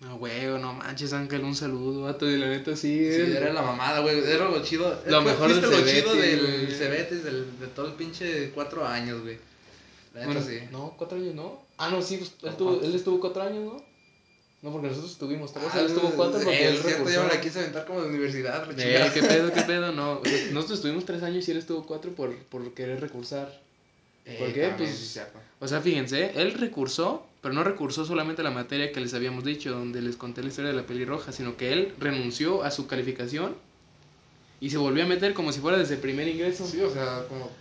No, 0.00 0.16
huevo, 0.16 0.58
no 0.58 0.74
manches, 0.74 1.14
Ángel, 1.14 1.42
un 1.44 1.54
saludo, 1.56 2.02
vato, 2.02 2.28
y 2.28 2.36
la 2.36 2.48
neta 2.48 2.76
sí. 2.76 2.98
Sí, 3.10 3.20
él- 3.20 3.36
era 3.36 3.52
la 3.52 3.62
mamada, 3.62 4.00
güey. 4.00 4.18
Era 4.30 4.50
lo 4.50 4.62
chido. 4.62 5.00
Lo 5.06 5.22
mejor 5.22 5.48
del 5.54 5.62
lo 5.62 5.86
chido 5.86 6.14
del 6.14 6.40
güey. 6.66 6.76
Cebetis, 6.76 7.24
del, 7.24 7.58
de 7.58 7.66
todo 7.68 7.86
el 7.86 7.92
pinche 7.94 8.50
cuatro 8.50 8.86
años, 8.86 9.22
güey. 9.22 9.38
La 10.12 10.20
neta 10.26 10.32
Bueno, 10.40 10.46
sí. 10.46 10.60
No, 10.70 10.94
cuatro 10.98 11.16
años, 11.16 11.34
¿no? 11.34 11.62
Ah, 11.78 11.88
no, 11.88 12.02
sí, 12.02 12.18
pues, 12.18 12.32
él, 12.42 12.56
tuvo, 12.58 12.80
él 12.82 12.94
estuvo 12.94 13.20
cuatro 13.20 13.42
años, 13.42 13.64
¿no? 13.64 13.82
No, 14.66 14.72
porque 14.72 14.88
nosotros 14.88 15.12
estuvimos 15.12 15.52
tres, 15.52 15.64
Ah, 15.72 15.78
él 15.78 15.86
estuvo 15.86 16.10
cuatro 16.10 16.40
porque 16.42 16.66
él 16.66 16.76
cierto, 16.78 17.08
yo 17.08 17.22
me 17.22 17.28
la 17.28 17.40
quise 17.40 17.60
aventar 17.60 17.86
como 17.86 18.02
de 18.02 18.08
universidad, 18.08 18.68
Eh, 18.76 19.10
qué 19.14 19.22
pedo, 19.22 19.52
qué 19.52 19.62
pedo, 19.62 19.92
no. 19.92 20.14
O 20.18 20.24
sea, 20.24 20.50
nosotros 20.50 20.80
estuvimos 20.80 21.04
tres 21.04 21.22
años 21.22 21.46
y 21.46 21.52
él 21.52 21.58
estuvo 21.58 21.86
cuatro 21.86 22.10
por, 22.10 22.34
por 22.36 22.74
querer 22.74 23.00
recursar. 23.00 23.60
Eh, 24.24 24.34
¿por 24.40 24.52
qué? 24.52 24.72
Pues- 24.76 24.90
sí. 24.98 25.20
O 25.60 25.68
sea, 25.68 25.80
fíjense, 25.80 26.32
él 26.34 26.54
recursó, 26.54 27.24
pero 27.42 27.54
no 27.54 27.62
recursó 27.62 28.04
solamente 28.04 28.42
la 28.42 28.50
materia 28.50 28.90
que 28.90 29.00
les 29.00 29.14
habíamos 29.14 29.44
dicho, 29.44 29.70
donde 29.70 30.02
les 30.02 30.16
conté 30.16 30.42
la 30.42 30.48
historia 30.48 30.72
de 30.72 30.76
la 30.76 30.84
pelirroja, 30.84 31.30
sino 31.30 31.56
que 31.56 31.72
él 31.72 31.94
renunció 32.00 32.64
a 32.64 32.72
su 32.72 32.88
calificación 32.88 33.54
y 34.60 34.70
se 34.70 34.78
volvió 34.78 35.04
a 35.04 35.06
meter 35.06 35.32
como 35.32 35.52
si 35.52 35.60
fuera 35.60 35.78
desde 35.78 35.94
el 35.94 36.00
primer 36.00 36.26
ingreso. 36.26 36.66
Sí, 36.66 36.80
o 36.80 36.90
sea, 36.90 37.24
como. 37.28 37.52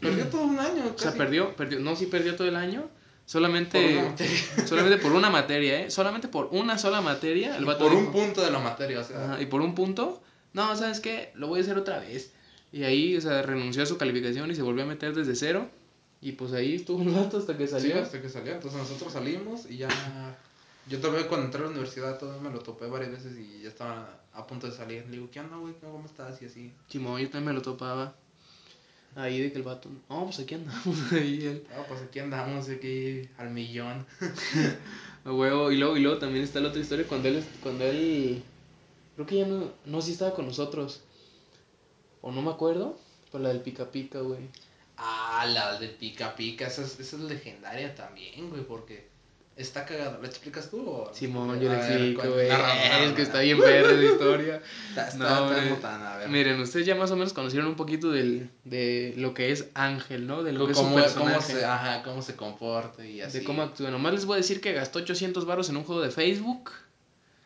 Perdió 0.00 0.26
todo 0.26 0.42
un 0.42 0.58
año, 0.58 0.82
O 0.96 0.98
sea, 0.98 1.10
casi. 1.12 1.18
perdió, 1.18 1.54
perdió, 1.54 1.78
no, 1.78 1.94
sí 1.94 2.06
perdió 2.06 2.34
todo 2.34 2.48
el 2.48 2.56
año, 2.56 2.88
solamente, 3.30 4.02
materia. 4.02 4.38
solamente 4.66 4.98
por 4.98 5.12
una 5.12 5.30
materia, 5.30 5.82
¿eh? 5.82 5.90
Solamente 5.90 6.26
por 6.28 6.48
una 6.52 6.78
sola 6.78 7.00
materia. 7.00 7.56
El 7.56 7.62
Y 7.62 7.66
vato 7.66 7.84
por 7.84 7.94
un 7.94 8.10
punto 8.10 8.42
de 8.42 8.50
la 8.50 8.58
materia, 8.58 9.00
o 9.00 9.04
sea. 9.04 9.24
Ajá, 9.34 9.40
y 9.42 9.46
por 9.46 9.60
un 9.60 9.74
punto, 9.74 10.20
no, 10.52 10.74
¿sabes 10.76 10.98
qué? 11.00 11.30
Lo 11.34 11.46
voy 11.46 11.60
a 11.60 11.62
hacer 11.62 11.78
otra 11.78 12.00
vez. 12.00 12.32
Y 12.72 12.82
ahí, 12.82 13.16
o 13.16 13.20
sea, 13.20 13.42
renunció 13.42 13.82
a 13.82 13.86
su 13.86 13.96
calificación 13.98 14.50
y 14.50 14.54
se 14.54 14.62
volvió 14.62 14.82
a 14.82 14.86
meter 14.86 15.14
desde 15.14 15.34
cero. 15.36 15.68
Y 16.20 16.32
pues 16.32 16.52
ahí 16.52 16.74
estuvo 16.74 16.98
un 16.98 17.14
rato 17.14 17.38
hasta 17.38 17.56
que 17.56 17.66
Sí, 17.66 17.72
salió. 17.72 18.02
hasta 18.02 18.20
que 18.20 18.28
salió. 18.28 18.52
Entonces 18.54 18.78
nosotros 18.80 19.12
salimos 19.12 19.70
y 19.70 19.78
ya. 19.78 19.88
Yo 20.88 20.98
todavía 20.98 21.28
cuando 21.28 21.46
entré 21.46 21.60
a 21.60 21.64
la 21.64 21.70
universidad 21.70 22.18
todavía 22.18 22.42
me 22.42 22.54
lo 22.54 22.62
topé 22.62 22.86
varias 22.86 23.12
veces 23.12 23.38
y 23.38 23.62
ya 23.62 23.68
estaba 23.68 24.20
a 24.32 24.46
punto 24.46 24.66
de 24.68 24.76
salir. 24.76 25.04
Le 25.06 25.12
digo, 25.18 25.28
¿qué 25.30 25.38
onda, 25.40 25.56
güey? 25.56 25.74
¿Cómo 25.80 26.04
estás? 26.04 26.40
Y 26.42 26.46
así. 26.46 26.72
Chimón, 26.88 27.20
yo 27.20 27.30
también 27.30 27.46
me 27.46 27.52
lo 27.52 27.62
topaba. 27.62 28.14
Ahí 29.16 29.40
de 29.40 29.50
que 29.50 29.58
el 29.58 29.64
vato, 29.64 29.90
no, 30.08 30.24
pues 30.24 30.38
aquí 30.38 30.54
andamos. 30.54 31.12
Ahí 31.12 31.44
él, 31.44 31.66
Ah, 31.76 31.84
pues 31.88 32.00
aquí 32.00 32.20
andamos, 32.20 32.68
aquí 32.68 33.28
al 33.38 33.50
millón. 33.50 34.06
a 35.24 35.32
huevo. 35.32 35.72
Y 35.72 35.76
luego, 35.76 35.96
y 35.96 36.00
luego 36.00 36.18
también 36.18 36.44
está 36.44 36.60
la 36.60 36.68
otra 36.68 36.80
historia 36.80 37.06
cuando 37.06 37.28
él, 37.28 37.44
cuando 37.62 37.84
él, 37.84 38.42
creo 39.16 39.26
que 39.26 39.36
ya 39.38 39.46
no, 39.46 39.72
no, 39.84 40.00
sí 40.00 40.12
estaba 40.12 40.34
con 40.34 40.46
nosotros. 40.46 41.02
O 42.22 42.30
no 42.30 42.40
me 42.42 42.50
acuerdo, 42.50 42.98
pero 43.32 43.42
la 43.42 43.50
del 43.50 43.60
pica 43.60 43.90
pica, 43.90 44.20
güey. 44.20 44.40
Ah, 44.96 45.46
la 45.48 45.78
de 45.78 45.88
pica 45.88 46.36
pica, 46.36 46.68
esa 46.68 46.82
es, 46.82 47.00
esa 47.00 47.16
es 47.16 47.22
legendaria 47.22 47.94
también, 47.94 48.50
güey, 48.50 48.62
porque 48.62 49.09
está 49.60 49.84
cagada. 49.84 50.18
¿La 50.20 50.26
explicas 50.28 50.70
tú 50.70 50.80
o? 50.88 51.10
Simón, 51.14 51.60
yo 51.60 51.68
le 51.70 51.76
explico, 51.76 52.22
güey. 52.32 52.48
narra, 52.48 53.04
Es 53.04 53.12
que 53.12 53.22
está 53.22 53.40
bien 53.40 53.58
perra 53.58 53.92
la 53.92 54.04
historia. 54.04 54.62
Está, 54.90 55.08
está, 55.08 55.18
No, 55.18 55.24
está 55.26 55.42
hombre. 55.42 55.70
botana, 55.70 56.14
a 56.14 56.16
ver. 56.18 56.28
Miren, 56.28 56.60
ustedes 56.60 56.86
ya 56.86 56.94
más 56.94 57.10
o 57.10 57.16
menos 57.16 57.32
conocieron 57.32 57.68
un 57.68 57.76
poquito 57.76 58.10
del, 58.10 58.50
de 58.64 59.14
lo 59.16 59.34
que 59.34 59.52
es 59.52 59.68
Ángel, 59.74 60.26
¿no? 60.26 60.42
De 60.42 60.52
lo 60.52 60.66
que 60.66 60.72
es 60.72 60.78
su 60.78 60.84
¿Cómo, 60.84 60.94
cómo, 60.96 61.04
personaje. 61.04 61.52
se, 61.54 61.64
ajá, 61.64 62.02
cómo 62.02 62.22
se 62.22 62.36
comporta 62.36 63.04
y 63.06 63.20
así. 63.20 63.38
de 63.38 63.44
cómo 63.44 63.62
actúa. 63.62 63.90
Nomás 63.90 64.14
les 64.14 64.24
voy 64.24 64.34
a 64.34 64.36
decir 64.38 64.60
que 64.60 64.72
gastó 64.72 64.98
800 65.00 65.44
varos 65.46 65.68
en 65.70 65.76
un 65.76 65.84
juego 65.84 66.02
de 66.02 66.10
Facebook. 66.10 66.70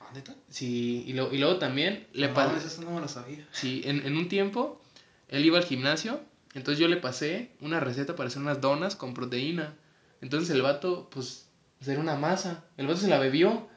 Ah, 0.01 0.11
¿neta? 0.15 0.35
Sí, 0.49 1.05
y, 1.07 1.13
lo, 1.13 1.33
y 1.33 1.39
luego 1.39 1.57
también 1.59 2.07
le 2.13 2.29
No 2.29 2.35
pasé. 2.35 2.67
eso 2.67 2.83
no 2.83 2.91
me 2.93 3.01
lo 3.01 3.09
sabía. 3.09 3.47
Sí, 3.53 3.83
en, 3.85 4.07
en 4.07 4.17
un 4.17 4.29
tiempo 4.29 4.81
él 5.29 5.45
iba 5.45 5.59
al 5.59 5.65
gimnasio, 5.65 6.21
entonces 6.55 6.79
yo 6.79 6.87
le 6.89 6.97
pasé 6.99 7.51
una 7.61 7.81
receta 7.81 8.15
para 8.15 8.29
hacer 8.29 8.41
unas 8.43 8.61
donas 8.61 8.95
con 8.97 9.15
proteína. 9.15 9.75
Entonces 10.21 10.49
el 10.51 10.63
vato, 10.63 11.09
pues, 11.11 11.49
era 11.89 12.01
una 12.01 12.17
masa. 12.17 12.65
El 12.77 12.87
vato 12.87 13.01
se 13.01 13.09
la 13.09 13.19
bebió 13.19 13.69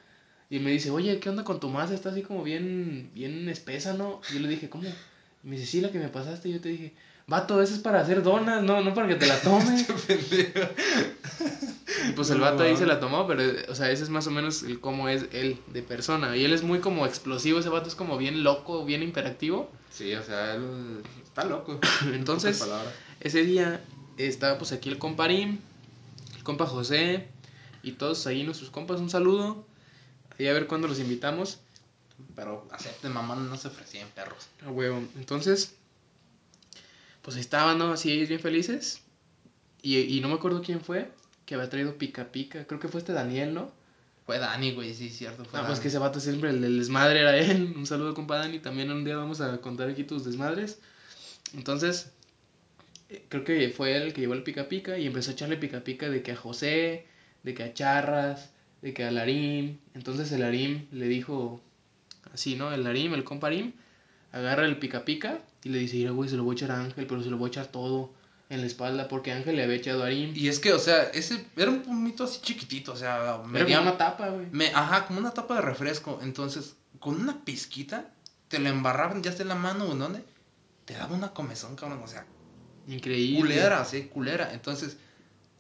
y 0.50 0.60
me 0.60 0.72
dice, 0.72 0.92
oye, 0.92 1.20
¿qué 1.20 1.30
onda 1.30 1.44
con 1.44 1.60
tu 1.60 1.70
masa? 1.70 1.94
Está 1.94 2.10
así 2.10 2.22
como 2.22 2.44
bien, 2.44 3.12
bien 3.14 3.50
espesa, 3.50 3.94
¿no? 3.94 4.22
Y 4.30 4.36
yo 4.36 4.40
le 4.40 4.48
dije, 4.48 4.70
¿cómo? 4.70 4.86
Y 4.86 5.48
me 5.48 5.56
dice, 5.56 5.68
sí, 5.68 5.82
la 5.82 5.92
que 5.92 6.00
me 6.00 6.08
pasaste. 6.08 6.50
Y 6.50 6.54
yo 6.54 6.62
te 6.62 6.70
dije, 6.70 6.94
vato, 7.28 7.62
eso 7.62 7.74
es 7.74 7.80
para 7.82 8.00
hacer 8.00 8.24
donas, 8.24 8.64
no, 8.64 8.82
no 8.82 8.94
para 8.94 9.08
que 9.08 9.16
te 9.16 9.28
la 9.28 9.40
tomes. 9.42 9.88
Y 12.08 12.12
pues 12.14 12.30
el 12.30 12.40
vato 12.40 12.64
ahí 12.64 12.78
se 12.78 12.86
la 12.86 13.00
tomó, 13.00 13.28
pero, 13.28 13.44
o 13.70 13.76
sea, 13.76 13.92
ese 13.92 14.04
es 14.04 14.10
más 14.10 14.28
o 14.28 14.32
menos 14.32 14.64
el 14.64 14.80
cómo 14.80 15.10
es 15.10 15.26
él 15.34 15.60
de 15.68 15.82
persona. 15.82 16.36
Y 16.38 16.46
él 16.46 16.54
es 16.54 16.64
muy 16.64 16.80
como 16.80 17.06
explosivo, 17.06 17.60
ese 17.60 17.70
vato 17.70 17.90
es 17.90 17.96
como 17.96 18.18
bien 18.18 18.44
loco, 18.44 18.86
bien 18.86 19.04
imperactivo. 19.04 19.70
Sí, 19.92 20.14
o 20.14 20.24
sea, 20.24 20.56
él 20.56 21.02
está 21.24 21.44
loco. 21.44 21.80
Entonces, 22.14 22.66
ese 23.20 23.44
día 23.44 23.82
estaba 24.18 24.58
pues 24.58 24.72
aquí 24.72 24.90
el 24.90 24.98
compa 24.98 25.26
Arim, 25.26 25.60
el 26.36 26.44
compa 26.44 26.66
José 26.66 27.28
y 27.84 27.94
todos 27.94 28.26
ahí 28.28 28.44
nuestros 28.44 28.70
compas, 28.70 29.00
un 29.00 29.10
saludo. 29.10 29.66
Ahí 30.38 30.48
a 30.48 30.54
ver 30.54 30.68
cuándo 30.68 30.88
los 30.88 31.00
invitamos. 31.00 31.60
Pero 32.36 32.68
acepten, 32.72 33.12
mamá, 33.14 33.36
no 33.36 33.58
se 33.58 33.68
ofrecían 33.68 34.08
perros. 34.16 34.48
A 34.66 34.70
huevo. 34.72 34.98
Entonces, 35.18 35.76
pues 37.22 37.36
ahí 37.36 37.42
estaban, 37.42 37.78
¿no? 37.78 37.92
Así 37.92 38.12
ellos 38.12 38.30
bien 38.30 38.40
felices. 38.42 39.02
Y, 39.82 39.98
y 40.00 40.20
no 40.22 40.28
me 40.30 40.36
acuerdo 40.36 40.62
quién 40.62 40.82
fue 40.82 41.12
que 41.46 41.56
había 41.56 41.70
traído 41.70 41.98
pica 41.98 42.32
pica. 42.32 42.66
Creo 42.66 42.80
que 42.80 42.88
fue 42.88 43.00
este 43.00 43.14
Daniel, 43.14 43.54
¿no? 43.54 43.72
Fue 44.26 44.40
Dani, 44.40 44.74
güey, 44.74 44.94
sí, 44.94 45.10
cierto. 45.10 45.46
Fue 45.46 45.60
Ah, 45.60 45.64
pues 45.64 45.78
Dani. 45.78 45.82
que 45.84 45.88
ese 45.88 45.98
vato 46.00 46.20
siempre, 46.20 46.50
el, 46.50 46.64
el 46.64 46.80
desmadre 46.80 47.20
era 47.22 47.38
él. 47.38 47.74
Un 47.78 47.86
saludo, 47.86 48.14
compa 48.14 48.38
Dani. 48.38 48.60
También 48.60 48.92
un 48.92 49.04
día 49.06 49.16
vamos 49.16 49.40
a 49.42 49.60
contar 49.62 49.90
aquí 49.90 50.04
tus 50.04 50.26
desmadres. 50.26 50.80
Entonces, 51.54 52.12
eh, 53.10 53.24
creo 53.30 53.44
que 53.44 53.70
fue 53.70 53.96
él 53.96 54.04
el 54.04 54.14
que 54.14 54.22
llevó 54.22 54.34
el 54.34 54.44
pica 54.44 54.68
pica 54.68 54.98
y 54.98 55.06
empezó 55.08 55.30
a 55.30 55.34
echarle 55.34 55.56
pica 55.58 55.82
pica 55.84 56.10
de 56.10 56.22
que 56.24 56.34
a 56.34 56.36
José, 56.36 57.06
de 57.44 57.54
que 57.54 57.64
a 57.64 57.74
Charras, 57.74 58.50
de 58.82 58.94
que 58.94 59.04
a 59.06 59.12
Larim. 59.12 59.78
Entonces 59.94 60.32
el 60.32 60.42
Larim 60.42 60.88
le 60.92 61.08
dijo 61.08 61.62
así, 62.34 62.56
¿no? 62.56 62.72
El 62.74 62.84
Larim, 62.84 63.14
el 63.14 63.24
compa 63.24 63.48
Arim, 63.48 63.74
agarra 64.32 64.66
el 64.66 64.78
pica 64.78 65.06
pica 65.06 65.40
y 65.64 65.70
le 65.70 65.80
dice, 65.80 65.98
mira, 65.98 66.12
güey, 66.12 66.30
se 66.30 66.36
lo 66.38 66.44
voy 66.44 66.54
a 66.54 66.58
echar 66.58 66.72
a 66.72 66.80
Ángel, 66.82 67.08
pero 67.08 67.24
se 67.24 67.30
lo 67.30 67.38
voy 67.38 67.48
a 67.48 67.52
echar 67.52 67.68
todo 67.68 68.14
en 68.50 68.62
la 68.62 68.68
espalda 68.68 69.08
porque 69.10 69.32
Ángel 69.34 69.56
le 69.58 69.64
había 69.64 69.76
echado 69.76 70.04
a 70.04 70.08
Arim. 70.08 70.32
Y 70.36 70.48
es 70.48 70.60
que, 70.60 70.72
o 70.74 70.80
sea, 70.80 71.04
ese 71.14 71.46
era 71.58 71.70
un 71.72 71.82
pomito 71.82 72.24
así 72.24 72.40
chiquitito, 72.42 72.94
o 72.94 72.96
sea, 72.96 73.18
Era 73.36 73.38
medía- 73.48 73.78
como 73.80 73.90
una 73.90 73.98
tapa, 73.98 74.30
güey. 74.30 74.48
me- 74.52 74.68
ajá, 74.74 75.06
como 75.08 75.20
una 75.20 75.32
tapa 75.32 75.56
de 75.56 75.62
refresco. 75.62 76.20
Entonces, 76.22 76.76
con 77.00 77.20
una 77.20 77.44
pizquita, 77.44 78.10
te 78.48 78.60
la 78.60 78.70
embarraban 78.70 79.22
ya 79.24 79.32
sea 79.32 79.42
en 79.42 79.50
la 79.50 79.56
mano 79.56 79.86
o 79.86 79.92
en 79.92 80.00
donde, 80.00 80.24
te 80.86 80.94
daba 80.94 81.14
una 81.16 81.34
comezón, 81.34 81.76
cabrón, 81.76 82.02
o 82.04 82.08
sea, 82.08 82.26
Increíble. 82.88 83.40
culera, 83.42 83.84
sí, 83.84 84.04
culera. 84.04 84.54
Entonces, 84.54 84.98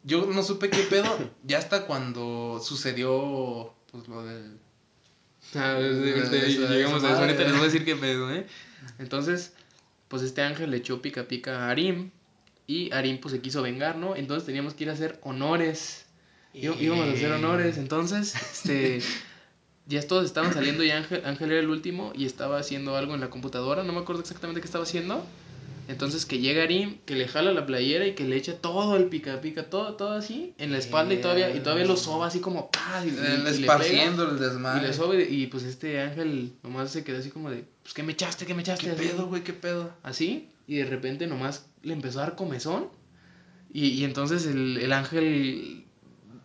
yo 0.08 0.26
no 0.26 0.42
supe 0.42 0.70
qué 0.70 0.84
pedo, 0.84 1.18
ya 1.44 1.58
hasta 1.60 1.86
cuando 1.86 2.62
sucedió, 2.64 3.74
pues, 3.92 4.08
lo 4.08 4.24
del... 4.26 4.58
Ah, 5.54 5.74
ahorita 5.76 6.36
Esa- 6.38 6.70
llegamos 6.70 7.04
a 7.04 7.12
eso, 7.12 7.20
ahorita 7.20 7.44
les 7.44 7.52
voy 7.52 7.62
a 7.62 7.66
decir 7.66 7.86
qué 7.86 7.96
pedo, 7.96 8.32
¿eh? 8.34 8.48
Entonces, 9.00 9.54
pues 10.08 10.24
este 10.24 10.42
ángel 10.42 10.72
le 10.72 10.78
echó 10.78 11.02
pica 11.02 11.28
pica 11.28 11.66
a 11.66 11.70
Arim 11.70 12.12
y 12.68 12.92
Arim 12.92 13.20
pues 13.20 13.34
se 13.34 13.42
quiso 13.42 13.62
vengar, 13.62 13.98
¿no? 13.98 14.16
Entonces 14.16 14.46
teníamos 14.46 14.74
que 14.74 14.86
ir 14.86 14.90
a 14.90 14.94
hacer 14.94 15.20
honores. 15.24 16.06
Íbamos 16.54 17.08
a 17.10 17.12
hacer 17.12 17.32
honores, 17.32 17.78
entonces, 17.78 18.34
este, 18.36 19.00
ya 19.88 20.06
todos 20.08 20.26
estaban 20.26 20.54
saliendo 20.54 20.84
y 20.84 20.92
Ángel, 20.92 21.22
Ángel 21.26 21.52
era 21.52 21.60
el 21.60 21.70
último 21.70 22.14
y 22.16 22.26
estaba 22.26 22.58
haciendo 22.60 22.96
algo 22.96 23.14
en 23.14 23.22
la 23.22 23.30
computadora, 23.30 23.84
no 23.84 23.94
me 23.94 24.00
acuerdo 24.00 24.22
exactamente 24.22 24.62
qué 24.62 24.68
estaba 24.68 24.84
haciendo. 24.86 25.24
Entonces 25.88 26.26
que 26.26 26.40
llega 26.40 26.64
Arim, 26.64 26.98
que 27.06 27.16
le 27.16 27.28
jala 27.28 27.52
la 27.54 27.66
playera 27.66 28.06
y 28.06 28.14
que 28.14 28.26
le 28.26 28.36
echa 28.36 28.58
todo 28.58 28.96
el 28.98 29.06
pica 29.06 29.40
pica, 29.42 29.70
todo, 29.70 29.94
todo 29.96 30.12
así, 30.12 30.54
en 30.58 30.72
la 30.72 30.80
espalda 30.80 31.14
y 31.14 31.22
todavía, 31.22 31.56
y 31.56 31.60
todavía 31.62 31.86
lo 31.86 31.96
soba 31.96 32.28
así 32.28 32.40
como 32.40 32.70
¡pah! 32.72 33.04
y, 33.06 33.10
y- 33.10 33.12
El 33.12 33.16
y 33.16 33.18
le 33.18 33.44
pega. 33.44 33.50
esparciendo 33.52 34.30
el 34.30 34.38
Y 34.38 34.40
desmadre. 34.40 34.88
le 34.88 34.94
sobe 34.94 35.24
y 35.30 35.48
pues 35.48 35.64
este 35.64 36.02
ángel 36.02 36.54
nomás 36.64 36.92
se 36.92 37.04
quedó 37.06 37.20
así 37.20 37.30
como 37.30 37.50
de, 37.50 37.64
pues 37.84 37.94
¿qué 37.94 38.04
me 38.04 38.12
echaste? 38.14 38.46
¿Qué 38.46 38.54
me 38.54 38.62
echaste? 38.64 38.86
¿Qué 38.86 38.92
Así. 38.92 39.02
pedo, 39.08 39.28
güey? 39.28 39.44
¿Qué 39.44 39.54
pedo? 39.54 39.92
Así, 40.04 40.50
y 40.68 40.76
de 40.76 40.86
repente 40.86 41.26
nomás 41.28 41.66
le 41.84 41.94
empezó 41.94 42.20
a 42.20 42.24
dar 42.24 42.36
comezón. 42.36 42.88
Y, 43.72 43.88
y 43.90 44.04
entonces 44.04 44.46
el, 44.46 44.78
el 44.78 44.92
ángel 44.94 45.86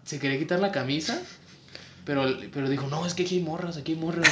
se 0.04 0.18
quería 0.18 0.38
quitar 0.38 0.60
la 0.60 0.70
camisa. 0.72 1.20
Pero, 2.04 2.24
pero 2.52 2.68
dijo, 2.68 2.88
no, 2.88 3.06
es 3.06 3.14
que 3.14 3.22
aquí 3.22 3.36
hay 3.36 3.42
morras, 3.42 3.76
aquí 3.76 3.92
hay 3.92 3.98
morras. 3.98 4.28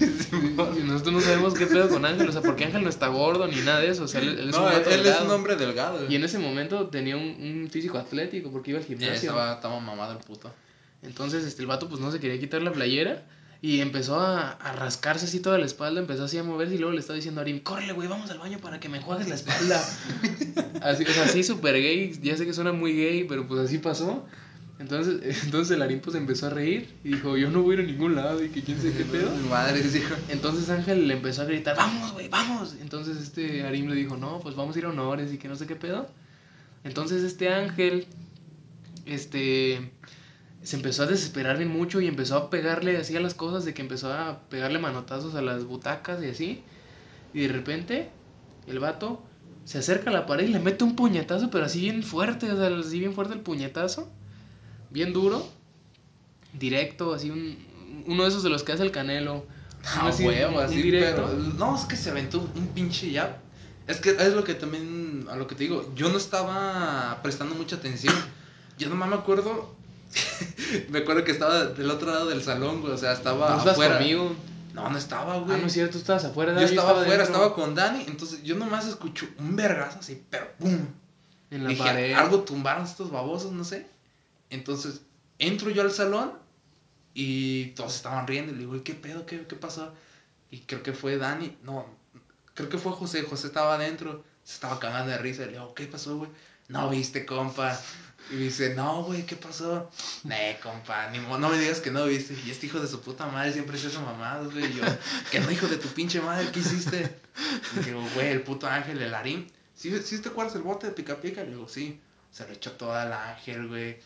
y 0.00 0.82
nosotros 0.84 1.12
no 1.14 1.20
sabemos 1.20 1.54
qué 1.54 1.66
pedo 1.66 1.88
con 1.88 2.04
Ángel, 2.04 2.28
o 2.28 2.32
sea, 2.32 2.40
porque 2.40 2.64
Ángel 2.64 2.84
no 2.84 2.88
está 2.88 3.08
gordo 3.08 3.48
ni 3.48 3.56
nada 3.62 3.80
de 3.80 3.88
eso, 3.90 4.04
o 4.04 4.08
sea, 4.08 4.20
él, 4.20 4.38
él 4.38 4.50
es 4.50 4.56
no, 4.56 4.64
un 4.64 4.72
él, 4.72 5.06
es 5.06 5.20
un 5.20 5.30
hombre 5.30 5.56
delgado. 5.56 6.06
Y 6.08 6.14
en 6.14 6.22
ese 6.22 6.38
momento 6.38 6.86
tenía 6.86 7.16
un, 7.16 7.22
un 7.24 7.68
físico 7.70 7.98
atlético 7.98 8.52
porque 8.52 8.70
iba 8.70 8.78
al 8.78 8.84
Eh, 8.84 8.88
gimnasio. 8.88 9.14
estaba, 9.30 9.54
estaba 9.54 9.80
mamado 9.80 10.12
el 10.12 10.18
puto. 10.24 10.52
Entonces, 11.02 11.44
este, 11.44 11.62
el 11.62 11.66
vato 11.66 11.88
pues 11.88 12.00
no 12.00 12.12
se 12.12 12.20
quería 12.20 12.38
quitar 12.38 12.62
la 12.62 12.70
playera 12.72 13.24
y 13.62 13.80
empezó 13.80 14.20
a, 14.20 14.52
a 14.52 14.72
rascarse 14.72 15.24
así 15.26 15.40
toda 15.40 15.58
la 15.58 15.66
espalda, 15.66 16.00
empezó 16.00 16.24
así 16.24 16.38
a 16.38 16.44
moverse 16.44 16.76
y 16.76 16.78
luego 16.78 16.92
le 16.94 17.00
estaba 17.00 17.16
diciendo 17.16 17.40
a 17.40 17.42
Arim, 17.42 17.58
córrele, 17.60 17.92
güey, 17.92 18.06
vamos 18.06 18.30
al 18.30 18.38
baño 18.38 18.58
para 18.58 18.78
que 18.78 18.88
me 18.88 18.98
enjuagues 18.98 19.28
la 19.28 19.34
espalda. 19.34 19.82
así, 20.82 21.02
o 21.04 21.08
sea, 21.12 21.24
así 21.24 21.42
súper 21.42 21.74
gay, 21.74 22.12
ya 22.22 22.36
sé 22.36 22.46
que 22.46 22.52
suena 22.52 22.72
muy 22.72 22.94
gay, 22.94 23.24
pero 23.24 23.48
pues 23.48 23.60
así 23.62 23.78
pasó. 23.78 24.24
Entonces, 24.80 25.20
entonces 25.44 25.76
el 25.76 25.82
Arim 25.82 26.00
pues 26.00 26.16
empezó 26.16 26.46
a 26.46 26.50
reír 26.50 26.88
y 27.04 27.10
dijo, 27.10 27.36
yo 27.36 27.50
no 27.50 27.62
voy 27.62 27.76
a 27.76 27.78
ir 27.80 27.84
a 27.84 27.86
ningún 27.86 28.16
lado 28.16 28.42
y 28.42 28.48
que 28.48 28.62
quién 28.62 28.78
sabe 28.78 28.94
qué 28.94 29.04
pedo. 29.04 29.30
Mi 29.36 29.48
madre 29.48 29.80
dijo. 29.82 30.14
Entonces 30.30 30.68
Ángel 30.70 31.06
le 31.06 31.14
empezó 31.14 31.42
a 31.42 31.44
gritar, 31.44 31.76
vamos, 31.76 32.12
güey, 32.14 32.28
vamos. 32.28 32.74
Entonces 32.80 33.18
este 33.18 33.62
Arim 33.62 33.88
le 33.88 33.94
dijo, 33.94 34.16
no, 34.16 34.40
pues 34.40 34.56
vamos 34.56 34.74
a 34.74 34.78
ir 34.78 34.86
a 34.86 34.88
honores 34.88 35.32
y 35.32 35.38
que 35.38 35.48
no 35.48 35.54
sé 35.54 35.66
qué 35.66 35.76
pedo. 35.76 36.08
Entonces 36.82 37.22
este 37.22 37.52
Ángel, 37.52 38.06
este, 39.04 39.92
se 40.62 40.76
empezó 40.76 41.02
a 41.02 41.06
desesperar 41.06 41.58
bien 41.58 41.68
mucho 41.68 42.00
y 42.00 42.06
empezó 42.06 42.36
a 42.36 42.50
pegarle 42.50 42.96
así 42.96 43.14
a 43.16 43.20
las 43.20 43.34
cosas, 43.34 43.66
de 43.66 43.74
que 43.74 43.82
empezó 43.82 44.10
a 44.10 44.40
pegarle 44.48 44.78
manotazos 44.78 45.34
a 45.34 45.42
las 45.42 45.64
butacas 45.64 46.22
y 46.24 46.28
así. 46.30 46.62
Y 47.34 47.42
de 47.42 47.48
repente, 47.48 48.08
el 48.66 48.78
vato 48.78 49.22
se 49.66 49.76
acerca 49.76 50.08
a 50.08 50.12
la 50.14 50.24
pared 50.24 50.48
y 50.48 50.52
le 50.52 50.58
mete 50.58 50.84
un 50.84 50.96
puñetazo, 50.96 51.50
pero 51.50 51.66
así 51.66 51.82
bien 51.82 52.02
fuerte, 52.02 52.50
o 52.50 52.56
sea, 52.56 52.74
así 52.78 52.98
bien 52.98 53.12
fuerte 53.12 53.34
el 53.34 53.40
puñetazo, 53.40 54.10
bien 54.90 55.12
duro, 55.12 55.46
directo, 56.52 57.14
así 57.14 57.30
un, 57.30 57.56
uno 58.06 58.22
de 58.24 58.28
esos 58.28 58.42
de 58.42 58.50
los 58.50 58.62
que 58.62 58.72
hace 58.72 58.82
el 58.82 58.90
canelo. 58.90 59.44
Ah, 59.84 60.08
así, 60.08 60.26
huevo, 60.26 60.50
un- 60.50 60.56
un 60.58 60.62
así, 60.64 60.82
directo. 60.82 61.24
pero 61.26 61.38
no, 61.54 61.76
es 61.76 61.84
que 61.84 61.96
se 61.96 62.10
aventó 62.10 62.38
un 62.54 62.66
pinche 62.68 63.12
jab. 63.14 63.36
Es 63.86 63.98
que 63.98 64.10
es 64.10 64.34
lo 64.34 64.44
que 64.44 64.54
también, 64.54 65.26
a 65.30 65.36
lo 65.36 65.46
que 65.46 65.54
te 65.54 65.64
digo, 65.64 65.90
yo 65.96 66.10
no 66.10 66.18
estaba 66.18 67.18
prestando 67.22 67.54
mucha 67.54 67.76
atención. 67.76 68.14
Yo 68.78 68.88
nomás 68.88 69.08
me 69.08 69.16
acuerdo, 69.16 69.74
me 70.90 70.98
acuerdo 71.00 71.24
que 71.24 71.32
estaba 71.32 71.64
del 71.66 71.90
otro 71.90 72.10
lado 72.12 72.28
del 72.28 72.42
salón, 72.42 72.82
güey, 72.82 72.92
o 72.92 72.98
sea, 72.98 73.12
estaba 73.12 73.56
¿No 73.64 73.70
afuera. 73.70 73.96
conmigo? 73.98 74.32
No, 74.74 74.88
no 74.88 74.98
estaba, 74.98 75.34
Ah, 75.34 75.38
güey. 75.38 75.60
no 75.60 75.66
es 75.66 75.72
cierto, 75.72 75.92
tú 75.94 75.98
estabas 75.98 76.24
afuera. 76.24 76.52
yo 76.54 76.60
estaba 76.60 76.90
afuera, 76.90 77.08
dentro, 77.08 77.24
estaba 77.24 77.54
con 77.54 77.74
Dani, 77.74 78.04
entonces 78.06 78.42
yo 78.44 78.54
nomás 78.56 78.86
escucho 78.86 79.26
un 79.38 79.56
vergazo 79.56 79.98
así, 79.98 80.22
pero 80.30 80.46
pum. 80.58 80.78
En 81.50 81.64
la 81.64 81.70
Dije, 81.70 81.82
pared. 81.82 82.12
algo 82.14 82.40
tumbaron 82.40 82.84
estos 82.84 83.10
babosos, 83.10 83.50
no 83.50 83.64
sé. 83.64 83.86
Entonces, 84.50 85.02
entro 85.38 85.70
yo 85.70 85.82
al 85.82 85.92
salón 85.92 86.32
y 87.14 87.66
todos 87.68 87.96
estaban 87.96 88.26
riendo. 88.26 88.52
Y 88.52 88.56
le 88.56 88.60
digo, 88.60 88.76
"¿Y 88.76 88.80
¿qué 88.80 88.94
pedo? 88.94 89.26
¿Qué, 89.26 89.46
¿Qué 89.46 89.56
pasó? 89.56 89.94
Y 90.50 90.60
creo 90.60 90.82
que 90.82 90.92
fue 90.92 91.16
Dani. 91.16 91.56
No, 91.62 91.86
creo 92.54 92.68
que 92.68 92.78
fue 92.78 92.92
José. 92.92 93.22
José 93.22 93.46
estaba 93.48 93.74
adentro. 93.74 94.24
Se 94.44 94.54
estaba 94.54 94.78
cagando 94.78 95.12
de 95.12 95.18
risa. 95.18 95.46
Le 95.46 95.52
digo, 95.52 95.74
¿qué 95.74 95.86
pasó, 95.86 96.16
güey? 96.16 96.30
No 96.68 96.88
viste, 96.88 97.26
compa. 97.26 97.78
Y 98.30 98.34
me 98.34 98.42
dice, 98.42 98.74
no, 98.74 99.02
güey, 99.04 99.26
¿qué 99.26 99.34
pasó? 99.34 99.90
Nee, 100.24 100.58
compa, 100.62 101.10
ni 101.10 101.18
no 101.18 101.48
me 101.48 101.58
digas 101.58 101.80
que 101.80 101.90
no 101.90 102.04
viste. 102.04 102.36
Y 102.44 102.50
este 102.50 102.66
hijo 102.66 102.78
de 102.78 102.86
su 102.86 103.00
puta 103.00 103.26
madre 103.26 103.52
siempre 103.52 103.76
hizo 103.76 103.88
esas 103.88 104.02
mamadas, 104.02 104.52
güey. 104.52 104.72
Yo, 104.72 104.82
que 105.30 105.40
no, 105.40 105.50
hijo 105.50 105.66
de 105.66 105.78
tu 105.78 105.88
pinche 105.88 106.20
madre, 106.20 106.50
¿qué 106.52 106.60
hiciste? 106.60 107.16
Y 107.76 107.84
digo, 107.84 108.04
güey, 108.14 108.28
el 108.28 108.42
puto 108.42 108.68
ángel, 108.68 109.00
el 109.02 109.14
harín. 109.14 109.50
¿Sí, 109.74 109.96
¿Sí 110.02 110.18
te 110.20 110.28
acuerdas 110.28 110.54
el 110.54 110.62
bote 110.62 110.86
de 110.88 110.92
pica 110.92 111.20
pica? 111.20 111.42
Le 111.42 111.50
digo, 111.50 111.68
sí. 111.68 112.00
Se 112.30 112.46
lo 112.46 112.52
echó 112.52 112.72
todo 112.72 112.92
al 112.92 113.12
ángel, 113.12 113.66
güey. 113.66 113.98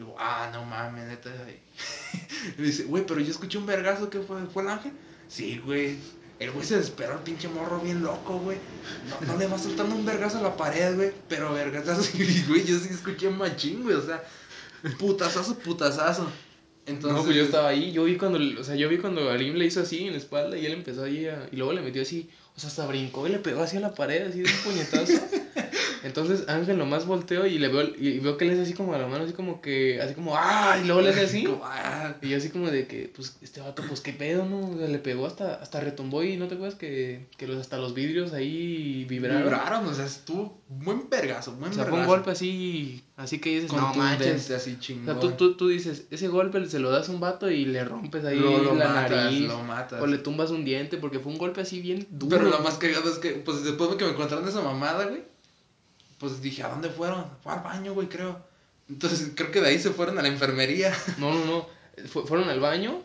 Digo, 0.00 0.16
ah, 0.18 0.48
no 0.50 0.64
mames, 0.64 1.06
neta. 1.08 1.30
Y 2.58 2.62
dice, 2.62 2.84
güey, 2.84 3.04
pero 3.04 3.20
yo 3.20 3.30
escuché 3.30 3.58
un 3.58 3.66
vergazo 3.66 4.08
que 4.08 4.20
fue, 4.20 4.46
fue 4.46 4.62
el 4.62 4.70
ángel. 4.70 4.92
Sí, 5.28 5.60
güey. 5.62 5.98
El 6.38 6.52
güey 6.52 6.64
se 6.64 6.78
desesperó, 6.78 7.12
el 7.12 7.18
pinche 7.18 7.48
morro 7.48 7.78
bien 7.80 8.02
loco, 8.02 8.38
güey. 8.38 8.56
No, 9.10 9.26
no 9.26 9.38
le 9.38 9.46
va 9.46 9.58
soltando 9.58 9.94
un 9.94 10.06
vergazo 10.06 10.38
a 10.38 10.40
la 10.40 10.56
pared, 10.56 10.96
güey. 10.96 11.12
Pero 11.28 11.52
vergazo, 11.52 12.00
y, 12.18 12.44
güey, 12.48 12.64
yo 12.64 12.78
sí 12.78 12.88
escuché 12.90 13.28
machín, 13.28 13.82
güey. 13.82 13.94
O 13.94 14.00
sea, 14.00 14.24
putazazo, 14.98 15.58
putazazo. 15.58 16.32
Entonces, 16.86 17.18
no, 17.18 17.22
pues 17.22 17.36
yo 17.36 17.42
estaba 17.42 17.68
ahí, 17.68 17.92
yo 17.92 18.04
vi 18.04 18.16
cuando, 18.16 18.38
o 18.58 18.64
sea, 18.64 18.76
yo 18.76 18.88
vi 18.88 18.96
cuando 18.96 19.30
Alim 19.30 19.54
le 19.54 19.66
hizo 19.66 19.82
así 19.82 20.06
en 20.06 20.12
la 20.12 20.18
espalda 20.18 20.56
y 20.56 20.64
él 20.64 20.72
empezó 20.72 21.04
ahí 21.04 21.26
a, 21.26 21.46
y 21.52 21.56
luego 21.56 21.74
le 21.74 21.82
metió 21.82 22.00
así, 22.00 22.30
o 22.56 22.58
sea, 22.58 22.70
hasta 22.70 22.86
brincó 22.86 23.28
y 23.28 23.32
le 23.32 23.38
pegó 23.38 23.62
así 23.62 23.76
a 23.76 23.80
la 23.80 23.94
pared, 23.94 24.28
así 24.28 24.40
de 24.40 24.50
un 24.50 24.58
puñetazo. 24.64 25.12
Entonces 26.02 26.48
Ángel 26.48 26.78
nomás 26.78 27.06
volteó 27.06 27.46
y 27.46 27.58
le 27.58 27.68
veo, 27.68 27.82
y 27.96 28.18
veo 28.20 28.36
que 28.36 28.44
le 28.44 28.52
hace 28.52 28.62
así 28.62 28.72
como 28.72 28.94
a 28.94 28.98
la 28.98 29.06
mano, 29.06 29.24
así 29.24 29.32
como 29.32 29.60
que, 29.60 30.00
así 30.00 30.14
como, 30.14 30.36
¡ah! 30.36 30.78
Y 30.82 30.86
luego 30.86 31.02
le 31.02 31.10
hace 31.10 31.22
así. 31.22 31.44
Como, 31.50 31.62
ah, 31.64 32.14
Y 32.22 32.28
yo 32.28 32.36
así 32.36 32.50
como 32.50 32.70
de 32.70 32.86
que, 32.86 33.10
pues, 33.14 33.36
este 33.42 33.60
vato, 33.60 33.82
pues, 33.88 34.00
qué 34.00 34.12
pedo, 34.12 34.44
¿no? 34.44 34.70
O 34.70 34.78
sea, 34.78 34.88
le 34.88 34.98
pegó 34.98 35.26
hasta, 35.26 35.54
hasta 35.54 35.80
retumbó 35.80 36.22
y 36.22 36.36
no 36.36 36.48
te 36.48 36.54
acuerdas 36.54 36.78
que, 36.78 37.26
que 37.36 37.46
los, 37.46 37.58
hasta 37.58 37.78
los 37.78 37.94
vidrios 37.94 38.32
ahí 38.32 39.04
vibraron. 39.08 39.42
Vibraron, 39.42 39.86
o 39.86 39.94
sea, 39.94 40.06
estuvo 40.06 40.60
buen 40.68 41.08
vergazo, 41.10 41.52
buen 41.52 41.72
O 41.72 41.74
sea, 41.74 41.84
fue 41.86 41.98
un 41.98 42.06
golpe 42.06 42.30
así, 42.30 43.02
así 43.16 43.38
que 43.38 43.50
dices, 43.50 43.72
no 43.72 43.92
manches. 43.94 44.50
así 44.50 44.74
O 44.74 44.80
chingón. 44.80 45.06
sea, 45.06 45.18
tú, 45.18 45.32
tú, 45.32 45.56
tú 45.56 45.68
dices, 45.68 46.04
ese 46.10 46.28
golpe 46.28 46.64
se 46.66 46.78
lo 46.78 46.90
das 46.90 47.08
a 47.08 47.12
un 47.12 47.20
vato 47.20 47.50
y 47.50 47.64
le 47.64 47.84
rompes 47.84 48.24
ahí 48.24 48.38
lo, 48.38 48.62
lo 48.62 48.74
la 48.74 48.88
matas, 48.88 49.24
nariz. 49.24 49.48
lo 49.48 49.62
matas. 49.62 50.02
O 50.02 50.06
le 50.06 50.18
tumbas 50.18 50.50
un 50.50 50.64
diente 50.64 50.96
porque 50.98 51.18
fue 51.18 51.32
un 51.32 51.38
golpe 51.38 51.60
así 51.60 51.80
bien 51.80 52.06
duro. 52.10 52.38
Pero 52.38 52.50
lo 52.50 52.60
más 52.60 52.74
cagado 52.76 53.10
es 53.10 53.18
que, 53.18 53.30
pues 53.32 53.64
después 53.64 53.90
de 53.90 53.96
que 53.96 54.04
me 54.04 54.10
encontraron 54.12 54.48
esa 54.48 54.60
mamada, 54.60 55.06
güey, 55.06 55.22
pues 56.20 56.40
dije, 56.40 56.62
¿a 56.62 56.68
dónde 56.68 56.88
fueron? 56.90 57.24
Fue 57.42 57.52
al 57.52 57.60
baño, 57.64 57.92
güey, 57.94 58.08
creo. 58.08 58.38
Entonces 58.88 59.30
creo 59.34 59.50
que 59.50 59.60
de 59.60 59.68
ahí 59.68 59.78
se 59.80 59.90
fueron 59.90 60.18
a 60.18 60.22
la 60.22 60.28
enfermería. 60.28 60.94
No, 61.18 61.32
no, 61.34 61.44
no. 61.44 61.66
Fu- 62.08 62.24
fueron 62.26 62.48
al 62.48 62.60
baño. 62.60 63.02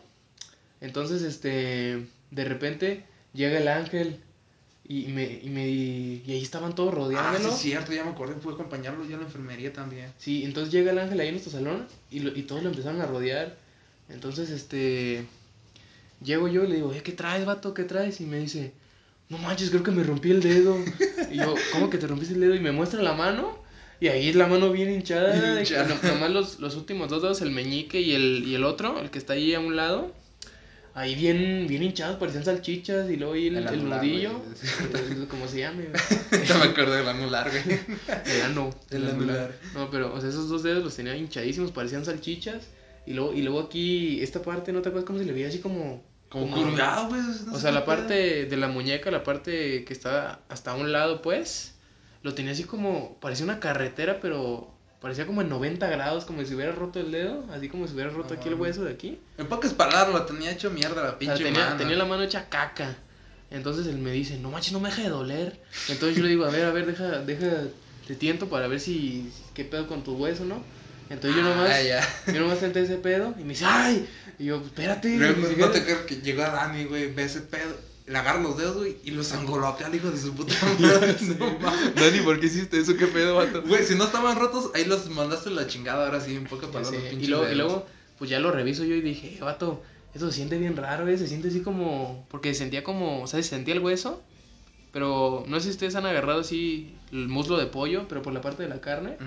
Entonces, 0.80 1.22
este, 1.22 2.06
de 2.30 2.44
repente 2.44 3.04
llega 3.32 3.58
el 3.58 3.66
ángel 3.68 4.20
y 4.88 5.06
me, 5.08 5.24
y 5.42 5.48
me, 5.48 5.66
y 5.68 6.22
ahí 6.28 6.42
estaban 6.42 6.74
todos 6.74 6.92
Ah, 6.92 6.96
rodeándolo. 6.96 7.48
sí, 7.48 7.54
es 7.54 7.60
cierto, 7.60 7.92
ya 7.92 8.04
me 8.04 8.10
acordé, 8.10 8.34
a 8.34 8.52
acompañarlo 8.52 9.04
yo 9.04 9.16
a 9.16 9.18
la 9.20 9.24
enfermería 9.24 9.72
también. 9.72 10.12
Sí, 10.18 10.44
entonces 10.44 10.72
llega 10.72 10.92
el 10.92 10.98
ángel 10.98 11.18
ahí 11.18 11.28
en 11.28 11.34
nuestro 11.34 11.52
salón 11.52 11.86
y, 12.10 12.20
lo- 12.20 12.36
y 12.36 12.42
todos 12.42 12.62
lo 12.62 12.68
empezaron 12.70 13.00
a 13.00 13.06
rodear. 13.06 13.56
Entonces, 14.08 14.50
este, 14.50 15.24
llego 16.22 16.46
yo 16.48 16.64
y 16.64 16.68
le 16.68 16.76
digo, 16.76 16.92
"Eh, 16.92 17.02
¿qué 17.02 17.12
traes, 17.12 17.44
vato? 17.46 17.74
¿Qué 17.74 17.84
traes? 17.84 18.20
Y 18.20 18.26
me 18.26 18.38
dice, 18.38 18.72
no 19.28 19.38
manches, 19.38 19.70
creo 19.70 19.82
que 19.82 19.90
me 19.90 20.04
rompí 20.04 20.30
el 20.30 20.40
dedo. 20.42 20.76
Y 21.32 21.36
yo, 21.38 21.54
¿cómo 21.72 21.90
que 21.90 21.98
te 21.98 22.06
rompiste 22.06 22.34
el 22.34 22.40
dedo? 22.40 22.54
Y 22.54 22.60
me 22.60 22.72
muestra 22.72 23.02
la 23.02 23.12
mano. 23.14 23.58
Y 23.98 24.08
ahí 24.08 24.32
la 24.34 24.46
mano 24.46 24.70
bien 24.72 24.90
hinchada. 24.92 25.34
No- 25.88 26.08
nomás 26.12 26.30
los, 26.30 26.60
los 26.60 26.76
últimos 26.76 27.08
dos 27.08 27.22
dedos, 27.22 27.40
el 27.40 27.50
meñique 27.50 28.00
y 28.00 28.12
el, 28.14 28.44
y 28.46 28.54
el 28.54 28.64
otro, 28.64 29.00
el 29.00 29.10
que 29.10 29.18
está 29.18 29.32
ahí 29.32 29.54
a 29.54 29.60
un 29.60 29.74
lado. 29.76 30.12
Ahí 30.94 31.14
bien, 31.14 31.66
bien 31.68 31.82
hinchados, 31.82 32.16
parecían 32.16 32.44
salchichas. 32.44 33.10
Y 33.10 33.16
luego 33.16 33.34
ahí 33.34 33.48
el, 33.48 33.56
El 33.56 33.68
el 33.68 33.88
nudillo, 33.88 34.42
como 35.28 35.46
se 35.48 35.58
llame. 35.60 35.88
ya 36.48 36.56
me 36.58 36.64
acordé 36.64 36.96
del 36.98 37.08
anular, 37.08 37.50
güey. 37.50 37.80
El 38.26 38.42
ano. 38.42 38.70
El 38.90 39.08
anular. 39.08 39.54
No, 39.74 39.90
pero, 39.90 40.14
o 40.14 40.20
sea, 40.20 40.30
esos 40.30 40.48
dos 40.48 40.62
dedos 40.62 40.82
los 40.84 40.94
tenía 40.96 41.16
hinchadísimos, 41.16 41.70
parecían 41.72 42.04
salchichas. 42.04 42.68
Y 43.06 43.12
luego, 43.14 43.32
y 43.34 43.42
luego 43.42 43.60
aquí, 43.60 44.20
esta 44.22 44.42
parte, 44.42 44.72
¿no 44.72 44.82
te 44.82 44.88
acuerdas 44.88 45.06
cómo 45.06 45.18
se 45.18 45.24
le 45.26 45.32
veía 45.32 45.48
así 45.48 45.58
como... 45.60 46.02
Como 46.28 46.50
curviado, 46.54 47.08
güey. 47.08 47.20
no 47.46 47.54
O 47.54 47.58
sea, 47.58 47.70
la 47.72 47.84
pedo. 47.84 47.96
parte 47.96 48.46
de 48.46 48.56
la 48.56 48.68
muñeca, 48.68 49.10
la 49.10 49.22
parte 49.22 49.84
que 49.84 49.92
estaba 49.92 50.40
hasta 50.48 50.74
un 50.74 50.92
lado, 50.92 51.22
pues, 51.22 51.74
lo 52.22 52.34
tenía 52.34 52.52
así 52.52 52.64
como, 52.64 53.16
parecía 53.20 53.44
una 53.44 53.60
carretera, 53.60 54.18
pero 54.20 54.70
parecía 55.00 55.26
como 55.26 55.42
en 55.42 55.48
90 55.48 55.88
grados, 55.88 56.24
como 56.24 56.44
si 56.44 56.54
hubiera 56.54 56.72
roto 56.72 56.98
el 56.98 57.12
dedo, 57.12 57.44
así 57.52 57.68
como 57.68 57.86
si 57.86 57.94
hubiera 57.94 58.10
roto 58.10 58.34
aquí 58.34 58.48
el 58.48 58.54
hueso 58.54 58.82
de 58.84 58.92
aquí. 58.92 59.20
En 59.38 59.46
pocas 59.46 59.72
palabras, 59.72 60.12
lo 60.12 60.26
tenía 60.26 60.50
hecho 60.50 60.70
mierda 60.70 60.96
la 61.02 61.08
O 61.08 61.10
sea, 61.10 61.18
pinche 61.18 61.44
tenía, 61.44 61.64
mano. 61.64 61.76
tenía 61.76 61.96
la 61.96 62.04
mano 62.04 62.22
hecha 62.24 62.48
caca. 62.48 62.96
Entonces 63.50 63.86
él 63.86 63.98
me 63.98 64.10
dice, 64.10 64.38
no 64.38 64.50
manches, 64.50 64.72
no 64.72 64.80
me 64.80 64.88
deja 64.88 65.02
de 65.02 65.08
doler. 65.10 65.60
Entonces 65.88 66.16
yo 66.16 66.24
le 66.24 66.28
digo, 66.30 66.44
a 66.44 66.50
ver, 66.50 66.64
a 66.64 66.72
ver, 66.72 66.86
deja, 66.86 67.18
deja, 67.20 67.68
te 68.08 68.16
tiento 68.16 68.48
para 68.48 68.66
ver 68.66 68.80
si, 68.80 69.30
qué 69.54 69.64
pedo 69.64 69.86
con 69.86 70.02
tu 70.02 70.16
hueso, 70.16 70.44
¿no? 70.44 70.60
Entonces 71.08 71.36
yo 71.36 71.42
nomás, 71.48 71.70
Ah, 71.70 71.82
ya. 71.82 72.08
yo 72.32 72.40
nomás 72.40 72.58
senté 72.58 72.80
ese 72.82 72.96
pedo 72.96 73.34
y 73.38 73.42
me 73.42 73.50
dice, 73.50 73.64
¡ay! 73.66 74.08
Y 74.38 74.46
yo, 74.46 74.56
espérate. 74.64 75.16
Luego, 75.16 75.46
ni 75.48 75.56
no 75.56 75.70
te 75.70 75.84
creo 75.84 76.04
que 76.06 76.16
llegó 76.16 76.42
a 76.42 76.50
Dani, 76.50 76.84
güey, 76.84 77.12
ve 77.12 77.24
ese 77.24 77.40
pedo, 77.42 77.74
le 78.06 78.18
agarra 78.18 78.40
los 78.40 78.56
dedos, 78.58 78.76
güey, 78.76 78.96
y 79.04 79.12
los 79.12 79.32
angolotea 79.32 79.86
al 79.86 79.94
hijo 79.94 80.10
de 80.10 80.18
su 80.20 80.34
puta 80.34 80.54
madre. 80.78 81.16
No. 81.38 81.58
Dani, 82.00 82.20
¿por 82.20 82.40
qué 82.40 82.46
hiciste 82.46 82.78
eso? 82.80 82.96
¿Qué 82.96 83.06
pedo, 83.06 83.36
vato? 83.36 83.62
Güey, 83.62 83.84
si 83.84 83.94
no 83.94 84.04
estaban 84.04 84.36
rotos, 84.38 84.70
ahí 84.74 84.84
los 84.84 85.08
mandaste 85.10 85.50
la 85.50 85.66
chingada, 85.66 86.06
ahora 86.06 86.20
sí, 86.20 86.34
en 86.34 86.44
palabras. 86.46 86.88
sé, 86.88 86.96
pinches 86.98 87.22
Y 87.22 87.26
luego, 87.30 87.48
y 87.50 87.54
luego, 87.54 87.86
pues 88.18 88.28
ya 88.30 88.40
lo 88.40 88.50
reviso 88.50 88.84
yo 88.84 88.94
y 88.96 89.00
dije, 89.00 89.36
"Eh, 89.38 89.42
vato, 89.42 89.82
eso 90.14 90.28
se 90.30 90.36
siente 90.36 90.58
bien 90.58 90.76
raro, 90.76 91.06
¿eh? 91.08 91.18
Se 91.18 91.28
siente 91.28 91.48
así 91.48 91.60
como. 91.60 92.26
Porque 92.30 92.54
sentía 92.54 92.82
como. 92.82 93.22
O 93.22 93.26
sea, 93.26 93.42
se 93.42 93.48
sentía 93.50 93.74
el 93.74 93.80
hueso. 93.80 94.22
Pero 94.96 95.44
no 95.46 95.58
sé 95.58 95.64
si 95.64 95.70
ustedes 95.72 95.94
han 95.94 96.06
agarrado 96.06 96.40
así 96.40 96.94
el 97.12 97.28
muslo 97.28 97.58
de 97.58 97.66
pollo, 97.66 98.08
pero 98.08 98.22
por 98.22 98.32
la 98.32 98.40
parte 98.40 98.62
de 98.62 98.70
la 98.70 98.80
carne. 98.80 99.18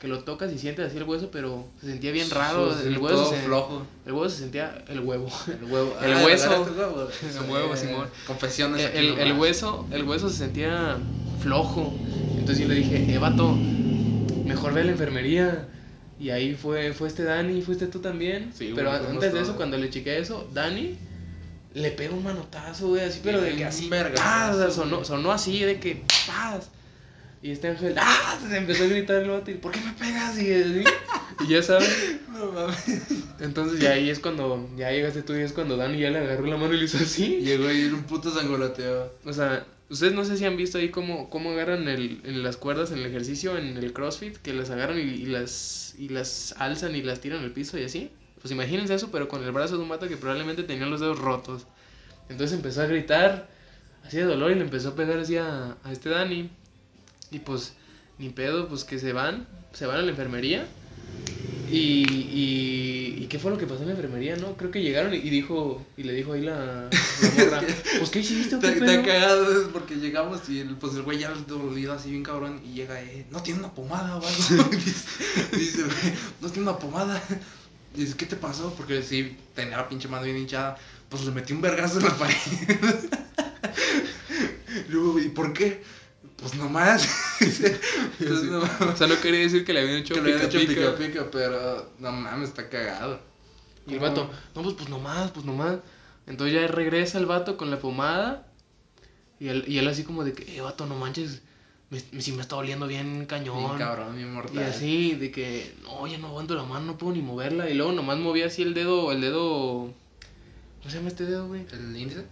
Que 0.00 0.08
lo 0.08 0.20
tocas 0.20 0.50
y 0.54 0.58
sientes 0.58 0.86
así 0.86 0.96
el 0.96 1.02
hueso, 1.02 1.28
pero 1.30 1.66
se 1.82 1.88
sentía 1.88 2.12
bien 2.12 2.30
raro. 2.30 2.72
Sí, 2.74 2.88
el 2.88 2.96
hueso 2.96 3.16
todo 3.16 3.30
se, 3.30 3.36
flojo. 3.42 3.86
El 4.06 4.12
huevo 4.14 4.30
se 4.30 4.38
sentía. 4.38 4.82
El 4.88 5.00
huevo. 5.00 5.28
El 5.46 5.70
huevo. 5.70 5.94
El 6.02 6.14
Ah, 6.14 6.22
hueso. 6.24 6.46
¿agarraste 6.46 7.26
el 7.44 7.50
huevo? 7.50 7.76
Simón. 7.76 8.06
Confesiones 8.26 8.90
El, 8.94 9.32
hueso, 9.34 9.86
el 9.90 10.04
hueso 10.04 10.30
se 10.30 10.38
sentía 10.38 10.96
flojo. 11.42 11.92
Entonces 12.38 12.60
yo 12.60 12.68
le 12.72 12.76
dije, 12.76 13.12
eh, 13.12 13.18
vato, 13.18 13.54
mejor 14.46 14.72
ve 14.72 14.80
a 14.80 14.84
la 14.84 14.92
enfermería. 14.92 15.68
Y 16.18 16.30
ahí 16.30 16.54
fue, 16.54 16.94
fue 16.94 17.06
este 17.06 17.24
Dani, 17.24 17.60
fuiste 17.60 17.86
tú 17.88 17.98
también. 17.98 18.50
Sí, 18.54 18.72
pero 18.74 18.90
antes 18.92 19.34
de 19.34 19.42
eso, 19.42 19.56
cuando 19.56 19.76
le 19.76 19.90
chiqué 19.90 20.18
eso, 20.18 20.48
Dani 20.54 20.96
le 21.74 21.90
pega 21.90 22.14
un 22.14 22.24
manotazo, 22.24 22.88
güey, 22.88 23.04
así, 23.04 23.20
pero 23.22 23.40
de 23.40 23.54
que 23.54 23.64
así, 23.64 23.90
sonó, 24.70 25.04
sonó 25.04 25.32
así, 25.32 25.60
de 25.60 25.78
que, 25.78 26.02
¡paz! 26.26 26.70
Y 27.40 27.52
este 27.52 27.68
ángel, 27.68 27.94
¡ah! 27.98 28.38
Se 28.48 28.56
empezó 28.56 28.84
a 28.84 28.86
gritar 28.88 29.22
el 29.22 29.30
vato, 29.30 29.50
y, 29.50 29.54
¿por 29.54 29.72
qué 29.72 29.80
me 29.80 29.92
pegas? 29.92 30.36
Y, 30.38 30.52
así, 30.52 30.84
y 31.40 31.48
ya 31.48 31.62
sabes. 31.62 32.16
No 32.28 32.52
mames. 32.52 33.06
Entonces 33.40 33.80
ya 33.80 33.92
ahí 33.92 34.10
es 34.10 34.20
cuando, 34.20 34.68
ya 34.76 34.92
llegaste 34.92 35.22
tú 35.22 35.34
y 35.34 35.40
es 35.40 35.52
cuando 35.52 35.76
Dani 35.76 35.98
ya 35.98 36.10
le 36.10 36.18
agarró 36.18 36.46
la 36.46 36.56
mano 36.56 36.74
y 36.74 36.78
le 36.78 36.84
hizo 36.84 36.98
así. 36.98 37.36
Llegó 37.42 37.70
y 37.72 37.82
era 37.82 37.94
un 37.94 38.04
puto 38.04 38.30
sangoloteo. 38.30 39.12
O 39.24 39.32
sea, 39.32 39.66
ustedes 39.90 40.12
no 40.12 40.24
sé 40.24 40.36
si 40.36 40.44
han 40.44 40.56
visto 40.56 40.78
ahí 40.78 40.90
cómo, 40.90 41.30
cómo 41.30 41.50
agarran 41.50 41.88
el, 41.88 42.20
en 42.24 42.44
las 42.44 42.56
cuerdas 42.56 42.92
en 42.92 42.98
el 42.98 43.06
ejercicio, 43.06 43.58
en 43.58 43.76
el 43.76 43.92
CrossFit, 43.92 44.36
que 44.36 44.52
las 44.52 44.70
agarran 44.70 44.98
y, 44.98 45.02
y 45.02 45.26
las, 45.26 45.96
y 45.98 46.10
las 46.10 46.54
alzan 46.58 46.94
y 46.94 47.02
las 47.02 47.20
tiran 47.20 47.42
al 47.42 47.50
piso 47.50 47.76
y 47.76 47.84
así. 47.84 48.12
Pues 48.40 48.52
imagínense 48.52 48.94
eso, 48.94 49.10
pero 49.10 49.28
con 49.28 49.42
el 49.42 49.52
brazo 49.52 49.76
de 49.76 49.82
un 49.82 49.88
vato 49.88 50.08
que 50.08 50.16
probablemente 50.16 50.62
tenía 50.62 50.86
los 50.86 51.00
dedos 51.00 51.18
rotos. 51.18 51.66
Entonces 52.28 52.56
empezó 52.56 52.82
a 52.82 52.86
gritar, 52.86 53.48
así 54.04 54.18
de 54.18 54.24
dolor, 54.24 54.52
y 54.52 54.54
le 54.56 54.62
empezó 54.62 54.90
a 54.90 54.94
pegar 54.94 55.18
así 55.18 55.36
a, 55.36 55.76
a 55.82 55.92
este 55.92 56.10
Dani. 56.10 56.50
Y 57.30 57.40
pues, 57.40 57.74
ni 58.18 58.30
pedo, 58.30 58.68
pues 58.68 58.84
que 58.84 58.98
se 58.98 59.12
van, 59.12 59.46
se 59.72 59.86
van 59.86 59.98
a 59.98 60.02
la 60.02 60.10
enfermería. 60.10 60.66
Y, 61.70 62.06
y, 62.32 63.18
¿y 63.24 63.26
qué 63.28 63.38
fue 63.38 63.50
lo 63.50 63.58
que 63.58 63.66
pasó 63.66 63.82
en 63.82 63.88
la 63.88 63.94
enfermería, 63.94 64.36
no? 64.36 64.56
Creo 64.56 64.70
que 64.70 64.80
llegaron 64.82 65.12
y, 65.12 65.18
y 65.18 65.28
dijo, 65.28 65.84
y 65.98 66.02
le 66.04 66.14
dijo 66.14 66.32
ahí 66.32 66.40
la, 66.40 66.88
la 67.20 67.30
morra, 67.36 67.60
pues 67.98 68.08
¿qué 68.10 68.20
hiciste 68.20 68.58
qué 68.58 68.72
Te, 68.72 68.72
pedo?" 68.80 69.02
te 69.02 69.02
cagado 69.02 69.68
porque 69.70 69.96
llegamos 69.96 70.48
y 70.48 70.60
el, 70.60 70.76
pues 70.76 70.94
el 70.94 71.02
güey 71.02 71.18
ya 71.18 71.30
dolido 71.46 71.92
así 71.92 72.10
bien 72.10 72.22
cabrón 72.22 72.62
y 72.64 72.72
llega 72.72 73.02
eh, 73.02 73.26
no 73.30 73.42
tiene 73.42 73.60
una 73.60 73.74
pomada 73.74 74.16
o 74.16 74.26
algo. 74.26 74.64
dice, 74.70 75.08
dice, 75.52 75.82
güey, 75.82 76.14
no 76.40 76.48
tiene 76.50 76.70
una 76.70 76.78
pomada. 76.78 77.22
Dice, 78.00 78.16
¿qué 78.16 78.26
te 78.26 78.36
pasó? 78.36 78.72
Porque 78.76 79.02
sí, 79.02 79.36
tenía 79.54 79.76
la 79.76 79.88
pinche 79.88 80.08
mano 80.08 80.24
bien 80.24 80.36
hinchada. 80.36 80.76
Pues 81.08 81.24
le 81.24 81.30
metí 81.32 81.52
un 81.52 81.60
vergazo 81.60 81.98
en 81.98 82.04
la 82.06 82.16
pared. 82.16 82.36
Luego, 84.88 85.18
¿y 85.18 85.28
por 85.28 85.52
qué? 85.52 85.82
Pues 86.36 86.54
nomás. 86.54 87.08
Pues 87.38 88.40
Sí. 88.40 88.46
nomás. 88.46 88.80
O 88.80 88.96
sea, 88.96 89.06
no 89.06 89.20
quería 89.20 89.40
decir 89.40 89.64
que 89.64 89.72
le 89.72 89.80
habían 89.80 89.96
hecho 89.98 90.14
Que 90.14 90.20
le 90.20 90.32
habían 90.34 90.48
pica, 90.48 90.58
hecho 90.58 90.68
pica. 90.68 90.96
pica 90.96 91.08
pica, 91.22 91.30
pero 91.30 91.92
no 91.98 92.12
mames, 92.12 92.50
está 92.50 92.68
cagado. 92.68 93.20
Y 93.86 93.94
el 93.94 94.00
vato, 94.00 94.30
no, 94.54 94.62
pues, 94.62 94.74
pues 94.74 94.88
nomás, 94.88 95.30
pues 95.30 95.46
nomás. 95.46 95.78
Entonces 96.26 96.54
ya 96.60 96.66
regresa 96.66 97.18
el 97.18 97.26
vato 97.26 97.56
con 97.56 97.70
la 97.70 97.78
pomada. 97.78 98.46
Y 99.40 99.48
él, 99.48 99.64
y 99.68 99.78
él 99.78 99.88
así 99.88 100.02
como 100.04 100.24
de 100.24 100.32
que, 100.32 100.56
eh, 100.56 100.60
vato, 100.60 100.86
no 100.86 100.96
manches. 100.96 101.40
Me, 101.90 102.02
me- 102.12 102.20
sí 102.20 102.32
me 102.32 102.42
está 102.42 102.56
doliendo 102.56 102.86
bien 102.86 103.24
cañón. 103.26 103.56
Bien 103.58 103.78
cabrón, 103.78 104.14
bien 104.16 104.28
y 104.28 104.30
mortal. 104.32 104.62
así, 104.64 105.14
de 105.14 105.30
que, 105.30 105.74
no, 105.84 106.06
ya 106.06 106.18
no 106.18 106.26
aguanto 106.28 106.54
la 106.54 106.64
mano, 106.64 106.84
no 106.86 106.98
puedo 106.98 107.14
ni 107.14 107.22
moverla. 107.22 107.70
Y 107.70 107.74
luego 107.74 107.92
nomás 107.92 108.18
movía 108.18 108.46
así 108.46 108.62
el 108.62 108.74
dedo, 108.74 109.10
el 109.12 109.20
dedo. 109.22 109.92
¿Cómo 110.80 110.90
se 110.90 110.96
llama 110.96 111.08
este 111.08 111.24
dedo, 111.24 111.48
güey? 111.48 111.62
¿El 111.72 111.96
índice? 111.96 112.24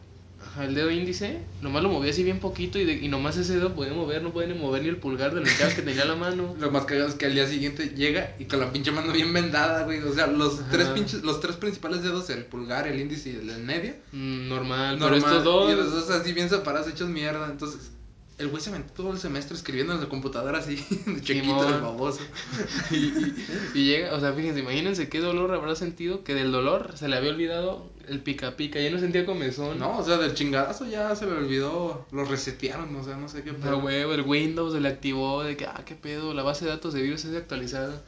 Ajá, 0.44 0.64
el 0.66 0.74
dedo 0.74 0.90
índice. 0.90 1.40
Nomás 1.62 1.82
lo 1.82 1.88
movía 1.88 2.11
así 2.11 2.22
bien 2.22 2.38
poquito 2.38 2.78
y, 2.78 2.84
de, 2.84 2.92
y 2.92 3.09
nomás 3.09 3.38
ese 3.38 3.54
dedo 3.54 3.74
podía 3.74 3.94
mover, 3.94 4.22
no 4.22 4.30
podía 4.32 4.48
ni 4.48 4.59
mover 4.59 4.82
ni 4.82 4.90
el 4.90 4.98
pulgar 4.98 5.34
de 5.34 5.40
lo 5.40 5.48
hinchado 5.50 5.74
que 5.74 5.80
tenía 5.82 6.04
la 6.04 6.14
mano. 6.14 6.54
Lo 6.61 6.70
más 6.70 6.84
cagado 6.84 7.09
es 7.09 7.14
que 7.14 7.24
al 7.24 7.32
día 7.34 7.48
siguiente 7.48 7.94
llega 7.96 8.36
y 8.38 8.44
con 8.44 8.61
la 8.61 8.70
pinche 8.70 8.92
mano 8.92 9.11
bien 9.12 9.32
vendada, 9.32 9.84
güey. 9.84 10.00
O 10.02 10.12
sea, 10.12 10.26
los 10.26 10.61
Ajá. 10.61 10.68
tres 10.70 10.88
pinches, 10.88 11.22
los 11.22 11.40
tres 11.40 11.57
principales 11.57 12.02
dedos, 12.02 12.28
el 12.28 12.44
pulgar, 12.44 12.86
el 12.86 13.00
índice 13.00 13.30
y 13.30 13.36
el 13.36 13.46
del 13.46 13.62
medio. 13.64 13.94
Mm, 14.12 14.48
normal, 14.50 14.98
normal, 14.98 14.98
pero 15.00 15.16
estos 15.16 15.44
dos. 15.44 15.72
Y 15.72 15.76
los 15.76 15.90
dos 15.92 16.11
así 16.11 16.34
bien 16.34 16.50
separados, 16.50 16.88
hechos 16.88 17.09
mierda. 17.09 17.48
Entonces, 17.50 17.90
el 18.39 18.49
güey 18.49 18.62
se 18.62 18.68
aventó 18.70 18.93
todo 18.93 19.12
el 19.12 19.18
semestre 19.18 19.57
escribiendo 19.57 19.95
en 19.95 20.01
la 20.01 20.09
computadora 20.09 20.59
así, 20.59 20.76
de 21.07 21.20
chiquito, 21.22 21.68
el 21.68 21.80
baboso. 21.80 22.20
Y, 22.91 22.97
y- 22.97 23.47
y 23.74 23.84
llega, 23.87 24.14
o 24.14 24.20
sea, 24.20 24.32
fíjense, 24.32 24.61
imagínense 24.61 25.09
qué 25.09 25.20
dolor 25.20 25.53
habrá 25.55 25.74
sentido 25.74 26.22
que 26.24 26.34
del 26.34 26.53
dolor 26.53 26.93
se 26.97 27.09
le 27.09 27.16
había 27.16 27.30
olvidado 27.30 27.91
el 28.09 28.20
pica 28.20 28.57
pica, 28.57 28.78
ya 28.80 28.91
no 28.91 28.99
sentía 29.01 29.24
comezón. 29.26 29.78
No, 29.78 29.99
o 29.99 30.05
sea, 30.05 30.18
del 30.18 30.34
chingadazo 30.34 30.87
ya 30.87 31.16
se 31.16 31.26
le 31.26 31.32
olvidó, 31.32 32.07
lo 32.12 32.24
resetearon, 32.24 32.95
o 32.95 33.03
sea, 33.05 33.16
no 33.16 33.28
sé 33.28 33.43
qué 33.43 33.53
pedo. 33.53 33.78
huevo, 33.78 34.12
el 34.12 34.22
Windows 34.22 34.72
se 34.74 34.80
le 34.80 34.89
activó 34.89 35.43
de 35.43 35.57
que, 35.57 35.66
ah, 35.66 35.82
qué 35.87 35.95
pedo, 35.95 36.34
la 36.34 36.43
base 36.43 36.64
de 36.66 36.70
datos 36.72 36.93
de 36.95 37.03
virus 37.03 37.24
es 37.24 37.34
actualizada. 37.34 38.03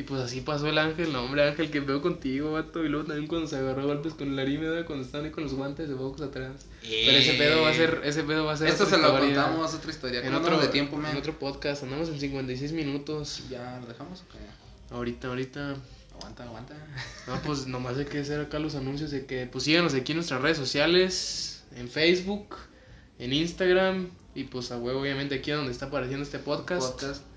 Y 0.00 0.02
pues 0.02 0.22
así 0.22 0.40
pasó 0.40 0.66
el 0.66 0.78
ángel, 0.78 1.12
no, 1.12 1.22
hombre, 1.22 1.46
ángel, 1.46 1.70
que 1.70 1.80
veo 1.80 2.00
contigo, 2.00 2.52
vato. 2.52 2.82
Y 2.82 2.88
luego 2.88 3.04
también 3.06 3.28
cuando 3.28 3.46
se 3.46 3.56
agarró 3.56 3.86
golpes 3.86 4.14
con 4.14 4.28
el 4.28 4.38
Arímeda, 4.38 4.86
cuando 4.86 5.04
estaban 5.04 5.26
ahí 5.26 5.30
con 5.30 5.44
los 5.44 5.52
guantes 5.52 5.90
de 5.90 5.94
box 5.94 6.22
atrás. 6.22 6.64
Pero 6.80 7.18
ese 7.18 7.34
pedo 7.34 7.60
va 7.60 7.68
a 7.68 7.74
ser, 7.74 8.00
ese 8.02 8.22
pedo 8.22 8.46
va 8.46 8.54
a 8.54 8.56
ser. 8.56 8.68
Esto 8.68 8.86
se 8.86 8.96
lo 8.96 9.10
contamos, 9.18 9.74
otra 9.74 9.90
historia. 9.90 10.20
en 10.20 10.32
¿Cómo 10.32 10.38
otro, 10.38 10.58
de 10.58 10.68
tiempo, 10.68 10.96
en 10.96 11.02
man? 11.02 11.16
otro 11.18 11.38
podcast. 11.38 11.82
Andamos 11.82 12.08
en 12.08 12.18
56 12.18 12.72
minutos. 12.72 13.42
¿Ya 13.50 13.78
lo 13.78 13.88
dejamos 13.88 14.22
o 14.22 14.24
qué? 14.32 14.38
Ahorita, 14.94 15.28
ahorita. 15.28 15.76
Aguanta, 16.14 16.44
aguanta. 16.44 16.74
No, 17.26 17.42
pues 17.42 17.66
nomás 17.66 17.98
hay 17.98 18.06
que 18.06 18.20
hacer 18.20 18.40
acá 18.40 18.58
los 18.58 18.76
anuncios 18.76 19.10
de 19.10 19.26
que 19.26 19.46
pues 19.52 19.64
síganos 19.64 19.92
aquí 19.92 20.12
en 20.12 20.16
nuestras 20.16 20.40
redes 20.40 20.56
sociales, 20.56 21.62
en 21.76 21.90
Facebook, 21.90 22.56
en 23.18 23.34
Instagram 23.34 24.08
y 24.34 24.44
pues 24.44 24.72
a 24.72 24.78
huevo 24.78 25.02
obviamente 25.02 25.34
aquí 25.34 25.50
donde 25.50 25.72
está 25.72 25.86
apareciendo 25.86 26.22
este 26.24 26.38
podcast. 26.38 26.92
Podcast. 26.92 27.29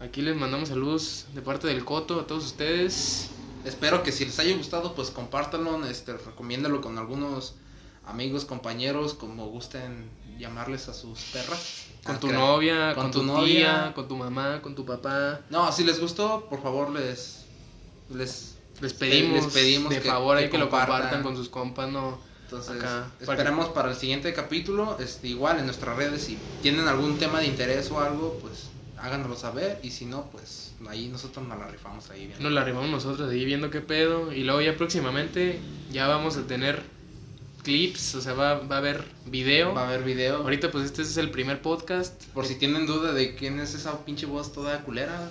Aquí 0.00 0.22
les 0.22 0.34
mandamos 0.36 0.68
saludos 0.70 1.26
de 1.34 1.42
parte 1.42 1.66
del 1.66 1.84
Coto 1.84 2.20
a 2.20 2.26
todos 2.26 2.44
ustedes. 2.46 3.28
Espero 3.64 4.02
que 4.02 4.12
si 4.12 4.24
les 4.24 4.38
haya 4.38 4.56
gustado, 4.56 4.94
pues 4.94 5.10
compártanlo, 5.10 5.84
este, 5.86 6.14
recomiéndalo 6.14 6.80
con 6.80 6.96
algunos 6.96 7.54
amigos, 8.06 8.46
compañeros, 8.46 9.12
como 9.12 9.48
gusten 9.48 10.08
llamarles 10.38 10.88
a 10.88 10.94
sus 10.94 11.20
perras. 11.32 11.84
Con 12.02 12.16
Ah, 12.16 12.20
tu 12.20 12.28
crea- 12.28 12.38
novia, 12.38 12.94
con 12.94 13.02
con, 13.04 13.10
tu 13.12 13.18
tu, 13.20 13.26
novia. 13.26 13.44
tía, 13.44 13.92
con 13.94 14.08
tu 14.08 14.16
mamá, 14.16 14.62
con 14.62 14.74
tu 14.74 14.86
papá. 14.86 15.40
No, 15.50 15.70
si 15.70 15.84
les 15.84 16.00
gustó, 16.00 16.46
por 16.48 16.62
favor 16.62 16.90
les 16.90 17.44
les 18.08 18.54
Les 18.80 18.94
pedimos, 18.94 19.44
les 19.44 19.52
pedimos 19.52 19.90
de 19.90 20.00
que- 20.00 20.08
favor 20.08 20.38
que 20.38 20.48
que 20.48 20.56
lo 20.58 20.70
compartan. 20.70 21.22
con 21.22 21.36
sus 21.36 21.50
compas, 21.50 21.90
no. 21.90 22.18
entonces 22.44 22.76
Acá, 22.82 23.10
para 23.24 23.32
esperemos 23.34 23.68
para 23.68 23.90
el 23.90 23.96
siguiente 23.96 24.32
capítulo, 24.32 24.96
este 24.98 25.28
igual 25.28 25.58
en 25.60 25.66
nuestras 25.66 25.94
redes 25.96 26.22
si 26.24 26.36
tienen 26.62 26.88
algún 26.88 27.18
tema 27.18 27.38
de 27.40 27.46
interés 27.46 27.90
o 27.92 28.00
algo, 28.00 28.38
pues 28.40 28.64
háganoslo 29.00 29.36
saber 29.36 29.78
y 29.82 29.90
si 29.90 30.04
no, 30.06 30.30
pues 30.30 30.72
ahí 30.88 31.08
nosotros 31.08 31.46
nos 31.46 31.58
la 31.58 31.68
rifamos 31.68 32.10
ahí 32.10 32.26
bien. 32.26 32.42
Nos 32.42 32.52
la 32.52 32.62
arribamos 32.62 32.90
nosotros 32.90 33.30
ahí 33.30 33.44
viendo 33.44 33.70
qué 33.70 33.80
pedo. 33.80 34.32
Y 34.32 34.44
luego 34.44 34.60
ya 34.60 34.76
próximamente 34.76 35.58
ya 35.90 36.06
vamos 36.06 36.36
a 36.36 36.46
tener 36.46 36.82
clips, 37.62 38.14
o 38.14 38.20
sea, 38.20 38.32
va, 38.34 38.60
va 38.60 38.76
a 38.76 38.78
haber 38.78 39.04
video. 39.26 39.74
Va 39.74 39.82
a 39.82 39.88
haber 39.88 40.02
video. 40.02 40.36
Ahorita 40.38 40.70
pues 40.70 40.84
este 40.84 41.02
es 41.02 41.16
el 41.16 41.30
primer 41.30 41.62
podcast. 41.62 42.24
Por 42.34 42.46
si 42.46 42.56
tienen 42.56 42.86
duda 42.86 43.12
de 43.12 43.34
quién 43.34 43.60
es 43.60 43.74
esa 43.74 44.04
pinche 44.04 44.26
voz 44.26 44.52
toda 44.52 44.80
culera, 44.82 45.30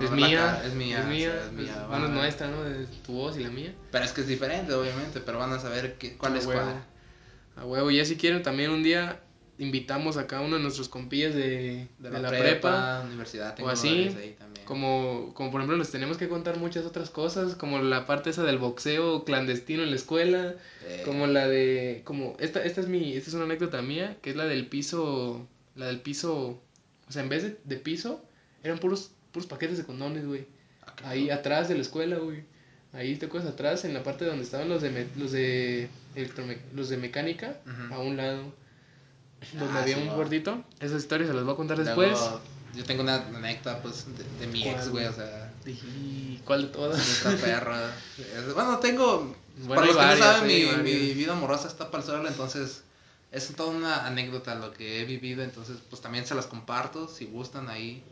Es 0.00 0.10
mía, 0.10 0.62
es 0.64 0.74
mía, 0.74 0.98
es 0.98 1.04
o 1.04 1.08
mía, 1.08 1.32
sea, 1.32 1.44
es 1.46 1.52
mía, 1.52 1.86
bueno, 1.88 2.06
es 2.06 2.12
nuestra, 2.12 2.48
¿no? 2.48 2.58
Tu 3.06 3.12
voz 3.12 3.36
y 3.36 3.44
la 3.44 3.50
mía. 3.50 3.74
Pero 3.90 4.04
es 4.04 4.12
que 4.12 4.20
es 4.20 4.26
diferente, 4.28 4.72
obviamente, 4.74 5.20
pero 5.20 5.38
van 5.38 5.52
a 5.52 5.58
saber 5.60 5.96
qué, 5.98 6.16
cuál 6.16 6.34
A 6.34 6.38
es 6.38 6.46
huevo. 6.46 6.60
cuál. 6.62 6.84
A 7.56 7.64
huevo, 7.64 7.90
ya 7.90 8.04
si 8.04 8.16
quieren 8.16 8.42
también 8.42 8.70
un 8.70 8.82
día 8.82 9.20
invitamos 9.58 10.16
acá 10.16 10.38
a 10.38 10.40
uno 10.42 10.56
de 10.56 10.62
nuestros 10.62 10.88
compillas 10.88 11.34
de, 11.34 11.88
De, 11.98 12.10
de 12.10 12.18
la, 12.20 12.28
prepa, 12.28 12.42
prepa. 12.42 13.02
universidad, 13.06 13.52
o 13.52 13.54
tengo 13.54 13.68
así, 13.70 13.88
varios 13.88 14.16
ahí 14.16 14.36
también. 14.38 14.64
Como, 14.66 15.32
como 15.34 15.50
por 15.50 15.60
ejemplo 15.60 15.76
les 15.76 15.90
tenemos 15.90 16.16
que 16.16 16.28
contar 16.28 16.58
muchas 16.58 16.84
otras 16.86 17.10
cosas, 17.10 17.54
como 17.56 17.78
la 17.80 18.06
parte 18.06 18.30
esa 18.30 18.44
del 18.44 18.58
boxeo 18.58 19.24
clandestino 19.24 19.82
en 19.82 19.90
la 19.90 19.96
escuela, 19.96 20.54
Eh, 20.86 21.02
como 21.04 21.26
la 21.26 21.48
de, 21.48 22.02
como, 22.04 22.36
esta, 22.38 22.62
esta 22.64 22.80
es 22.80 22.88
mi, 22.88 23.14
esta 23.14 23.30
es 23.30 23.34
una 23.34 23.44
anécdota 23.44 23.82
mía, 23.82 24.16
que 24.22 24.30
es 24.30 24.36
la 24.36 24.44
del 24.46 24.66
piso, 24.66 25.46
la 25.74 25.86
del 25.86 26.00
piso, 26.00 26.62
o 27.08 27.12
sea, 27.12 27.22
en 27.22 27.28
vez 27.28 27.42
de, 27.42 27.56
de 27.64 27.76
piso, 27.76 28.22
eran 28.62 28.78
puros, 28.78 29.10
puros 29.32 29.46
paquetes 29.48 29.78
de 29.78 29.84
condones, 29.84 30.24
güey. 30.26 30.46
ah, 30.86 30.94
Ahí 31.04 31.30
atrás 31.30 31.68
de 31.68 31.74
la 31.74 31.80
escuela, 31.82 32.16
güey. 32.18 32.42
Ahí 32.92 33.16
te 33.16 33.26
acuerdas 33.26 33.52
atrás, 33.52 33.84
en 33.84 33.92
la 33.92 34.02
parte 34.02 34.24
donde 34.24 34.44
estaban 34.44 34.68
los 34.68 34.80
de 34.82 34.90
me- 34.90 35.06
los 35.16 35.30
de 35.32 35.88
electrome- 36.16 36.58
los 36.74 36.88
de 36.88 36.96
mecánica, 36.96 37.56
a 37.90 37.98
un 37.98 38.16
lado, 38.16 38.52
donde 39.52 39.78
Ah, 39.78 39.82
había 39.82 39.96
sí, 39.96 40.02
un 40.02 40.08
gordito. 40.16 40.64
Esas 40.80 41.02
historias 41.02 41.28
se 41.28 41.34
las 41.34 41.44
voy 41.44 41.52
a 41.54 41.56
contar 41.56 41.78
Luego, 41.78 42.00
después. 42.02 42.30
yo 42.74 42.84
tengo 42.84 43.02
una 43.02 43.16
anécdota, 43.16 43.80
pues, 43.82 44.04
de, 44.16 44.24
de 44.46 44.52
mi 44.52 44.62
¿Cuál, 44.62 44.74
ex, 44.74 44.88
güey, 44.90 45.06
o 45.06 45.12
sea, 45.12 45.52
¿cuál 46.44 46.62
de 46.62 46.68
todas? 46.68 47.08
esta 47.08 47.36
perra. 47.36 47.92
Bueno, 48.54 48.78
tengo, 48.78 49.34
Bueno, 49.58 49.74
para 49.74 49.86
los 49.86 49.96
que 49.96 50.02
varias, 50.02 50.18
no 50.18 50.24
saben, 50.24 50.50
hay 50.50 50.82
mi, 50.82 50.90
mi 50.92 51.12
vida 51.14 51.32
amorosa 51.32 51.68
está 51.68 51.90
para 51.90 52.02
el 52.02 52.08
suelo, 52.10 52.28
entonces 52.28 52.82
es 53.30 53.54
toda 53.54 53.70
una 53.70 54.06
anécdota 54.06 54.54
lo 54.54 54.72
que 54.72 55.00
he 55.00 55.04
vivido, 55.04 55.42
entonces 55.42 55.76
pues 55.90 56.00
también 56.00 56.26
se 56.26 56.34
las 56.34 56.46
comparto, 56.46 57.08
si 57.08 57.26
gustan 57.26 57.68
ahí, 57.68 58.02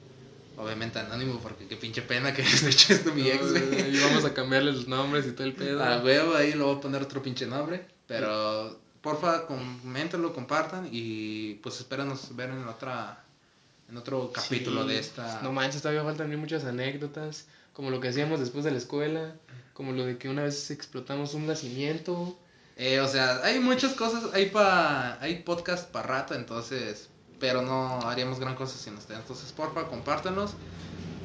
obviamente 0.59 0.99
anónimo, 0.99 1.39
porque 1.41 1.67
qué 1.67 1.77
pinche 1.77 2.03
pena 2.03 2.33
que 2.35 2.43
haya 2.45 2.69
hecho 2.69 2.93
esto 2.95 3.13
mi 3.15 3.29
ex, 3.29 3.51
güey. 3.51 3.97
Y 3.97 4.01
vamos 4.01 4.25
a 4.25 4.35
cambiarle 4.35 4.73
los 4.73 4.87
nombres 4.89 5.27
y 5.27 5.33
todo 5.33 5.47
el 5.47 5.55
pedo. 5.55 5.83
A 5.83 6.03
huevo, 6.03 6.35
ahí 6.35 6.53
lo 6.55 6.67
voy 6.67 6.77
a 6.77 6.81
poner 6.81 7.03
otro 7.03 7.23
pinche 7.23 7.47
nombre. 7.47 7.87
Pero 8.07 8.79
porfa, 9.07 9.47
coméntenlo, 9.47 10.35
compartan 10.35 10.89
y 10.91 11.55
pues 11.63 11.79
espéranos 11.79 12.35
ver 12.35 12.51
en 12.51 12.67
otra 12.67 13.23
en 13.89 13.97
otro 13.97 14.33
capítulo 14.33 14.83
Sí. 14.83 14.89
de 14.89 14.99
esta. 14.99 15.41
No 15.43 15.53
manches, 15.53 15.81
todavía 15.81 16.03
faltan 16.03 16.35
muchas 16.41 16.65
anécdotas. 16.65 17.47
Como 17.73 17.91
lo 17.91 18.01
que 18.01 18.09
hacíamos 18.09 18.41
después 18.41 18.65
de 18.65 18.73
la 18.73 18.79
escuela. 18.79 19.37
Como 19.75 19.93
lo 19.93 20.05
de 20.05 20.19
que 20.19 20.29
una 20.29 20.43
vez 20.43 20.73
explotamos 20.73 21.35
un 21.35 21.47
nacimiento. 21.47 22.37
Eh, 22.77 22.99
o 22.99 23.07
sea, 23.07 23.45
hay 23.45 23.61
muchas 23.61 23.93
cosas, 23.95 24.25
hay 24.35 24.47
pa, 24.51 25.19
hay 25.21 25.45
podcast 25.45 25.89
para 25.93 26.09
rato, 26.09 26.35
entonces, 26.35 27.09
pero 27.39 27.63
no 27.63 28.01
haríamos 28.09 28.41
gran 28.41 28.57
cosa 28.57 28.77
sin 28.77 28.95
ustedes. 28.95 29.21
Entonces, 29.21 29.53
porfa, 29.53 29.85
compártanos 29.87 30.51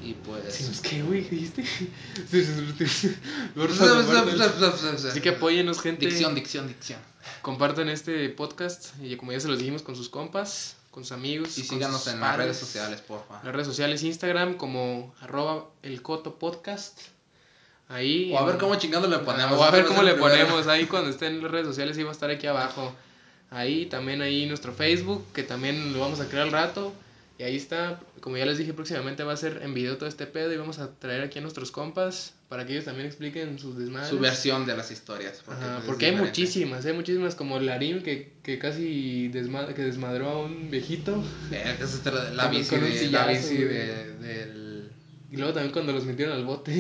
Y 0.04 0.14
pues. 0.14 0.54
Si 0.54 0.64
nos 0.64 0.82
qué, 0.82 1.04
güey, 1.04 1.24
¿qué 1.24 1.36
dijiste? 1.36 1.64
Así 5.08 5.22
que 5.22 5.30
apóyenos, 5.30 5.80
gente. 5.82 6.06
Dicción, 6.06 6.34
dicción, 6.34 6.68
dicción. 6.68 7.00
Compartan 7.42 7.90
este 7.90 8.30
podcast 8.30 8.90
y 9.02 9.16
como 9.16 9.32
ya 9.32 9.40
se 9.40 9.48
los 9.48 9.60
dijimos 9.60 9.84
con 9.84 9.96
sus 9.96 10.10
compas, 10.10 10.76
con 10.90 11.04
sus 11.04 11.12
amigos. 11.12 11.58
Y 11.58 11.64
síganos 11.64 12.08
en 12.08 12.20
las 12.20 12.38
redes 12.38 12.58
sociales, 12.58 13.02
porfa. 13.02 13.42
Las 13.44 13.54
redes 13.54 13.68
sociales, 13.68 14.04
Instagram 14.04 14.56
como 14.56 15.14
arroba 15.22 15.68
el 15.84 16.02
coto 16.02 16.36
podcast. 16.36 17.00
Ahí. 17.90 18.32
O 18.34 18.40
a 18.40 18.46
ver 18.46 18.58
cómo 18.58 18.76
chingando 18.76 19.08
le 19.08 19.20
ponemos. 19.20 19.60
o 19.60 19.64
a 19.64 19.72
ver 19.72 19.86
cómo 19.86 20.02
le 20.04 20.16
ponemos. 20.16 20.68
Ahí 20.68 20.86
cuando 20.86 21.10
estén 21.12 21.36
en 21.36 21.44
las 21.44 21.52
redes 21.52 21.68
sociales, 21.68 21.98
iba 21.98 22.10
a 22.10 22.14
estar 22.14 22.32
aquí 22.32 22.48
abajo. 22.48 22.94
Ahí 23.52 23.86
también 23.86 24.22
ahí 24.22 24.46
nuestro 24.46 24.74
Facebook, 24.74 25.26
que 25.34 25.44
también 25.44 25.94
lo 25.94 26.00
vamos 26.00 26.22
a 26.22 26.28
crear 26.28 26.44
al 26.44 26.52
rato. 26.52 26.94
Y 27.42 27.44
ahí 27.44 27.56
está, 27.56 28.00
como 28.20 28.38
ya 28.38 28.46
les 28.46 28.60
dije, 28.60 28.72
próximamente 28.72 29.24
va 29.24 29.34
a 29.34 29.38
ser 29.38 29.62
en 29.64 29.74
video 29.74 29.98
todo 29.98 30.08
este 30.08 30.28
pedo 30.28 30.54
y 30.54 30.58
vamos 30.58 30.78
a 30.78 30.92
traer 31.00 31.24
aquí 31.24 31.40
a 31.40 31.42
nuestros 31.42 31.72
compas 31.72 32.34
para 32.50 32.68
que 32.68 32.74
ellos 32.74 32.86
también 32.86 33.08
expliquen 33.08 33.58
sus 33.58 33.80
desmadres. 33.80 34.10
Su 34.12 34.20
versión 34.20 34.68
de 34.68 34.78
las 34.78 34.92
historias. 34.92 35.42
Ajá, 35.48 35.58
pues, 35.58 35.80
es 35.80 35.86
porque 35.88 36.06
hay 36.06 36.12
diferente. 36.12 36.40
muchísimas, 36.40 36.86
hay 36.86 36.94
muchísimas 36.94 37.34
como 37.34 37.60
Larín 37.60 38.04
que, 38.04 38.34
que 38.44 38.60
casi 38.60 39.32
desma- 39.34 39.74
que 39.74 39.82
desmadró 39.82 40.30
a 40.30 40.38
un 40.44 40.70
viejito. 40.70 41.24
Eh, 41.52 41.78
la, 42.36 42.48
bici, 42.48 42.70
con 42.70 42.84
un 42.84 42.92
de, 42.92 43.00
sillazo, 43.00 43.26
la 43.26 43.32
bici 43.34 43.56
güey. 43.56 43.68
de, 43.70 44.14
del... 44.18 44.92
Y 45.32 45.38
luego 45.38 45.54
también 45.54 45.72
cuando 45.74 45.94
los 45.94 46.06
metieron 46.06 46.36
al 46.36 46.46
bote 46.46 46.72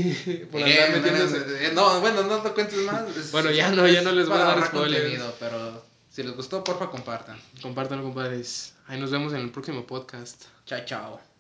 por 0.51 0.62
Eh, 0.62 0.80
andar 0.84 1.01
metiéndose. 1.01 1.38
eh, 1.66 1.72
no, 1.74 2.01
bueno, 2.01 2.22
no 2.22 2.43
lo 2.43 2.53
cuentes 2.53 2.78
más. 2.86 3.03
Bueno, 3.32 3.49
ya 3.49 3.72
no, 3.72 3.88
ya 3.88 4.03
no 4.03 4.12
les 4.12 4.28
voy 4.28 4.38
a 4.38 4.43
dar 4.43 4.68
spoilers. 4.68 5.20
pero 5.39 5.89
si 6.12 6.24
les 6.24 6.36
gustó, 6.36 6.62
porfa, 6.62 6.91
compartan. 6.91 7.39
Compártanlo, 7.62 8.03
compadres. 8.03 8.76
Ahí 8.88 8.99
nos 8.99 9.12
vemos 9.12 9.32
en 9.32 9.39
el 9.39 9.51
próximo 9.51 9.88
podcast. 9.88 10.43
Chao, 10.66 10.82
chao. 10.86 11.31